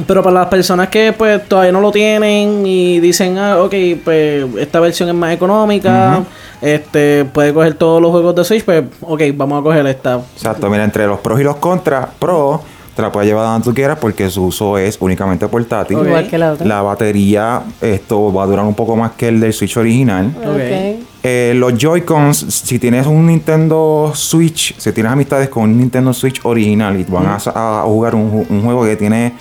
pero 0.07 0.23
para 0.23 0.41
las 0.41 0.47
personas 0.49 0.89
que 0.89 1.13
pues 1.17 1.49
todavía 1.49 1.73
no 1.73 1.81
lo 1.81 1.91
tienen 1.93 2.67
y 2.67 3.01
dicen, 3.01 3.39
ah, 3.39 3.63
ok, 3.63 3.75
pues 4.05 4.45
esta 4.59 4.81
versión 4.81 5.09
es 5.09 5.15
más 5.15 5.33
económica, 5.33 6.23
este 6.61 7.25
puede 7.25 7.55
coger 7.55 7.75
todos 7.75 8.01
los 8.03 8.11
juegos 8.11 8.35
de 8.35 8.45
Switch, 8.45 8.65
pues 8.65 8.85
ok, 9.01 9.23
vamos 9.35 9.61
a 9.61 9.63
coger 9.63 9.87
esta. 9.87 10.21
Exacto, 10.35 10.69
mira, 10.69 10.85
entre 10.85 11.07
los 11.07 11.21
pros 11.21 11.41
y 11.41 11.45
los 11.45 11.57
contras, 11.57 12.09
pro, 12.19 12.61
te 12.95 13.03
la 13.03 13.13
puedes 13.13 13.29
llevar 13.29 13.45
donde 13.47 13.65
tú 13.65 13.75
quieras 13.75 13.99
porque 14.01 14.31
su 14.31 14.45
uso 14.47 14.79
es 14.79 14.97
únicamente 15.01 15.47
portátil. 15.49 15.99
Ok. 15.99 16.07
Igual 16.07 16.29
que 16.29 16.39
la 16.39 16.53
otra. 16.53 16.67
La 16.67 16.81
batería, 16.83 17.63
esto 17.81 18.33
va 18.33 18.45
a 18.45 18.47
durar 18.47 18.65
un 18.65 18.75
poco 18.75 18.97
más 18.97 19.13
que 19.13 19.29
el 19.29 19.39
del 19.39 19.53
Switch 19.53 19.77
original. 19.77 20.33
Ok. 20.39 21.05
Eh, 21.23 21.53
los 21.57 21.75
Joy-Cons, 21.77 22.37
si 22.49 22.79
tienes 22.79 23.07
un 23.07 23.27
Nintendo 23.27 24.13
Switch, 24.15 24.75
si 24.79 24.93
tienes 24.93 25.13
amistades 25.13 25.49
con 25.49 25.65
un 25.65 25.77
Nintendo 25.77 26.13
Switch 26.15 26.41
original 26.45 26.99
y 26.99 27.05
van 27.05 27.27
a, 27.27 27.37
a 27.55 27.83
jugar 27.83 28.15
un, 28.15 28.31
ju- 28.33 28.47
un 28.49 28.63
juego 28.63 28.85
que 28.85 28.97
tiene 28.97 29.33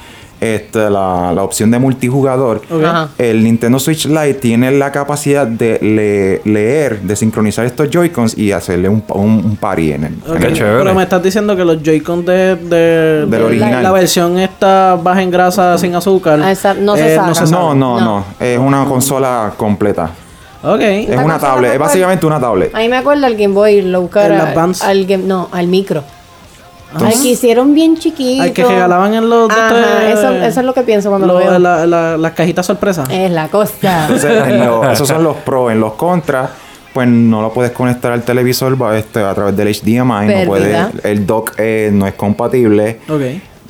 este, 0.41 0.89
la, 0.89 1.31
la 1.33 1.43
opción 1.43 1.71
de 1.71 1.79
multijugador, 1.79 2.61
el 3.17 3.43
Nintendo 3.43 3.79
Switch 3.79 4.05
Lite 4.05 4.35
tiene 4.35 4.71
la 4.71 4.91
capacidad 4.91 5.47
de 5.47 5.79
le- 5.81 6.51
leer, 6.51 7.01
de 7.01 7.15
sincronizar 7.15 7.65
estos 7.65 7.89
Joy-Cons 7.89 8.37
y 8.37 8.51
hacerle 8.51 8.89
un, 8.89 9.03
un, 9.13 9.29
un 9.45 9.55
party 9.57 9.93
en 9.93 10.03
el. 10.03 10.13
en 10.13 10.31
Ok, 10.31 10.37
Qué 10.39 10.47
el- 10.47 10.53
chévere. 10.53 10.77
Pero 10.79 10.93
me 10.95 11.03
estás 11.03 11.23
diciendo 11.23 11.55
que 11.55 11.63
los 11.65 11.81
Joy-Con 11.81 12.25
de, 12.25 12.55
de, 12.55 13.25
de 13.27 13.43
original. 13.43 13.81
La, 13.83 13.91
versión 13.91 14.37
esta 14.37 14.99
baja 15.01 15.21
en 15.21 15.31
grasa 15.31 15.77
sin 15.77 15.95
azúcar. 15.95 16.39
Ah, 16.43 16.51
esa- 16.51 16.73
no 16.73 16.95
se 16.95 17.15
saca. 17.15 17.27
no 17.27 17.35
se 17.35 17.41
No, 17.41 17.47
saca. 17.47 17.57
no, 17.59 17.75
No. 17.75 17.99
no, 17.99 18.25
Es 18.39 18.57
una 18.59 18.85
consola 18.85 19.53
completa. 19.57 20.09
Ok. 20.63 20.81
Es 20.81 21.17
una 21.23 21.37
tablet. 21.37 21.73
Es 21.73 21.79
básicamente 21.79 22.25
una 22.25 22.39
tablet. 22.39 22.73
A 22.73 22.79
mí 22.79 22.89
me 22.89 22.97
acuerda 22.97 23.27
al 23.27 23.35
Game 23.35 23.53
Boy, 23.53 23.81
lo 23.83 24.01
buscar 24.01 24.31
al 24.31 25.05
Game, 25.05 25.23
no, 25.23 25.47
al 25.51 25.67
micro. 25.67 26.03
Ay, 27.03 27.13
que 27.21 27.27
hicieron 27.29 27.73
bien 27.73 27.97
chiquito. 27.97 28.43
Al 28.43 28.53
que 28.53 28.63
regalaban 28.63 29.13
en 29.13 29.29
los... 29.29 29.49
Ajá, 29.49 30.07
este- 30.07 30.11
eso, 30.13 30.31
eso 30.33 30.59
es 30.59 30.65
lo 30.65 30.73
que 30.73 30.81
pienso 30.83 31.09
cuando 31.09 31.27
lo, 31.27 31.33
lo- 31.33 31.39
veo. 31.39 31.59
la- 31.59 31.85
la- 31.85 32.17
las 32.17 32.31
cajitas 32.33 32.65
sorpresa. 32.65 33.03
Es 33.09 33.31
la 33.31 33.47
cosa. 33.49 34.03
Entonces, 34.07 34.59
lo- 34.59 34.89
esos 34.91 35.07
son 35.07 35.23
los 35.23 35.35
pros. 35.37 35.71
En 35.71 35.79
los 35.79 35.93
contras, 35.93 36.49
pues 36.93 37.07
no 37.07 37.41
lo 37.41 37.51
puedes 37.51 37.71
conectar 37.71 38.11
al 38.11 38.23
televisor 38.23 38.77
este, 38.95 39.19
a 39.21 39.33
través 39.33 39.55
del 39.57 39.67
HDMI. 39.67 40.27
No 40.27 40.45
puede, 40.47 40.63
Pérdida. 40.65 40.91
el 41.03 41.25
dock 41.25 41.53
eh, 41.57 41.89
no 41.93 42.07
es 42.07 42.13
compatible. 42.13 42.99
Ok. 43.09 43.21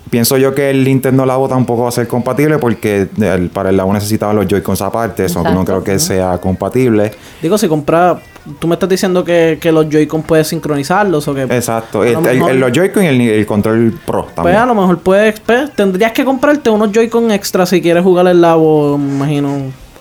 Pienso 0.09 0.37
yo 0.37 0.53
que 0.53 0.69
el 0.69 0.83
Nintendo 0.83 1.25
Labo 1.25 1.49
tampoco 1.49 1.81
va 1.83 1.89
a 1.89 1.91
ser 1.91 2.07
compatible 2.07 2.59
porque 2.59 3.07
el- 3.19 3.49
para 3.49 3.69
el 3.71 3.77
Labo 3.77 3.91
necesitaba 3.91 4.33
los 4.33 4.47
Joy-Cons 4.47 4.81
aparte. 4.83 5.25
Eso 5.25 5.43
no 5.43 5.65
creo 5.65 5.83
que 5.83 5.97
sea 5.99 6.37
compatible. 6.37 7.11
Digo, 7.41 7.57
si 7.57 7.67
compras... 7.67 8.17
Tú 8.59 8.67
me 8.67 8.75
estás 8.75 8.87
diciendo 8.89 9.23
que, 9.23 9.57
que 9.59 9.71
los 9.71 9.87
Joy-Con 9.89 10.21
puedes 10.23 10.47
sincronizarlos 10.47 11.27
o 11.27 11.33
que... 11.33 11.43
Exacto. 11.43 12.03
Lo 12.03 12.03
El- 12.03 12.15
el- 12.27 12.35
mejor- 12.37 12.51
el- 12.51 12.59
los 12.59 12.71
Joy-Con 12.71 13.03
y 13.03 13.07
el, 13.07 13.21
el 13.21 13.45
control 13.45 13.99
Pro 14.05 14.23
Pues 14.25 14.35
también. 14.35 14.57
a 14.57 14.65
lo 14.67 14.75
mejor 14.75 14.99
puedes... 14.99 15.39
pues, 15.39 15.71
tendrías 15.75 16.11
que 16.11 16.23
comprarte 16.23 16.69
unos 16.69 16.91
Joy-Con 16.91 17.31
extra 17.31 17.65
si 17.65 17.81
quieres 17.81 18.03
jugar 18.03 18.27
el 18.27 18.41
labo, 18.41 18.97
me 18.99 19.13
imagino, 19.15 19.49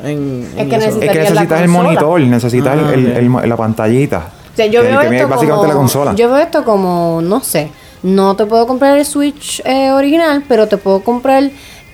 en... 0.03 0.47
Es 0.55 0.61
en 0.63 0.69
que 0.69 0.77
es 0.77 0.95
necesitas 1.33 1.61
el 1.63 1.69
monitor, 1.69 2.21
necesitas 2.21 2.69
Ah, 2.79 2.93
el- 2.95 3.07
ok. 3.11 3.17
el- 3.17 3.37
el- 3.43 3.49
la 3.49 3.57
pantallita. 3.57 4.27
O 4.53 4.57
sea, 4.57 4.67
yo 4.67 4.83
que, 4.83 4.89
veo 4.89 5.01
que 5.01 5.17
esto 5.17 5.29
como, 5.29 5.67
la 5.67 5.73
consola. 5.75 6.15
Yo 6.15 6.29
veo 6.29 6.37
esto 6.39 6.65
como, 6.65 7.21
no 7.23 7.41
sé, 7.41 7.71
no 8.03 8.37
te 8.37 8.45
puedo 8.45 8.67
comprar 8.67 8.99
el 8.99 9.05
Switch 9.07 9.63
eh, 9.65 9.91
original, 9.91 10.45
pero 10.47 10.69
te 10.69 10.77
puedo 10.77 11.01
comprar 11.01 11.51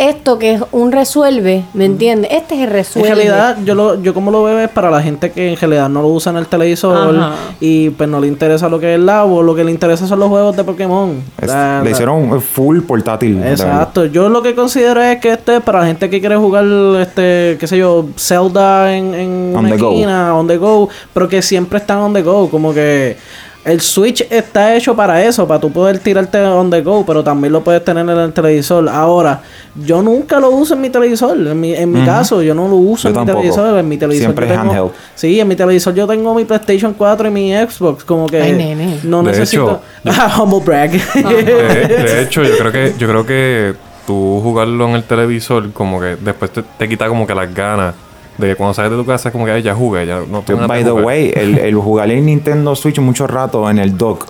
esto 0.09 0.39
que 0.39 0.55
es 0.55 0.63
un 0.73 0.93
resuelve, 0.93 1.65
¿me 1.75 1.85
entiendes? 1.85 2.31
Este 2.33 2.55
es 2.55 2.61
el 2.63 2.69
En 2.69 2.73
resuelve. 2.73 3.09
realidad, 3.09 3.59
yo 3.65 3.75
lo, 3.75 4.01
yo 4.03 4.15
como 4.15 4.31
lo 4.31 4.43
veo 4.45 4.59
es 4.61 4.69
para 4.71 4.91
la 4.91 5.03
gente 5.03 5.31
que 5.31 5.51
en 5.53 5.57
realidad 5.59 5.89
no 5.89 6.01
lo 6.03 6.09
usa 6.09 6.31
en 6.33 6.39
el 6.39 6.47
televisor 6.47 7.17
Ajá. 7.17 7.33
y 7.61 7.91
pues 7.91 8.09
no 8.09 8.19
le 8.21 8.27
interesa 8.27 8.69
lo 8.69 8.79
que 8.81 8.93
es 8.95 8.99
el 8.99 9.07
labo, 9.07 9.43
lo 9.43 9.55
que 9.55 9.63
le 9.63 9.71
interesa 9.71 10.07
son 10.07 10.19
los 10.21 10.29
juegos 10.29 10.57
de 10.57 10.65
Pokémon. 10.65 11.23
Es- 11.41 11.49
La- 11.49 11.83
le 11.85 11.91
hicieron 11.91 12.31
un 12.33 12.41
full 12.41 12.81
portátil. 12.81 13.43
Exacto, 13.45 14.07
yo 14.07 14.29
lo 14.29 14.43
que 14.43 14.55
considero 14.55 15.03
es 15.03 15.19
que 15.21 15.33
este 15.33 15.57
es 15.57 15.63
para 15.63 15.81
la 15.81 15.87
gente 15.87 16.09
que 16.09 16.19
quiere 16.21 16.37
jugar, 16.37 16.65
este, 17.01 17.57
qué 17.61 17.67
sé 17.67 17.77
yo, 17.79 18.07
Zelda 18.17 18.95
en, 18.97 19.15
en 19.15 19.53
On 19.55 19.65
una 19.67 19.71
the 19.77 19.83
go. 19.83 19.91
esquina, 19.93 20.35
on 20.37 20.47
the 20.47 20.57
go, 20.57 20.89
pero 21.13 21.29
que 21.29 21.43
siempre 21.43 21.79
están 21.79 21.99
on 21.99 22.13
the 22.15 22.23
go, 22.23 22.49
como 22.51 22.73
que 22.73 23.17
el 23.65 23.81
Switch 23.83 24.27
está 24.31 24.75
hecho 24.75 24.97
para 24.97 25.23
eso, 25.23 25.47
para 25.47 25.61
tú 25.61 25.71
poder 25.71 25.99
tirarte 25.99 26.41
on 26.43 26.71
the 26.71 26.81
go, 26.81 27.05
pero 27.07 27.23
también 27.23 27.53
lo 27.53 27.63
puedes 27.63 27.85
tener 27.85 28.09
en 28.09 28.17
el 28.19 28.33
televisor. 28.33 28.89
Ahora, 28.89 29.43
yo 29.85 30.01
nunca 30.03 30.41
lo 30.41 30.51
uso 30.51 30.75
en 30.75 30.81
mi 30.81 30.89
televisor, 30.91 31.37
en 31.37 31.61
mi, 31.61 31.75
en 31.75 31.93
mi 31.93 32.05
caso, 32.05 32.43
yo 32.43 32.55
no 32.55 32.69
lo 32.69 32.77
uso 32.77 33.11
Yo 33.11 33.15
en 33.15 33.21
mi 33.21 33.27
televisor, 33.33 33.79
en 33.79 33.89
mi 33.89 33.99
televisor 33.99 34.25
Siempre 34.27 34.49
yo 34.49 34.55
tengo- 34.55 34.71
handheld. 34.73 34.91
Sí, 35.15 35.39
en 35.41 35.49
mi 35.49 35.57
televisor 35.57 35.95
yo 35.95 36.07
tengo 36.07 36.35
mi 36.35 36.45
PlayStation 36.45 36.95
4 36.95 37.29
y 37.29 37.31
mi 37.31 37.53
Xbox, 37.53 38.03
como 38.05 38.27
que 38.27 38.41
Ay, 38.41 38.53
nene. 38.53 38.99
no 39.05 39.23
De 39.23 39.31
necesito 39.33 39.83
hecho, 40.05 40.11
Ah, 40.21 40.43
humble 40.43 40.61
brag. 40.65 40.91
De, 40.93 41.43
de 41.45 42.23
hecho, 42.23 42.43
yo 42.43 42.57
creo 42.57 42.73
que 42.73 42.95
yo 42.99 43.09
creo 43.09 43.27
que 43.27 43.75
tú 44.07 44.41
jugarlo 44.43 44.89
en 44.89 44.95
el 44.97 45.05
televisor 45.05 45.71
como 45.73 46.01
que 46.01 46.17
después 46.21 46.51
te, 46.51 46.63
te 46.63 46.89
quita 46.89 47.07
como 47.09 47.27
que 47.27 47.35
las 47.35 47.53
ganas 47.55 47.95
de 48.41 48.49
que 48.49 48.57
cuando 48.57 48.74
sales 48.74 48.91
de 48.91 48.97
tu 48.97 49.05
casa 49.07 49.28
es 49.28 49.32
como 49.32 49.45
que 49.45 49.53
"Ay, 49.53 49.62
ya 49.62 49.74
jugué, 49.74 50.07
ya 50.07 50.20
no 50.30 50.43
tengo 50.43 50.66
By 50.66 50.82
the 50.84 50.91
jugar". 50.91 51.05
way, 51.05 51.32
el, 51.34 51.59
el 51.59 51.74
jugar 51.76 52.11
el 52.11 52.24
Nintendo 52.24 52.74
Switch 52.74 52.99
mucho 52.99 53.26
rato 53.26 53.68
en 53.70 53.78
el 53.78 53.97
dock 53.97 54.26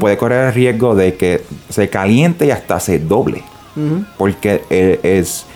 puede 0.00 0.16
correr 0.16 0.46
el 0.48 0.54
riesgo 0.54 0.94
de 0.94 1.14
que 1.14 1.42
se 1.68 1.88
caliente 1.88 2.46
y 2.46 2.50
hasta 2.50 2.78
se 2.80 2.98
doble. 3.00 3.42
Porque 4.18 4.62
el- 4.70 5.00
es 5.02 5.46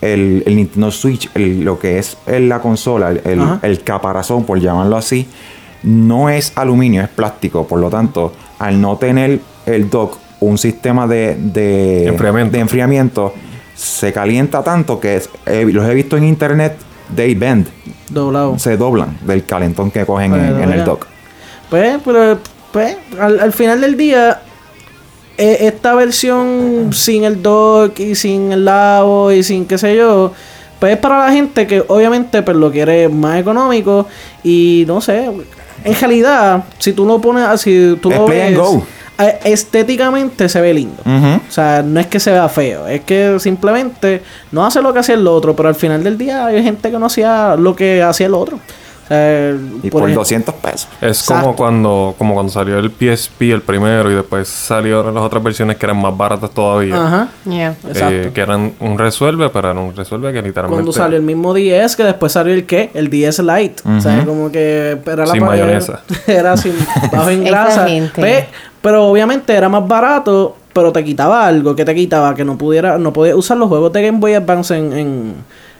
el, 0.00 0.42
el 0.46 0.56
Nintendo 0.56 0.90
Switch, 0.90 1.30
el- 1.34 1.62
lo 1.64 1.78
que 1.78 1.98
es 1.98 2.16
el- 2.26 2.48
la 2.48 2.58
consola, 2.60 3.10
el, 3.10 3.40
el- 3.62 3.82
caparazón, 3.84 4.44
por 4.44 4.58
llamarlo 4.60 4.96
así, 4.96 5.28
no 5.84 6.28
es 6.28 6.52
aluminio, 6.56 7.02
es 7.02 7.08
plástico. 7.08 7.66
Por 7.66 7.78
lo 7.78 7.88
tanto, 7.90 8.32
al 8.58 8.80
no 8.80 8.96
tener 8.96 9.40
el 9.66 9.88
dock 9.90 10.16
un 10.40 10.58
sistema 10.58 11.06
de, 11.06 11.36
de, 11.36 12.06
Enfriamiento. 12.08 12.52
de 12.56 12.58
enfriamiento, 12.60 13.34
se 13.76 14.12
calienta 14.12 14.64
tanto 14.64 14.98
que 14.98 15.16
es- 15.16 15.30
eh, 15.46 15.64
los 15.72 15.88
he 15.88 15.94
visto 15.94 16.16
en 16.16 16.24
internet, 16.24 16.76
they 17.14 17.34
bend, 17.34 17.68
Doblado. 18.10 18.58
se 18.58 18.76
doblan 18.76 19.18
del 19.22 19.44
calentón 19.44 19.90
que 19.90 20.04
cogen 20.06 20.30
Pues, 20.32 20.42
en, 20.42 20.62
en 20.62 20.72
el 20.72 20.84
dock. 20.84 21.06
Pues, 21.70 21.98
pero, 22.04 22.38
pues, 22.72 22.96
al, 23.18 23.40
al 23.40 23.52
final 23.52 23.80
del 23.80 23.96
día, 23.96 24.42
eh, 25.38 25.58
esta 25.62 25.94
versión 25.94 26.90
sin 26.92 27.24
el 27.24 27.42
dock 27.42 27.98
y 28.00 28.14
sin 28.14 28.52
el 28.52 28.64
lavo 28.64 29.32
y 29.32 29.42
sin 29.42 29.64
qué 29.66 29.78
sé 29.78 29.96
yo, 29.96 30.32
pues 30.78 30.92
es 30.94 30.98
para 30.98 31.26
la 31.26 31.32
gente 31.32 31.66
que 31.66 31.82
obviamente 31.88 32.42
pues 32.42 32.56
lo 32.56 32.70
quiere 32.70 33.08
más 33.08 33.38
económico 33.40 34.06
y 34.42 34.84
no 34.86 35.00
sé, 35.00 35.30
en 35.84 35.94
realidad, 36.00 36.64
si 36.78 36.92
tú 36.92 37.06
lo 37.06 37.20
pones 37.20 37.44
así, 37.44 37.96
tú 38.02 38.10
Es 38.10 38.18
lo 38.18 38.26
play 38.26 38.40
and 38.40 38.56
ves, 38.56 38.58
go. 38.58 38.86
Eh, 39.28 39.38
estéticamente 39.44 40.48
se 40.48 40.60
ve 40.60 40.74
lindo. 40.74 41.02
O 41.04 41.52
sea, 41.52 41.82
no 41.82 42.00
es 42.00 42.06
que 42.06 42.20
se 42.20 42.30
vea 42.30 42.48
feo, 42.48 42.86
es 42.86 43.02
que 43.02 43.38
simplemente 43.38 44.22
no 44.50 44.64
hace 44.64 44.80
lo 44.82 44.92
que 44.92 45.00
hacía 45.00 45.14
el 45.14 45.26
otro, 45.26 45.54
pero 45.54 45.68
al 45.68 45.74
final 45.74 46.02
del 46.02 46.18
día 46.18 46.46
hay 46.46 46.62
gente 46.62 46.90
que 46.90 46.98
no 46.98 47.06
hacía 47.06 47.56
lo 47.56 47.74
que 47.76 48.02
hacía 48.02 48.26
el 48.26 48.34
otro. 48.34 48.58
Sea, 49.08 49.54
Y 49.82 49.90
por, 49.90 50.08
ej- 50.08 50.14
200 50.14 50.54
pesos. 50.56 50.88
Es 51.00 51.20
Exacto. 51.20 51.42
como 51.42 51.56
cuando 51.56 52.14
como 52.18 52.34
cuando 52.34 52.52
salió 52.52 52.78
el 52.78 52.90
PSP 52.90 53.52
el 53.52 53.62
primero 53.62 54.10
y 54.10 54.14
después 54.14 54.48
salieron 54.48 55.14
las 55.14 55.22
otras 55.24 55.42
versiones 55.42 55.76
que 55.76 55.86
eran 55.86 56.00
más 56.00 56.16
baratas 56.16 56.50
todavía. 56.50 56.94
Ajá. 56.96 57.28
Yeah. 57.44 57.70
Eh, 57.72 57.76
Exacto. 57.88 58.32
que 58.32 58.40
eran 58.40 58.72
un 58.80 58.98
resuelve, 58.98 59.48
pero 59.50 59.70
era 59.70 59.80
un 59.80 59.94
resuelve 59.94 60.32
que 60.32 60.40
literalmente 60.42 60.74
Cuando 60.76 60.92
salió 60.92 61.16
el 61.16 61.24
mismo 61.24 61.52
10, 61.52 61.96
que 61.96 62.04
después 62.04 62.32
salió 62.32 62.54
el 62.54 62.64
qué? 62.64 62.90
El 62.94 63.10
10 63.10 63.40
Lite. 63.40 63.82
O 63.88 64.00
sea, 64.00 64.24
como 64.24 64.50
que 64.50 64.98
era 65.04 65.26
la 65.26 65.32
Sin 65.32 65.44
mayonesa. 65.44 66.00
Era 66.26 66.56
sin 66.56 66.74
bajo 67.12 67.30
en 67.30 67.44
grasa. 67.44 67.86
Pe- 68.14 68.46
pero 68.80 69.06
obviamente 69.06 69.52
era 69.54 69.68
más 69.68 69.86
barato, 69.86 70.56
pero 70.72 70.90
te 70.92 71.04
quitaba 71.04 71.46
algo. 71.46 71.76
que 71.76 71.84
te 71.84 71.94
quitaba? 71.94 72.34
Que 72.34 72.44
no 72.44 72.58
pudiera, 72.58 72.98
no 72.98 73.12
podías 73.12 73.36
usar 73.36 73.56
los 73.56 73.68
juegos 73.68 73.92
de 73.92 74.02
Game 74.06 74.18
Boy 74.18 74.34
Advance 74.34 74.76
en, 74.76 74.92
en, 74.92 75.34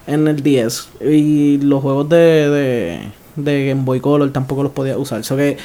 en 0.06 0.28
el 0.28 0.42
10. 0.42 0.88
Y 1.02 1.58
los 1.58 1.82
juegos 1.82 2.08
de, 2.08 2.16
de, 2.16 3.00
de 3.36 3.68
Game 3.68 3.82
Boy 3.84 4.00
Color 4.00 4.32
tampoco 4.32 4.62
los 4.62 4.72
podías 4.72 4.96
usar. 4.96 5.24
So 5.24 5.36
que 5.36 5.56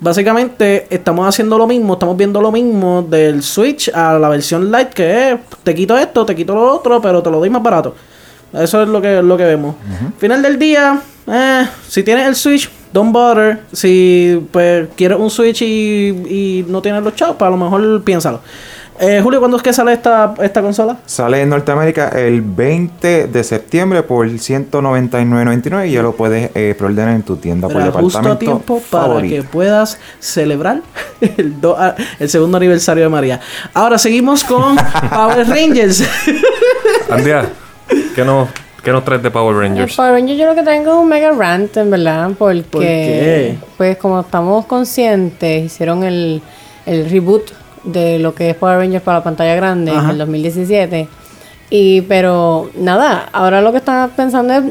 básicamente 0.00 0.86
estamos 0.90 1.26
haciendo 1.26 1.56
lo 1.56 1.66
mismo, 1.66 1.94
estamos 1.94 2.16
viendo 2.16 2.40
lo 2.40 2.50
mismo 2.50 3.02
del 3.02 3.42
Switch 3.42 3.88
a 3.94 4.18
la 4.18 4.28
versión 4.28 4.70
Lite, 4.70 4.90
que 4.90 5.32
es 5.32 5.40
te 5.62 5.74
quito 5.74 5.96
esto, 5.96 6.26
te 6.26 6.34
quito 6.34 6.54
lo 6.54 6.74
otro, 6.74 7.00
pero 7.00 7.22
te 7.22 7.30
lo 7.30 7.38
doy 7.38 7.50
más 7.50 7.62
barato. 7.62 7.94
Eso 8.52 8.82
es 8.82 8.88
lo 8.88 9.00
que, 9.00 9.22
lo 9.22 9.36
que 9.36 9.44
vemos. 9.44 9.76
Final 10.18 10.42
del 10.42 10.58
día, 10.58 11.00
eh, 11.26 11.66
si 11.88 12.02
tienes 12.02 12.26
el 12.26 12.34
Switch, 12.34 12.68
don't 12.92 13.12
bother. 13.12 13.60
Si 13.72 14.46
pues 14.50 14.88
quieres 14.94 15.18
un 15.18 15.30
Switch 15.30 15.62
y, 15.62 16.08
y 16.08 16.66
no 16.68 16.82
tienes 16.82 17.02
los 17.02 17.14
chavos, 17.14 17.36
pues 17.38 17.46
a 17.46 17.50
lo 17.50 17.56
mejor 17.56 18.02
piénsalo. 18.02 18.40
Eh, 19.04 19.20
Julio, 19.20 19.40
¿cuándo 19.40 19.56
es 19.56 19.64
que 19.64 19.72
sale 19.72 19.92
esta, 19.94 20.32
esta 20.40 20.62
consola? 20.62 20.96
Sale 21.06 21.40
en 21.42 21.48
Norteamérica 21.48 22.10
el 22.10 22.40
20 22.40 23.26
de 23.26 23.42
septiembre 23.42 24.04
por 24.04 24.28
199.99 24.28 25.88
y 25.88 25.92
ya 25.92 26.02
lo 26.02 26.12
puedes 26.14 26.50
eh, 26.54 26.74
preordenar 26.78 27.16
en 27.16 27.22
tu 27.24 27.36
tienda 27.36 27.66
por 27.68 27.82
Será 27.82 27.92
justo 27.92 28.18
a 28.18 28.22
departamento 28.22 28.38
tiempo 28.38 28.80
para 28.90 29.20
que 29.22 29.42
puedas 29.42 29.98
celebrar 30.20 30.82
el, 31.36 31.60
do- 31.60 31.74
ah, 31.76 31.96
el 32.20 32.28
segundo 32.30 32.56
aniversario 32.58 33.02
de 33.02 33.08
María. 33.08 33.40
Ahora 33.74 33.98
seguimos 33.98 34.44
con 34.44 34.76
Power 35.10 35.48
Rangers. 35.48 36.04
Andrea, 37.10 37.46
¿qué 38.14 38.24
nos, 38.24 38.50
qué 38.84 38.92
nos 38.92 39.04
traes 39.04 39.20
de 39.24 39.32
Power 39.32 39.56
El 39.56 39.62
Rangers? 39.62 39.96
Power 39.96 40.12
Ranger 40.12 40.36
yo 40.36 40.46
lo 40.46 40.54
que 40.54 40.62
tengo 40.62 40.92
es 40.92 40.96
un 40.98 41.08
mega 41.08 41.32
rant, 41.32 41.76
en 41.76 41.90
verdad, 41.90 42.30
porque 42.38 42.62
¿Por 42.70 42.82
qué? 42.82 43.58
pues 43.76 43.96
como 43.96 44.20
estamos 44.20 44.64
conscientes, 44.66 45.64
hicieron 45.64 46.04
el, 46.04 46.40
el 46.86 47.10
reboot 47.10 47.50
de 47.84 48.18
lo 48.18 48.34
que 48.34 48.50
es 48.50 48.56
Power 48.56 48.78
Rangers 48.78 49.02
para 49.02 49.18
la 49.18 49.24
pantalla 49.24 49.54
grande 49.54 49.90
Ajá. 49.90 50.04
en 50.04 50.10
el 50.10 50.18
2017. 50.18 51.08
Y 51.70 52.02
pero 52.02 52.70
nada, 52.76 53.28
ahora 53.32 53.60
lo 53.62 53.72
que 53.72 53.78
están 53.78 54.10
pensando 54.10 54.52
es 54.54 54.64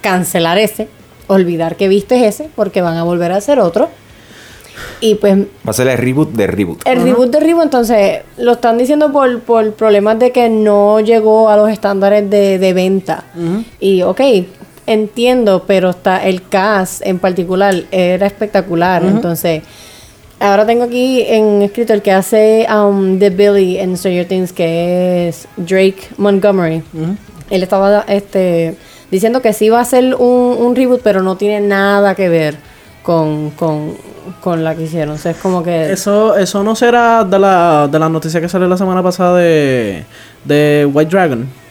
cancelar 0.00 0.58
ese, 0.58 0.88
olvidar 1.28 1.76
que 1.76 1.88
viste 1.88 2.26
ese, 2.26 2.48
porque 2.54 2.82
van 2.82 2.96
a 2.96 3.04
volver 3.04 3.32
a 3.32 3.36
hacer 3.36 3.60
otro. 3.60 3.88
Y 5.00 5.16
pues 5.16 5.36
Va 5.38 5.70
a 5.70 5.72
ser 5.72 5.86
el 5.88 5.98
reboot 5.98 6.32
de 6.32 6.46
reboot. 6.46 6.86
el 6.86 7.02
reboot 7.02 7.30
de 7.30 7.40
Reboot, 7.40 7.64
entonces, 7.64 8.20
lo 8.38 8.52
están 8.52 8.78
diciendo 8.78 9.12
por, 9.12 9.40
por 9.40 9.74
problemas 9.74 10.18
de 10.18 10.32
que 10.32 10.48
no 10.48 10.98
llegó 11.00 11.50
a 11.50 11.56
los 11.56 11.68
estándares 11.70 12.28
de, 12.28 12.58
de 12.58 12.72
venta. 12.72 13.24
Y, 13.80 14.02
ok, 14.02 14.20
entiendo, 14.86 15.64
pero 15.66 15.90
está 15.90 16.24
el 16.26 16.48
cast 16.48 17.02
en 17.04 17.18
particular 17.18 17.84
era 17.90 18.26
espectacular. 18.26 19.04
Entonces, 19.04 19.62
ahora 20.42 20.66
tengo 20.66 20.84
aquí 20.84 21.22
en 21.26 21.62
escrito 21.62 21.92
el 21.92 22.02
que 22.02 22.12
hace 22.12 22.66
um, 22.68 23.18
The 23.18 23.30
Billy 23.30 23.78
en 23.78 23.96
Stranger 23.96 24.26
Things, 24.26 24.52
que 24.52 25.28
es 25.28 25.48
Drake 25.56 26.08
Montgomery. 26.18 26.82
Él 27.50 27.62
estaba 27.62 28.04
este, 28.08 28.76
diciendo 29.10 29.40
que 29.40 29.52
sí 29.52 29.68
va 29.68 29.80
a 29.80 29.84
ser 29.84 30.14
un, 30.16 30.56
un 30.58 30.76
reboot, 30.76 31.00
pero 31.02 31.22
no 31.22 31.36
tiene 31.36 31.66
nada 31.66 32.14
que 32.14 32.28
ver 32.28 32.56
con, 33.02 33.50
con, 33.50 33.94
con 34.40 34.64
la 34.64 34.74
que 34.74 34.82
hicieron. 34.82 35.14
O 35.14 35.18
sea, 35.18 35.32
es 35.32 35.38
como 35.38 35.62
que... 35.62 35.92
Eso, 35.92 36.36
eso 36.36 36.62
no 36.62 36.74
será 36.74 37.24
de 37.24 37.38
la, 37.38 37.88
de 37.90 37.98
la 37.98 38.08
noticia 38.08 38.40
que 38.40 38.48
salió 38.48 38.68
la 38.68 38.76
semana 38.76 39.02
pasada 39.02 39.38
de, 39.38 40.04
de 40.44 40.88
White 40.92 41.10
Dragon. 41.10 41.61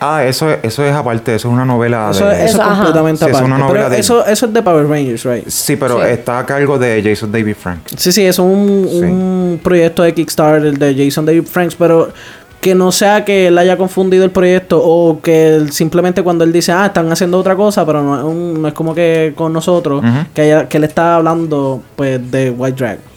Ah, 0.00 0.24
eso, 0.24 0.48
eso 0.62 0.84
es 0.84 0.94
aparte, 0.94 1.34
eso 1.34 1.48
es 1.48 1.54
una 1.54 1.64
novela 1.64 2.10
Eso, 2.10 2.26
de... 2.26 2.44
eso 2.44 2.60
es 2.60 2.68
completamente 2.68 3.24
Sí, 3.24 3.30
es 3.30 3.36
aparte. 3.36 3.54
una 3.54 3.68
Pero 3.68 3.90
de- 3.90 3.98
eso, 4.00 4.26
eso 4.26 4.46
es 4.46 4.52
de 4.52 4.62
Power 4.62 4.86
Rangers, 4.86 5.24
right? 5.24 5.48
Sí, 5.48 5.76
pero 5.76 5.96
Sí. 6.02 6.08
está 6.10 6.38
a 6.40 6.46
cargo 6.46 6.78
de 6.78 7.02
Jason 7.02 7.32
David 7.32 7.54
Frank. 7.58 7.80
Sí, 7.96 8.12
sí, 8.12 8.24
es 8.24 8.38
un, 8.38 8.86
Sí. 8.90 8.98
un 8.98 9.60
proyecto 9.62 10.02
de 10.02 10.12
Kickstarter 10.12 10.76
de 10.78 10.94
Jason 11.04 11.24
David 11.24 11.44
Franks, 11.44 11.74
pero 11.76 12.12
que 12.60 12.74
no 12.74 12.90
sea 12.92 13.24
que 13.26 13.48
él 13.48 13.58
haya 13.58 13.76
confundido 13.76 14.24
el 14.24 14.30
proyecto 14.30 14.80
o 14.82 15.20
que 15.20 15.48
él 15.54 15.70
simplemente 15.70 16.22
cuando 16.22 16.44
él 16.44 16.52
dice, 16.52 16.72
ah, 16.72 16.86
están 16.86 17.10
haciendo 17.12 17.38
otra 17.38 17.54
cosa, 17.56 17.84
pero 17.84 18.02
no 18.02 18.16
es, 18.18 18.24
un- 18.24 18.62
no 18.62 18.68
es 18.68 18.74
como 18.74 18.94
que 18.94 19.32
con 19.36 19.52
nosotros, 19.52 20.02
que, 20.34 20.42
haya- 20.42 20.68
que 20.68 20.78
él 20.78 20.84
está 20.84 21.16
hablando 21.16 21.82
pues 21.94 22.30
de 22.30 22.50
White 22.50 22.76
Dragon. 22.78 23.13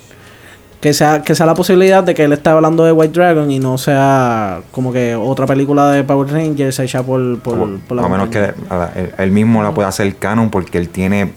Que 0.79 0.93
sea, 0.93 1.23
que 1.23 1.33
sea 1.33 1.47
la 1.47 1.55
posibilidad 1.55 2.03
de 2.03 2.13
que 2.13 2.23
él 2.25 2.33
esté 2.33 2.49
hablando 2.51 2.83
de 2.85 2.91
White 2.91 3.13
Dragon 3.19 3.49
y 3.49 3.57
no 3.59 3.79
sea 3.79 4.61
como 4.71 4.93
que 4.93 5.15
otra 5.15 5.47
película 5.47 5.89
de 5.91 6.03
Power 6.03 6.31
Rangers 6.31 6.77
hecha 6.79 7.01
por, 7.01 7.39
por, 7.39 7.79
por 7.79 7.97
la 7.97 8.03
a 8.05 8.09
menos 8.09 8.29
que 8.29 8.37
a 8.69 8.91
él, 8.95 9.11
él 9.17 9.31
mismo 9.31 9.63
la 9.63 9.71
pueda 9.73 9.87
hacer 9.87 10.15
canon 10.17 10.49
porque 10.51 10.77
él 10.77 10.89
tiene... 10.89 11.33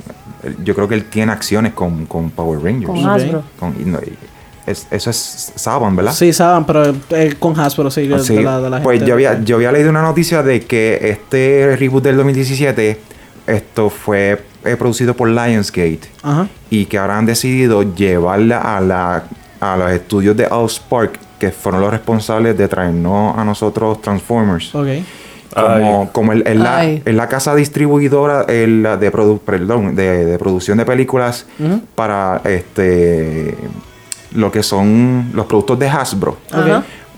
Yo 0.63 0.75
creo 0.75 0.89
que 0.89 0.95
él 0.95 1.05
tiene 1.05 1.33
acciones 1.33 1.73
con, 1.73 2.05
con 2.07 2.31
Power 2.31 2.61
Rangers. 2.63 2.87
Con 2.87 3.07
Hasbro. 3.09 3.43
Con- 3.59 3.75
y 3.81 3.85
no- 3.85 3.99
y 3.99 4.13
es- 4.67 4.87
eso 4.91 5.09
es 5.11 5.53
Saban, 5.57 5.97
¿verdad? 5.97 6.13
Sí, 6.13 6.33
saben, 6.35 6.65
pero 6.65 6.95
eh, 7.11 7.35
con 7.39 7.59
Hasbro, 7.59 7.91
sí, 7.91 8.11
Sí, 8.23 8.35
de 8.37 8.43
la, 8.43 8.61
de 8.61 8.69
la 8.71 8.83
pues 8.83 8.99
gente- 8.99 9.09
yo 9.09 9.15
había, 9.15 9.41
yo 9.43 9.57
había 9.57 9.73
leído 9.73 9.89
una 9.89 10.03
noticia 10.03 10.43
de 10.43 10.61
que 10.63 10.99
este 11.11 11.77
reboot 11.79 12.05
del 12.05 12.17
2017 12.17 13.01
esto 13.47 13.89
fue 13.91 14.39
eh, 14.65 14.77
producido 14.77 15.15
por 15.15 15.29
Lionsgate 15.29 16.01
Ajá. 16.23 16.49
y 16.71 16.87
que 16.87 16.99
ahora 16.99 17.19
han 17.19 17.27
decidido 17.27 17.83
llevarla 17.95 18.59
a 18.77 18.81
la 18.81 19.25
a 19.61 19.77
los 19.77 19.91
estudios 19.91 20.37
de 20.37 20.47
Allspark 20.47 21.19
que 21.39 21.51
fueron 21.51 21.81
los 21.83 21.91
responsables 21.91 22.57
de 22.57 22.67
traernos 22.69 23.37
a 23.37 23.45
nosotros 23.45 24.01
Transformers 24.01 24.75
Ok. 24.75 24.87
como, 25.55 26.11
como 26.13 26.33
el- 26.33 26.47
es, 26.47 26.57
la, 26.57 26.85
es 26.87 27.15
la 27.15 27.29
casa 27.29 27.55
distribuidora 27.55 28.43
el- 28.49 28.83
de, 28.99 29.13
produ- 29.13 29.39
perdón, 29.41 29.95
de, 29.97 30.25
de 30.25 30.39
producción 30.39 30.79
de 30.79 30.85
películas 30.87 31.47
para 31.95 32.41
este 32.45 33.55
lo 34.33 34.51
que 34.53 34.63
son 34.63 35.31
los 35.35 35.45
productos 35.47 35.79
de 35.79 35.89
Hasbro. 35.89 36.37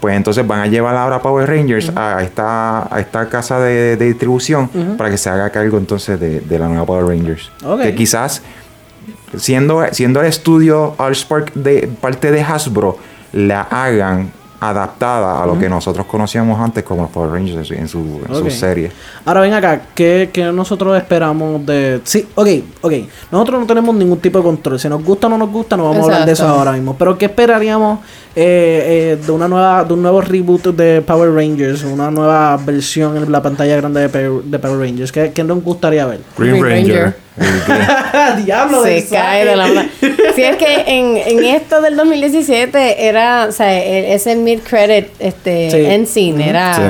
Pues 0.03 0.17
entonces 0.17 0.45
van 0.45 0.59
a 0.59 0.67
llevar 0.67 0.97
ahora 0.97 1.23
Power 1.23 1.49
Rangers 1.49 1.93
a, 1.95 2.25
esta, 2.25 2.93
a 2.93 2.99
esta 2.99 3.29
casa 3.29 3.61
de, 3.61 3.97
de 3.97 4.07
distribución 4.07 4.69
para 4.99 5.09
que 5.09 5.17
se 5.17 5.31
haga 5.31 5.49
cargo 5.51 5.79
entonces 5.79 6.19
de, 6.19 6.41
de 6.41 6.59
la 6.59 6.67
nueva 6.67 6.85
Power 6.85 7.07
Rangers. 7.07 7.53
Que 7.81 7.95
quizás, 7.95 8.43
siendo, 9.37 9.81
siendo 9.93 10.21
el 10.21 10.27
estudio 10.27 10.97
Allspark 10.99 11.55
de 11.55 11.89
parte 12.01 12.33
de 12.33 12.43
Hasbro, 12.43 12.99
la 13.33 13.61
hagan 13.63 14.33
adaptada 14.59 15.43
a 15.43 15.47
lo 15.47 15.59
que 15.59 15.69
nosotros 15.69 16.07
conocíamos 16.07 16.61
antes 16.61 16.83
como 16.85 17.03
los 17.03 17.11
Power 17.11 17.31
Rangers 17.31 17.71
en 17.71 17.87
su, 17.87 18.21
en 18.29 18.35
su 18.35 18.51
serie. 18.51 18.91
Ahora 19.25 19.41
ven 19.41 19.53
acá, 19.53 19.83
¿qué, 19.95 20.31
qué 20.33 20.45
nosotros 20.53 20.97
esperamos 20.97 21.65
de...? 21.67 22.01
Sí, 22.05 22.29
ok, 22.35 22.49
ok. 22.81 22.93
Nosotros 23.31 23.61
no 23.61 23.67
tenemos 23.67 23.95
ningún 23.95 24.19
tipo 24.19 24.39
de 24.39 24.45
control. 24.45 24.79
Si 24.79 24.89
nos 24.89 25.05
gusta 25.05 25.29
o 25.29 25.31
no 25.31 25.39
nos 25.39 25.51
gusta, 25.51 25.77
no 25.77 25.85
vamos 25.85 26.03
a 26.03 26.05
hablar 26.05 26.27
de 26.27 26.33
eso 26.33 26.47
ahora 26.47 26.73
mismo. 26.73 26.97
Pero 26.97 27.17
¿qué 27.19 27.27
esperaríamos 27.27 28.01
eh, 28.35 29.15
eh, 29.15 29.25
de 29.25 29.33
una 29.33 29.47
nueva 29.49 29.85
de 29.85 29.93
un 29.95 30.03
nuevo 30.03 30.21
reboot 30.21 30.67
de 30.69 31.03
Power 31.03 31.31
Rangers? 31.33 31.85
Una 31.85 32.11
nueva 32.11 32.57
versión 32.57 33.17
en 33.17 33.31
la 33.31 33.43
pantalla 33.43 33.77
grande 33.77 34.01
de, 34.01 34.09
Power- 34.09 34.43
de 34.45 34.59
Power 34.59 34.79
Rangers. 34.79 35.13
¿Qué, 35.13 35.33
qué 35.33 35.45
nos 35.45 35.63
gustaría 35.63 36.07
ver? 36.07 36.21
Green, 36.39 36.61
Green 36.61 36.89
Ranger. 36.89 37.17
¡Diablo! 38.45 38.83
Se 38.85 39.07
cae 39.09 39.45
de 39.47 39.57
la 39.57 39.67
mano. 39.67 39.89
Si 40.35 40.43
es 40.43 40.57
que 40.57 40.85
en, 40.87 41.17
en 41.17 41.45
esto 41.45 41.81
del 41.81 41.97
2017 41.97 43.07
era, 43.07 43.47
o 43.49 43.53
sea, 43.53 43.73
e- 43.83 44.15
ese 44.15 44.37
mid-credit 44.37 45.09
este, 45.19 45.71
Sí. 45.71 45.77
end 45.79 46.07
scene 46.07 46.49
era, 46.49 46.75
Sí. 46.75 46.83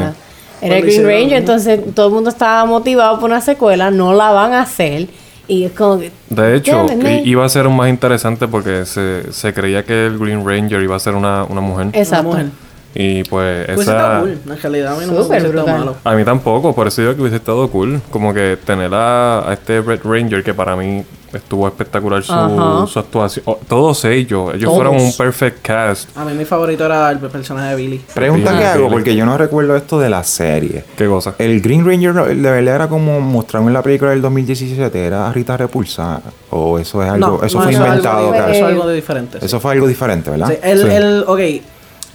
era 0.62 0.76
Cuando 0.76 0.86
Green 0.86 1.04
Ranger, 1.06 1.38
entonces 1.38 1.80
todo 1.94 2.06
el 2.08 2.12
mundo 2.14 2.30
estaba 2.30 2.64
motivado 2.64 3.18
por 3.20 3.30
una 3.30 3.40
secuela, 3.40 3.90
no 3.90 4.12
la 4.14 4.30
van 4.30 4.52
a 4.52 4.62
hacer 4.62 5.06
y 5.48 5.64
es 5.64 5.72
como 5.72 5.98
que... 5.98 6.10
De 6.30 6.56
hecho, 6.56 6.86
iba 7.24 7.44
a 7.44 7.48
ser 7.48 7.66
un 7.66 7.76
más 7.76 7.88
interesante 7.88 8.48
porque 8.48 8.86
se, 8.86 9.32
se 9.32 9.52
creía 9.52 9.84
que 9.84 10.06
el 10.06 10.18
Green 10.18 10.46
Ranger 10.46 10.82
iba 10.82 10.96
a 10.96 11.00
ser 11.00 11.14
una, 11.14 11.44
una 11.44 11.60
mujer. 11.60 11.88
Exacto. 11.92 12.28
mujer. 12.28 12.46
Y 12.94 13.24
pues 13.24 13.66
Pues 13.74 13.80
esa... 13.88 14.20
cool. 14.20 14.38
En 14.48 14.60
realidad 14.62 14.94
a 14.96 15.00
mí 15.00 15.06
no 15.06 15.12
me 15.12 15.20
estado 15.20 15.48
brutal. 15.52 15.78
malo. 15.78 15.96
A 16.04 16.14
mí 16.14 16.24
tampoco, 16.24 16.74
por 16.74 16.86
eso 16.88 17.00
digo 17.02 17.14
que 17.14 17.20
hubiese 17.22 17.36
estado 17.36 17.68
cool. 17.70 18.00
Como 18.10 18.34
que 18.34 18.58
tener 18.64 18.92
a, 18.94 19.48
a 19.48 19.52
este 19.54 19.80
Red 19.80 20.00
Ranger 20.04 20.42
que 20.44 20.52
para 20.54 20.76
mí 20.76 21.02
estuvo 21.32 21.66
espectacular 21.66 22.22
su, 22.22 22.86
su 22.86 22.98
actuación. 22.98 23.42
Oh, 23.48 23.58
todos 23.66 24.04
ellos, 24.04 24.50
ellos 24.54 24.64
Todos. 24.64 24.76
fueron 24.76 24.96
un 25.00 25.16
perfect 25.16 25.62
cast. 25.62 26.14
A 26.14 26.26
mí 26.26 26.34
mi 26.34 26.44
favorito 26.44 26.84
era 26.84 27.10
el 27.10 27.18
personaje 27.20 27.70
de 27.70 27.76
Billy. 27.76 28.04
Pregunta 28.12 28.50
Billy, 28.50 28.62
que 28.62 28.68
hago, 28.68 28.90
porque 28.90 29.16
yo 29.16 29.24
no 29.24 29.38
recuerdo 29.38 29.74
esto 29.74 29.98
de 29.98 30.10
la 30.10 30.22
serie. 30.24 30.84
¿Qué 30.94 31.06
cosa? 31.06 31.34
El 31.38 31.62
Green 31.62 31.86
Ranger 31.86 32.12
de 32.36 32.50
verdad 32.50 32.74
era 32.74 32.88
como 32.88 33.18
mostraron 33.22 33.68
en 33.68 33.72
la 33.72 33.82
película 33.82 34.10
del 34.10 34.20
2017, 34.20 35.06
era 35.06 35.32
Rita 35.32 35.56
Repulsa 35.56 36.20
o 36.50 36.78
eso 36.78 37.02
es 37.02 37.08
algo, 37.08 37.38
No, 37.40 37.46
eso 37.46 37.56
no, 37.56 37.64
fue 37.64 37.74
algo 37.76 37.86
inventado, 37.86 38.28
claro. 38.32 38.44
Eso 38.44 38.52
es 38.52 38.60
Eh, 38.60 38.64
algo 38.66 38.86
de 38.88 38.94
diferente. 38.94 39.40
sí. 39.40 39.46
Eso 39.46 39.58
fue 39.60 39.72
algo 39.72 39.86
diferente, 39.86 40.30
¿verdad? 40.30 40.48
Sí, 40.48 40.54
el, 40.62 40.78
Sí. 40.82 40.88
el, 40.90 41.24
ok. 41.26 41.40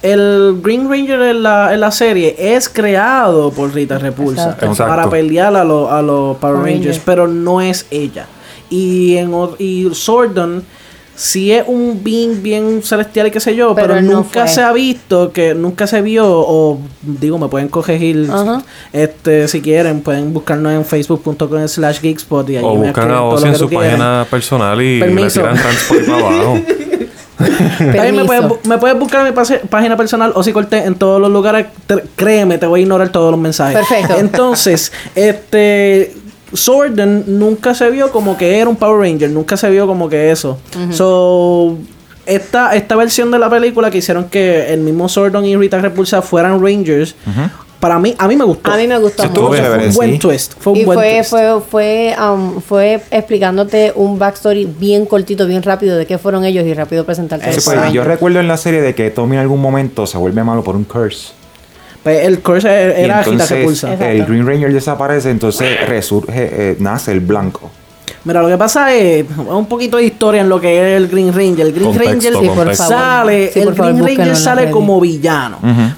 El 0.02 0.60
Green 0.62 0.88
Ranger 0.88 1.20
en 1.22 1.42
la, 1.42 1.74
en 1.74 1.80
la 1.80 1.90
serie 1.90 2.36
es 2.38 2.68
creado 2.68 3.50
por 3.50 3.74
Rita 3.74 3.98
Repulsa 3.98 4.50
Exacto. 4.60 4.86
Para 4.86 5.10
pelear 5.10 5.54
a, 5.56 5.64
los 5.64 5.90
a 5.90 6.00
los 6.02 6.36
Power 6.36 6.56
Rangers, 6.58 6.74
Rangers. 6.76 7.02
pero 7.04 7.26
no 7.26 7.60
es 7.60 7.86
ella. 7.90 8.26
Y 8.70 9.16
en 9.16 9.34
o- 9.34 9.56
y 9.58 9.88
Sordon 9.92 10.62
sí 11.16 11.50
es 11.50 11.64
un 11.66 12.00
being 12.04 12.42
bien 12.44 12.80
celestial 12.84 13.26
y 13.26 13.32
qué 13.32 13.40
sé 13.40 13.56
yo, 13.56 13.74
pero, 13.74 14.00
nunca 14.00 14.46
se 14.46 14.62
ha 14.62 14.72
visto 14.72 15.32
que 15.32 15.52
nunca 15.52 15.88
se 15.88 16.00
vio 16.00 16.24
o 16.28 16.78
digo 17.02 17.38
me 17.38 17.48
pueden 17.48 17.66
corregir 17.66 18.28
Ajá. 18.32 18.62
este 18.92 19.48
si 19.48 19.60
quieren 19.60 20.00
pueden 20.02 20.32
buscarnos 20.32 20.72
en 20.74 20.84
facebook.com 20.84 21.66
slash 21.66 22.00
geekspot 22.00 22.48
y 22.50 22.56
ahí 22.58 22.62
O 22.64 22.74
me 22.76 22.86
buscan 22.92 23.10
escriben 23.10 23.16
a 23.16 23.20
lo 23.20 23.44
en 23.46 23.52
que 23.52 23.58
su 23.58 23.68
página 23.68 24.26
personal 24.30 24.80
y 24.80 25.00
le 25.00 25.06
Permiso. 25.06 25.40
tiran 25.40 25.56
transport 25.56 26.06
para 26.06 26.18
abajo. 26.18 26.58
También 27.78 28.16
me 28.16 28.24
puedes, 28.24 28.42
bu- 28.44 28.58
me 28.64 28.78
puedes 28.78 28.98
buscar 28.98 29.20
en 29.20 29.26
mi 29.28 29.32
pase- 29.32 29.60
página 29.70 29.96
personal 29.96 30.32
o 30.34 30.42
si 30.42 30.52
corté 30.52 30.84
en 30.84 30.94
todos 30.96 31.20
los 31.20 31.30
lugares. 31.30 31.66
Te- 31.86 32.02
créeme, 32.16 32.58
te 32.58 32.66
voy 32.66 32.80
a 32.80 32.82
ignorar 32.82 33.08
todos 33.10 33.30
los 33.30 33.38
mensajes. 33.40 33.76
Perfecto. 33.78 34.14
Entonces, 34.18 34.92
este. 35.14 36.14
Sorden 36.52 37.24
nunca 37.38 37.74
se 37.74 37.90
vio 37.90 38.10
como 38.10 38.38
que 38.38 38.58
era 38.58 38.70
un 38.70 38.76
Power 38.76 39.00
Ranger, 39.06 39.28
nunca 39.30 39.58
se 39.58 39.68
vio 39.68 39.86
como 39.86 40.08
que 40.08 40.30
eso. 40.30 40.58
So, 40.92 41.76
esta, 42.24 42.74
esta 42.74 42.96
versión 42.96 43.30
de 43.30 43.38
la 43.38 43.50
película 43.50 43.90
que 43.90 43.98
hicieron 43.98 44.30
que 44.30 44.72
el 44.72 44.80
mismo 44.80 45.10
Sordon 45.10 45.44
y 45.44 45.56
Rita 45.56 45.78
Repulsa 45.78 46.22
fueran 46.22 46.62
Rangers, 46.64 47.14
para 47.80 47.98
mí, 47.98 48.14
a 48.18 48.26
mí 48.26 48.36
me 48.36 48.44
gustó. 48.44 48.72
A 48.72 48.76
mí 48.76 48.86
me 48.88 48.98
gustó 48.98 49.24
mucho. 49.24 49.46
Fue 49.46 49.86
un 49.86 49.94
buen 49.94 50.18
twist. 50.18 50.54
Fue 50.58 50.72
un 50.72 50.78
Y 50.80 50.84
buen 50.84 50.98
fue, 50.98 51.14
twist. 51.16 51.30
fue, 51.30 51.60
fue, 51.70 52.16
um, 52.20 52.60
fue 52.60 53.00
explicándote 53.10 53.92
un 53.94 54.18
backstory 54.18 54.64
bien 54.66 55.06
cortito, 55.06 55.46
bien 55.46 55.62
rápido 55.62 55.96
de 55.96 56.06
qué 56.06 56.18
fueron 56.18 56.44
ellos 56.44 56.64
y 56.66 56.74
rápido 56.74 57.04
presentarte. 57.04 57.52
Sí, 57.52 57.60
pues, 57.64 57.92
yo 57.92 58.04
recuerdo 58.04 58.40
en 58.40 58.48
la 58.48 58.56
serie 58.56 58.80
de 58.82 58.94
que 58.94 59.10
Tommy 59.10 59.36
en 59.36 59.42
algún 59.42 59.60
momento 59.60 60.06
se 60.06 60.18
vuelve 60.18 60.42
malo 60.42 60.64
por 60.64 60.74
un 60.76 60.84
curse. 60.84 61.28
Pues 62.02 62.24
el 62.26 62.40
curse 62.40 62.68
Y 62.68 63.04
era 63.04 63.18
Rita 63.18 63.30
entonces 63.30 63.50
Repulsa. 63.58 63.92
Exacto. 63.92 64.12
el 64.12 64.24
Green 64.26 64.46
Ranger 64.46 64.72
desaparece, 64.72 65.30
entonces 65.30 65.88
resurge, 65.88 66.32
eh, 66.70 66.76
nace 66.80 67.12
el 67.12 67.20
blanco. 67.20 67.70
Mira, 68.28 68.42
lo 68.42 68.48
que 68.48 68.58
pasa 68.58 68.92
es 68.92 69.24
un 69.38 69.64
poquito 69.64 69.96
de 69.96 70.04
historia 70.04 70.42
en 70.42 70.50
lo 70.50 70.60
que 70.60 70.76
es 70.76 70.98
el 70.98 71.08
Green 71.08 71.32
Ranger. 71.32 71.66
El 71.66 71.72
Green 71.72 71.86
Contexto, 71.86 72.12
Ranger 72.12 72.32
Sí, 72.34 72.46
por 72.48 72.74
favor. 72.74 72.74
sale, 72.74 73.50
Sí, 73.50 73.60
el 73.60 73.74
favor, 73.74 74.02
Green 74.02 74.18
Ranger 74.18 74.36
sale 74.36 74.70
como 74.70 75.00
villano. 75.00 75.56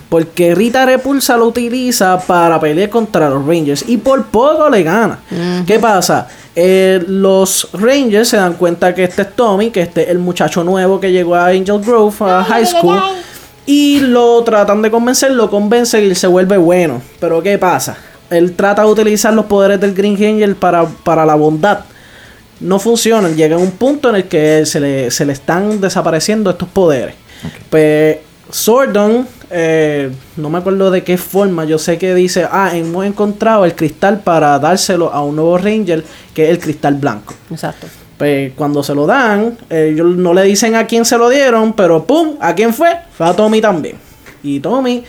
Porque 0.08 0.54
Rita 0.54 0.86
Repulsa 0.86 1.36
lo 1.36 1.46
utiliza 1.46 2.20
para 2.20 2.60
pelear 2.60 2.88
contra 2.88 3.28
los 3.28 3.44
Rangers 3.44 3.84
y 3.88 3.96
por 3.96 4.26
poco 4.26 4.70
le 4.70 4.84
gana. 4.84 5.18
¿Qué 5.66 5.80
pasa? 5.80 6.28
Eh, 6.54 7.02
los 7.08 7.68
Rangers 7.72 8.28
se 8.28 8.36
dan 8.36 8.52
cuenta 8.54 8.94
que 8.94 9.02
este 9.02 9.22
es 9.22 9.34
Tommy, 9.34 9.70
que 9.70 9.80
este 9.80 10.04
es 10.04 10.10
el 10.10 10.20
muchacho 10.20 10.62
nuevo 10.62 11.00
que 11.00 11.10
llegó 11.10 11.34
a 11.34 11.46
Angel 11.48 11.80
Grove, 11.80 12.14
a 12.20 12.44
High 12.44 12.66
School. 12.66 12.96
Y 13.66 13.98
lo 14.02 14.44
tratan 14.44 14.82
de 14.82 14.90
convencer, 14.92 15.32
lo 15.32 15.50
convencen 15.50 16.08
y 16.08 16.14
se 16.14 16.28
vuelve 16.28 16.58
bueno. 16.58 17.02
Pero 17.18 17.42
¿qué 17.42 17.58
pasa? 17.58 17.96
Él 18.30 18.52
trata 18.54 18.82
de 18.82 18.88
utilizar 18.88 19.34
los 19.34 19.46
poderes 19.46 19.80
del 19.80 19.94
Green 19.94 20.16
Ranger 20.16 20.54
para, 20.54 20.84
para 20.84 21.26
la 21.26 21.34
bondad. 21.34 21.80
No 22.60 22.78
funcionan. 22.78 23.36
Llega 23.36 23.56
un 23.56 23.72
punto 23.72 24.10
en 24.10 24.16
el 24.16 24.24
que 24.24 24.64
se 24.66 24.80
le, 24.80 25.10
se 25.10 25.24
le 25.24 25.32
están 25.32 25.80
desapareciendo 25.80 26.50
estos 26.50 26.68
poderes. 26.68 27.14
Pues 27.70 28.18
Sordon, 28.50 29.26
eh, 29.50 30.10
no 30.36 30.50
me 30.50 30.58
acuerdo 30.58 30.90
de 30.90 31.02
qué 31.02 31.16
forma, 31.16 31.64
yo 31.64 31.78
sé 31.78 31.98
que 31.98 32.14
dice, 32.14 32.46
ah, 32.50 32.70
hemos 32.74 33.06
encontrado 33.06 33.64
el 33.64 33.74
cristal 33.74 34.20
para 34.20 34.58
dárselo 34.58 35.12
a 35.12 35.22
un 35.22 35.36
nuevo 35.36 35.56
Ranger, 35.58 36.04
que 36.34 36.44
es 36.44 36.50
el 36.50 36.58
cristal 36.58 36.94
blanco. 36.94 37.34
Exacto. 37.50 37.86
Pues 38.18 38.52
cuando 38.54 38.82
se 38.82 38.94
lo 38.94 39.06
dan, 39.06 39.56
eh, 39.70 39.92
ellos 39.92 40.14
no 40.14 40.34
le 40.34 40.42
dicen 40.42 40.74
a 40.74 40.86
quién 40.86 41.04
se 41.04 41.16
lo 41.16 41.28
dieron, 41.30 41.72
pero 41.72 42.04
¡pum! 42.04 42.36
¿A 42.40 42.54
quién 42.54 42.74
fue? 42.74 42.90
Fue 43.16 43.26
a 43.26 43.32
Tommy 43.32 43.60
también. 43.60 43.96
Y 44.42 44.60
Tommy 44.60 45.02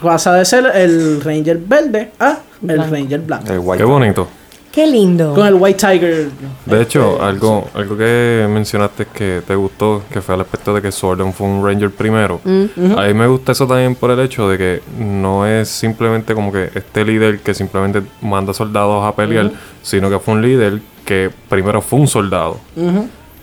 pasa 0.00 0.34
de 0.34 0.44
ser 0.44 0.70
el 0.74 1.20
Ranger 1.22 1.58
verde 1.58 2.10
a 2.18 2.38
el 2.62 2.76
Blanco. 2.76 2.94
Ranger 2.94 3.20
blanco. 3.20 3.52
El 3.52 3.58
white. 3.60 3.78
Qué 3.78 3.84
bonito. 3.84 4.28
Qué 4.78 4.86
lindo. 4.86 5.34
Con 5.34 5.44
el 5.44 5.54
White 5.54 5.78
Tiger. 5.88 6.28
De 6.64 6.82
hecho, 6.82 7.20
algo, 7.20 7.68
algo 7.74 7.96
que 7.96 8.46
mencionaste 8.48 9.06
que 9.06 9.42
te 9.44 9.56
gustó, 9.56 10.04
que 10.12 10.20
fue 10.20 10.36
al 10.36 10.42
aspecto 10.42 10.72
de 10.72 10.80
que 10.80 10.92
Sordon 10.92 11.32
fue 11.32 11.48
un 11.48 11.66
Ranger 11.66 11.90
primero. 11.90 12.40
A 12.44 13.02
mí 13.08 13.12
me 13.14 13.26
gusta 13.26 13.50
eso 13.50 13.66
también 13.66 13.96
por 13.96 14.12
el 14.12 14.20
hecho 14.20 14.48
de 14.48 14.56
que 14.56 14.82
no 15.00 15.44
es 15.48 15.68
simplemente 15.68 16.32
como 16.32 16.52
que 16.52 16.70
este 16.72 17.04
líder 17.04 17.40
que 17.40 17.54
simplemente 17.54 18.02
manda 18.20 18.54
soldados 18.54 19.04
a 19.04 19.16
pelear, 19.16 19.50
sino 19.82 20.08
que 20.08 20.20
fue 20.20 20.34
un 20.34 20.42
líder 20.42 20.80
que 21.04 21.28
primero 21.48 21.82
fue 21.82 21.98
un 21.98 22.06
soldado. 22.06 22.60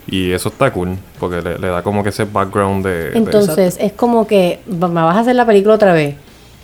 Y 0.06 0.30
eso 0.32 0.48
está 0.48 0.72
cool, 0.72 0.96
porque 1.20 1.42
le, 1.42 1.58
le 1.58 1.68
da 1.68 1.82
como 1.82 2.02
que 2.02 2.08
ese 2.08 2.24
background 2.24 2.82
de... 2.86 3.10
de- 3.10 3.18
Entonces, 3.18 3.76
es 3.78 3.92
como 3.92 4.26
que 4.26 4.60
me 4.68 4.88
vas 4.88 5.16
a 5.16 5.20
hacer 5.20 5.36
la 5.36 5.44
película 5.44 5.74
otra 5.74 5.92
vez. 5.92 6.14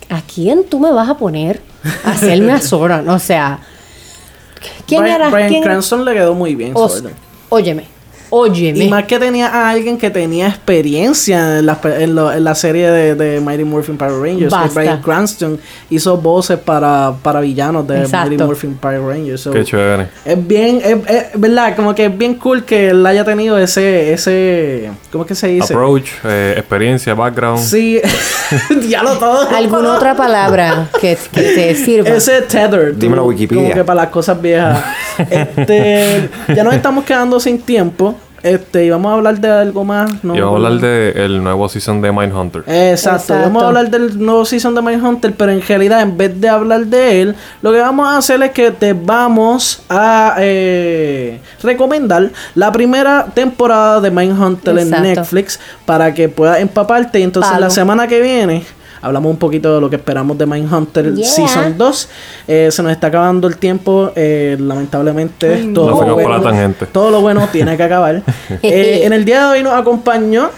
¿A 0.09 0.21
quién 0.21 0.63
tú 0.67 0.79
me 0.79 0.91
vas 0.91 1.09
a 1.09 1.15
poner 1.15 1.61
a 2.05 2.09
hacerme 2.11 2.53
a 2.53 2.59
Sora? 2.59 3.03
O 3.07 3.19
sea, 3.19 3.59
¿quién 4.85 5.05
era? 5.05 5.29
¿Quién? 5.49 5.63
Cranston 5.63 6.05
le 6.05 6.13
quedó 6.13 6.33
muy 6.33 6.55
bien. 6.55 6.71
Os- 6.75 7.03
óyeme, 7.49 7.85
óyeme. 8.35 8.85
Y 8.85 8.89
más 8.89 9.03
que 9.05 9.19
tenía 9.19 9.47
a 9.47 9.69
alguien 9.69 9.97
que 9.97 10.09
tenía 10.09 10.47
experiencia 10.47 11.59
en 11.59 11.65
la, 11.67 11.79
en 11.83 12.15
lo- 12.15 12.31
en 12.33 12.43
la 12.43 12.55
serie 12.55 12.89
de, 12.89 13.15
de 13.15 13.39
Mighty 13.39 13.63
Morphin 13.63 13.97
Power 13.97 14.19
Rangers. 14.19 14.51
Que 14.53 14.59
Basta. 14.59 14.79
Bryan 14.79 15.01
Cranston 15.01 15.59
hizo 15.89 16.17
voces 16.17 16.57
para, 16.59 17.13
para 17.21 17.39
villanos 17.41 17.87
de 17.87 17.99
Exacto. 18.01 18.29
Mighty 18.29 18.43
Morphin 18.43 18.73
Power 18.75 19.01
Rangers. 19.01 19.41
So, 19.41 19.51
Qué 19.51 19.63
chévere. 19.63 20.07
es 20.25 20.47
bien, 20.47 20.81
es, 20.83 20.97
es- 21.07 21.25
verdad, 21.39 21.75
como 21.75 21.93
que 21.93 22.05
es 22.05 22.17
bien 22.17 22.35
cool 22.35 22.63
que 22.63 22.89
él 22.89 23.05
haya 23.05 23.23
tenido 23.23 23.57
ese, 23.57 24.13
ese, 24.13 24.89
¿cómo 25.11 25.23
es 25.23 25.27
que 25.27 25.35
se 25.35 25.47
dice? 25.47 25.73
Approach, 25.73 26.07
eh, 26.23 26.55
experiencia, 26.57 27.13
background. 27.13 27.59
Sí, 27.63 28.01
ya 28.89 29.03
lo 29.03 29.17
todo. 29.17 29.47
¿Alguna 29.55 29.93
otra 29.95 30.15
palabra 30.15 30.89
que, 30.99 31.17
que 31.31 31.41
te 31.41 31.75
sirva? 31.75 32.09
Ese 32.09 32.41
tether. 32.41 32.95
Dímelo, 32.97 33.23
tú, 33.23 33.27
Wikipedia. 33.29 33.63
Como 33.63 33.73
que 33.75 33.83
para 33.83 34.01
las 34.01 34.09
cosas 34.09 34.41
viejas. 34.41 34.83
este, 35.29 36.29
ya 36.55 36.63
nos 36.63 36.73
estamos 36.73 37.05
quedando 37.05 37.39
sin 37.39 37.61
tiempo. 37.61 38.15
Este, 38.43 38.83
y 38.83 38.89
vamos 38.89 39.09
a 39.09 39.15
hablar 39.15 39.39
de 39.39 39.49
algo 39.49 39.85
más. 39.85 40.21
¿no? 40.21 40.35
Y 40.35 40.41
vamos 40.41 40.61
a 40.61 40.67
hablar 40.67 40.81
del 40.81 41.41
nuevo 41.41 41.69
season 41.69 42.01
de 42.01 42.11
Mindhunter. 42.11 42.63
Exacto. 42.67 43.33
Exacto. 43.33 43.33
Vamos 43.35 43.63
a 43.63 43.67
hablar 43.67 43.89
del 43.89 44.19
nuevo 44.19 44.43
season 44.43 44.75
de 44.75 44.81
Mindhunter, 44.81 45.33
pero 45.33 45.53
en 45.53 45.61
realidad, 45.61 46.01
en 46.01 46.17
vez 46.17 46.39
de 46.39 46.49
hablar 46.49 46.85
de 46.85 47.21
él, 47.21 47.35
lo 47.61 47.71
que 47.71 47.79
vamos 47.79 48.05
a 48.05 48.17
hacer 48.17 48.43
es 48.43 48.51
que 48.51 48.71
te 48.71 48.91
vamos 48.91 49.83
a 49.87 50.35
eh, 50.39 51.39
recomendar 51.61 52.31
la 52.53 52.69
primera 52.73 53.27
temporada 53.33 54.01
de 54.01 54.11
Mindhunter 54.11 54.77
en 54.77 54.87
Exacto. 54.87 55.07
Netflix 55.07 55.59
para 55.85 56.13
que 56.13 56.27
puedas 56.27 56.59
empaparte. 56.59 57.21
Y 57.21 57.23
entonces, 57.23 57.49
Palo. 57.49 57.67
la 57.67 57.69
semana 57.69 58.07
que 58.09 58.19
viene. 58.19 58.65
Hablamos 59.03 59.29
un 59.31 59.37
poquito 59.37 59.75
de 59.75 59.81
lo 59.81 59.89
que 59.89 59.97
esperamos 59.97 60.37
de 60.37 60.45
Mindhunter 60.45 61.13
Yeah. 61.13 61.27
Season 61.29 61.77
2. 61.77 62.09
Eh, 62.47 62.69
se 62.71 62.81
nos 62.81 62.91
está 62.91 63.07
acabando 63.07 63.47
el 63.47 63.57
tiempo. 63.57 64.11
eh, 64.15 64.55
lamentablemente, 64.59 65.71
todo, 65.73 65.91
Nos 65.91 66.07
lo 66.07 66.13
bueno, 66.15 66.41
tangente. 66.41 66.85
todo 66.87 67.11
lo 67.11 67.21
bueno 67.21 67.47
tiene 67.51 67.75
que 67.77 67.83
acabar. 67.83 68.21
Eh, 68.63 69.01
en 69.03 69.13
el 69.13 69.25
día 69.25 69.45
de 69.47 69.51
hoy 69.57 69.63
nos 69.63 69.73
acompañó 69.73 70.49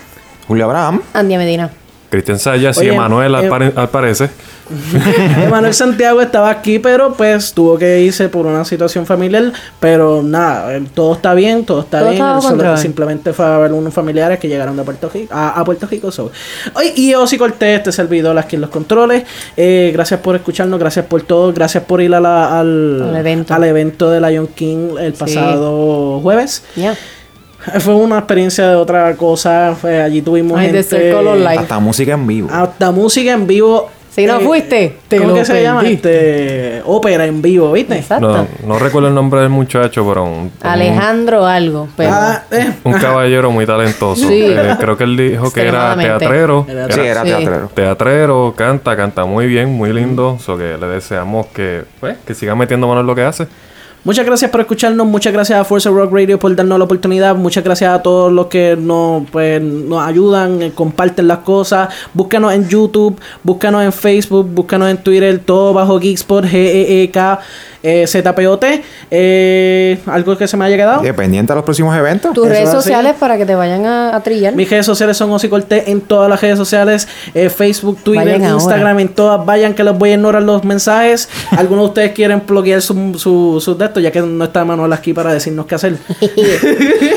Julio 0.48 0.66
Abraham. 0.66 1.02
Andia 1.14 1.38
Medina. 1.38 1.70
Cristian 2.16 2.40
Sayas 2.40 2.82
y 2.82 2.88
Emanuel 2.88 3.36
al, 3.36 3.48
pare- 3.50 3.74
al 3.76 3.90
parecer. 3.90 4.30
Emanuel 5.46 5.74
Santiago 5.76 6.22
estaba 6.22 6.50
aquí, 6.50 6.80
pero 6.80 7.14
pues 7.14 7.54
tuvo 7.54 7.78
que 7.78 8.02
irse 8.02 8.30
por 8.30 8.48
una 8.48 8.66
situación 8.66 9.06
familiar. 9.06 9.52
Pero 9.80 10.24
nada, 10.24 10.76
eh, 10.76 10.84
todo 10.94 11.14
está 11.14 11.34
bien, 11.36 11.66
todo 11.66 11.82
está 11.82 12.00
Todo 12.00 12.10
bien. 12.12 12.24
Él 12.24 12.42
solo- 12.42 12.78
simplemente 12.78 13.32
fue 13.34 13.46
a 13.46 13.58
ver 13.60 13.74
unos 13.74 13.94
familiares 13.94 14.40
que 14.40 14.48
llegaron 14.48 14.76
de 14.76 14.84
Puerto 14.84 15.10
Rico, 15.14 15.34
a, 15.36 15.60
a 15.60 15.64
Puerto 15.66 15.86
Rico. 15.88 16.12
so. 16.12 16.32
Oye, 16.74 16.94
y 16.96 17.14
Osi 17.14 17.38
Cortés, 17.38 17.78
este 17.78 17.92
servidor 17.92 18.38
aquí 18.40 18.56
en 18.56 18.62
los 18.62 18.70
controles. 18.72 19.24
Eh, 19.56 19.92
gracias 19.94 20.20
por 20.22 20.36
escucharnos, 20.36 20.80
gracias 20.80 21.06
por 21.06 21.22
todo, 21.22 21.54
gracias 21.54 21.84
por 21.84 22.02
ir 22.02 22.14
a 22.16 22.20
la- 22.20 22.60
al, 22.60 23.02
Al 23.10 23.16
evento. 23.18 23.54
al 23.54 23.64
evento 23.66 24.10
de 24.10 24.20
Lion 24.22 24.48
King 24.48 24.96
el 25.00 25.14
pasado 25.14 26.20
jueves. 26.22 26.64
Ya. 26.76 26.96
Fue 27.80 27.96
una 27.96 28.18
experiencia 28.20 28.68
de 28.70 28.76
otra 28.76 29.16
cosa. 29.16 29.76
fue- 29.80 30.02
allí 30.02 30.22
tuvimos 30.22 30.58
Ay, 30.60 30.72
de 30.72 30.84
gente. 30.84 31.12
Hasta 31.58 31.80
música 31.80 32.14
en 32.14 32.28
vivo. 32.28 32.50
hasta 32.52 32.92
música 32.92 33.32
en 33.34 33.48
vivo. 33.48 33.90
Si 34.10 34.26
no 34.26 34.40
Eh, 34.40 34.46
fuiste, 34.46 34.96
te 35.10 35.18
¿Cómo 35.18 35.32
lo 35.32 35.36
que 35.36 35.44
se 35.44 35.62
llama? 35.62 35.84
Este, 35.86 36.82
ópera 36.86 37.26
en 37.26 37.42
vivo, 37.42 37.70
¿viste? 37.74 37.98
Exacto. 37.98 38.30
No, 38.30 38.48
no 38.66 38.80
recuerdo 38.80 39.10
el 39.10 39.14
nombre 39.14 39.42
del 39.42 39.50
muchacho, 39.50 40.08
pero 40.08 40.24
un, 40.24 40.32
un- 40.32 40.52
Alejandro 40.62 41.46
algo. 41.46 41.90
Pero 41.98 42.12
Ah, 42.14 42.44
eh, 42.50 42.76
un 42.86 42.94
caballero 42.94 43.52
muy 43.52 43.66
talentoso. 43.66 44.26
Sí. 44.26 44.46
Eh, 44.48 44.76
creo 44.80 44.96
que 44.96 45.04
él 45.04 45.18
dijo 45.18 45.52
que 45.52 45.68
era 45.68 45.98
teatrero. 45.98 46.66
Era 46.70 46.88
Sí, 46.94 47.00
era 47.02 47.24
Sí. 47.24 47.28
teatrero. 47.28 47.70
Teatrero, 47.74 48.54
canta, 48.56 48.96
canta 48.96 49.26
muy 49.26 49.48
bien, 49.48 49.74
muy 49.74 49.92
lindo. 49.92 50.38
So 50.40 50.58
que 50.58 50.78
le 50.78 50.88
deseamos 50.88 51.48
que, 51.48 51.84
pues, 52.00 52.16
que 52.26 52.34
siga 52.34 52.56
metiendo 52.56 52.88
mano 52.88 53.02
en 53.02 53.08
lo 53.08 53.16
que 53.16 53.24
hace. 53.24 53.48
Muchas 54.06 54.24
gracias 54.24 54.52
por 54.52 54.62
escucharnos, 54.62 55.08
muchas 55.08 55.34
gracias 55.34 55.60
a 55.60 55.64
Forza 55.64 55.90
Rock 55.90 56.14
Radio 56.14 56.38
por 56.38 56.56
darnos 56.56 56.78
la 56.78 56.86
oportunidad, 56.86 57.36
muchas 57.36 57.64
gracias 57.64 57.92
a 57.92 58.04
todos 58.04 58.32
los 58.32 58.46
que 58.46 58.78
nos, 58.80 59.28
pues, 59.32 59.60
nos 59.60 60.00
ayudan, 60.06 60.62
eh, 60.62 60.72
comparten 60.76 61.28
las 61.28 61.40
cosas, 61.40 61.90
búscanos 62.14 62.54
en 62.54 62.70
YouTube, 62.70 63.20
búscanos 63.42 63.84
en 63.84 63.92
Facebook, 63.92 64.48
búscanos 64.54 64.92
en 64.92 64.98
Twitter, 64.98 65.40
todo 65.44 65.74
bajo 65.74 66.00
Geekspot, 66.00 66.46
G-E-E-K, 66.46 67.40
eh, 67.86 68.08
Z-P-O-T, 68.08 68.84
eh, 69.12 70.00
algo 70.08 70.36
que 70.36 70.48
se 70.48 70.58
me 70.58 70.66
haya 70.66 70.76
quedado. 70.76 71.04
Dependiente 71.04 71.52
a 71.52 71.56
los 71.56 71.64
próximos 71.64 71.96
eventos. 71.96 72.34
tus 72.34 72.48
redes 72.48 72.70
así. 72.70 72.78
sociales 72.78 73.14
para 73.20 73.38
que 73.38 73.46
te 73.46 73.54
vayan 73.54 73.86
a, 73.86 74.16
a 74.16 74.24
trillar. 74.24 74.56
Mis 74.56 74.68
redes 74.68 74.88
sociales 74.88 75.16
son 75.16 75.32
Osi 75.32 75.50
Cortés 75.50 75.88
en 75.88 76.02
todas 76.02 76.28
las 76.28 76.42
redes 76.42 76.58
sociales, 76.58 77.08
eh, 77.36 77.50
Facebook, 77.50 78.00
Twitter, 78.02 78.26
Vayan 78.26 78.44
ahora. 78.46 78.56
Instagram, 78.56 79.00
en 79.00 79.10
todas. 79.10 79.46
Vayan 79.46 79.76
que 79.76 79.84
les 79.84 79.96
voy 79.96 80.10
a 80.10 80.14
ignorar 80.14 80.42
los 80.42 80.64
mensajes. 80.64 81.30
Algunos 81.52 81.86
de 81.86 81.90
ustedes 81.90 82.12
quieren 82.14 82.42
bloquear 82.48 82.82
sus 82.82 82.96
su, 83.22 83.62
sus 83.62 83.78
de 83.78 83.86
estos, 83.86 84.02
ya 84.02 84.12
que 84.12 84.22
no 84.22 84.44
está 84.44 84.66
Manuel 84.66 84.92
aquí 84.92 85.14
para 85.14 85.32
decirnos 85.32 85.68
qué 85.68 85.76
hacer. 85.76 85.98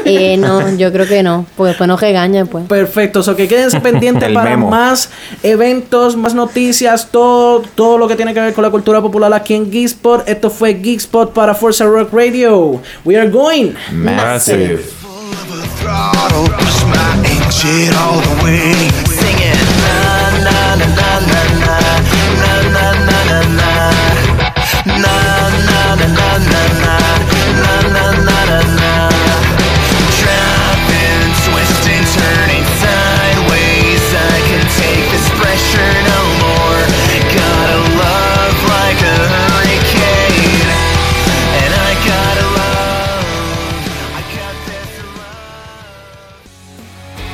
eh, 0.05 0.37
no, 0.37 0.77
yo 0.77 0.93
creo 0.93 1.07
que 1.07 1.23
no. 1.23 1.47
Pues 1.57 1.71
después 1.71 1.89
nos 1.89 2.01
regañan, 2.01 2.47
pues. 2.47 2.67
Perfecto, 2.67 3.23
so 3.23 3.35
que 3.35 3.49
quédense 3.49 3.81
pendientes 3.89 4.31
para 4.33 4.51
memo. 4.51 4.69
más 4.69 5.11
eventos, 5.43 6.17
más 6.17 6.35
noticias, 6.35 7.09
todo, 7.11 7.63
todo 7.75 7.97
lo 7.97 8.07
que 8.07 8.17
tiene 8.17 8.35
que 8.35 8.41
ver 8.41 8.53
con 8.53 8.65
la 8.65 8.71
cultura 8.71 9.01
popular 9.01 9.33
aquí 9.33 9.55
en 9.55 9.71
Geekspot. 9.71 10.29
Esto 10.29 10.51
fue 10.51 10.58
Geekspot 10.67 11.33
para 11.33 11.55
Forza 11.55 11.85
Rock 11.85 12.13
Radio. 12.13 12.81
We 13.05 13.17
are 13.17 13.29
going. 13.31 13.75
Massive. 13.93 14.83
throttle, 15.81 16.49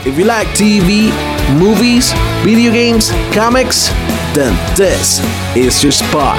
If 0.06 0.18
you 0.18 0.26
like 0.26 0.46
TV, 0.48 1.08
movies, 1.58 2.12
video 2.44 2.70
games, 2.72 3.10
comics, 3.32 3.88
then 4.34 4.54
this 4.76 5.20
is 5.56 5.82
your 5.82 5.92
spot. 5.92 6.38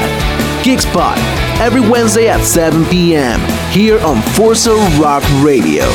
Geek 0.63 0.81
Spot, 0.81 1.17
every 1.59 1.81
Wednesday 1.81 2.29
at 2.29 2.45
7 2.45 2.85
p.m. 2.85 3.39
here 3.71 3.99
on 4.01 4.21
Forza 4.33 4.75
Rock 5.01 5.23
Radio. 5.43 5.85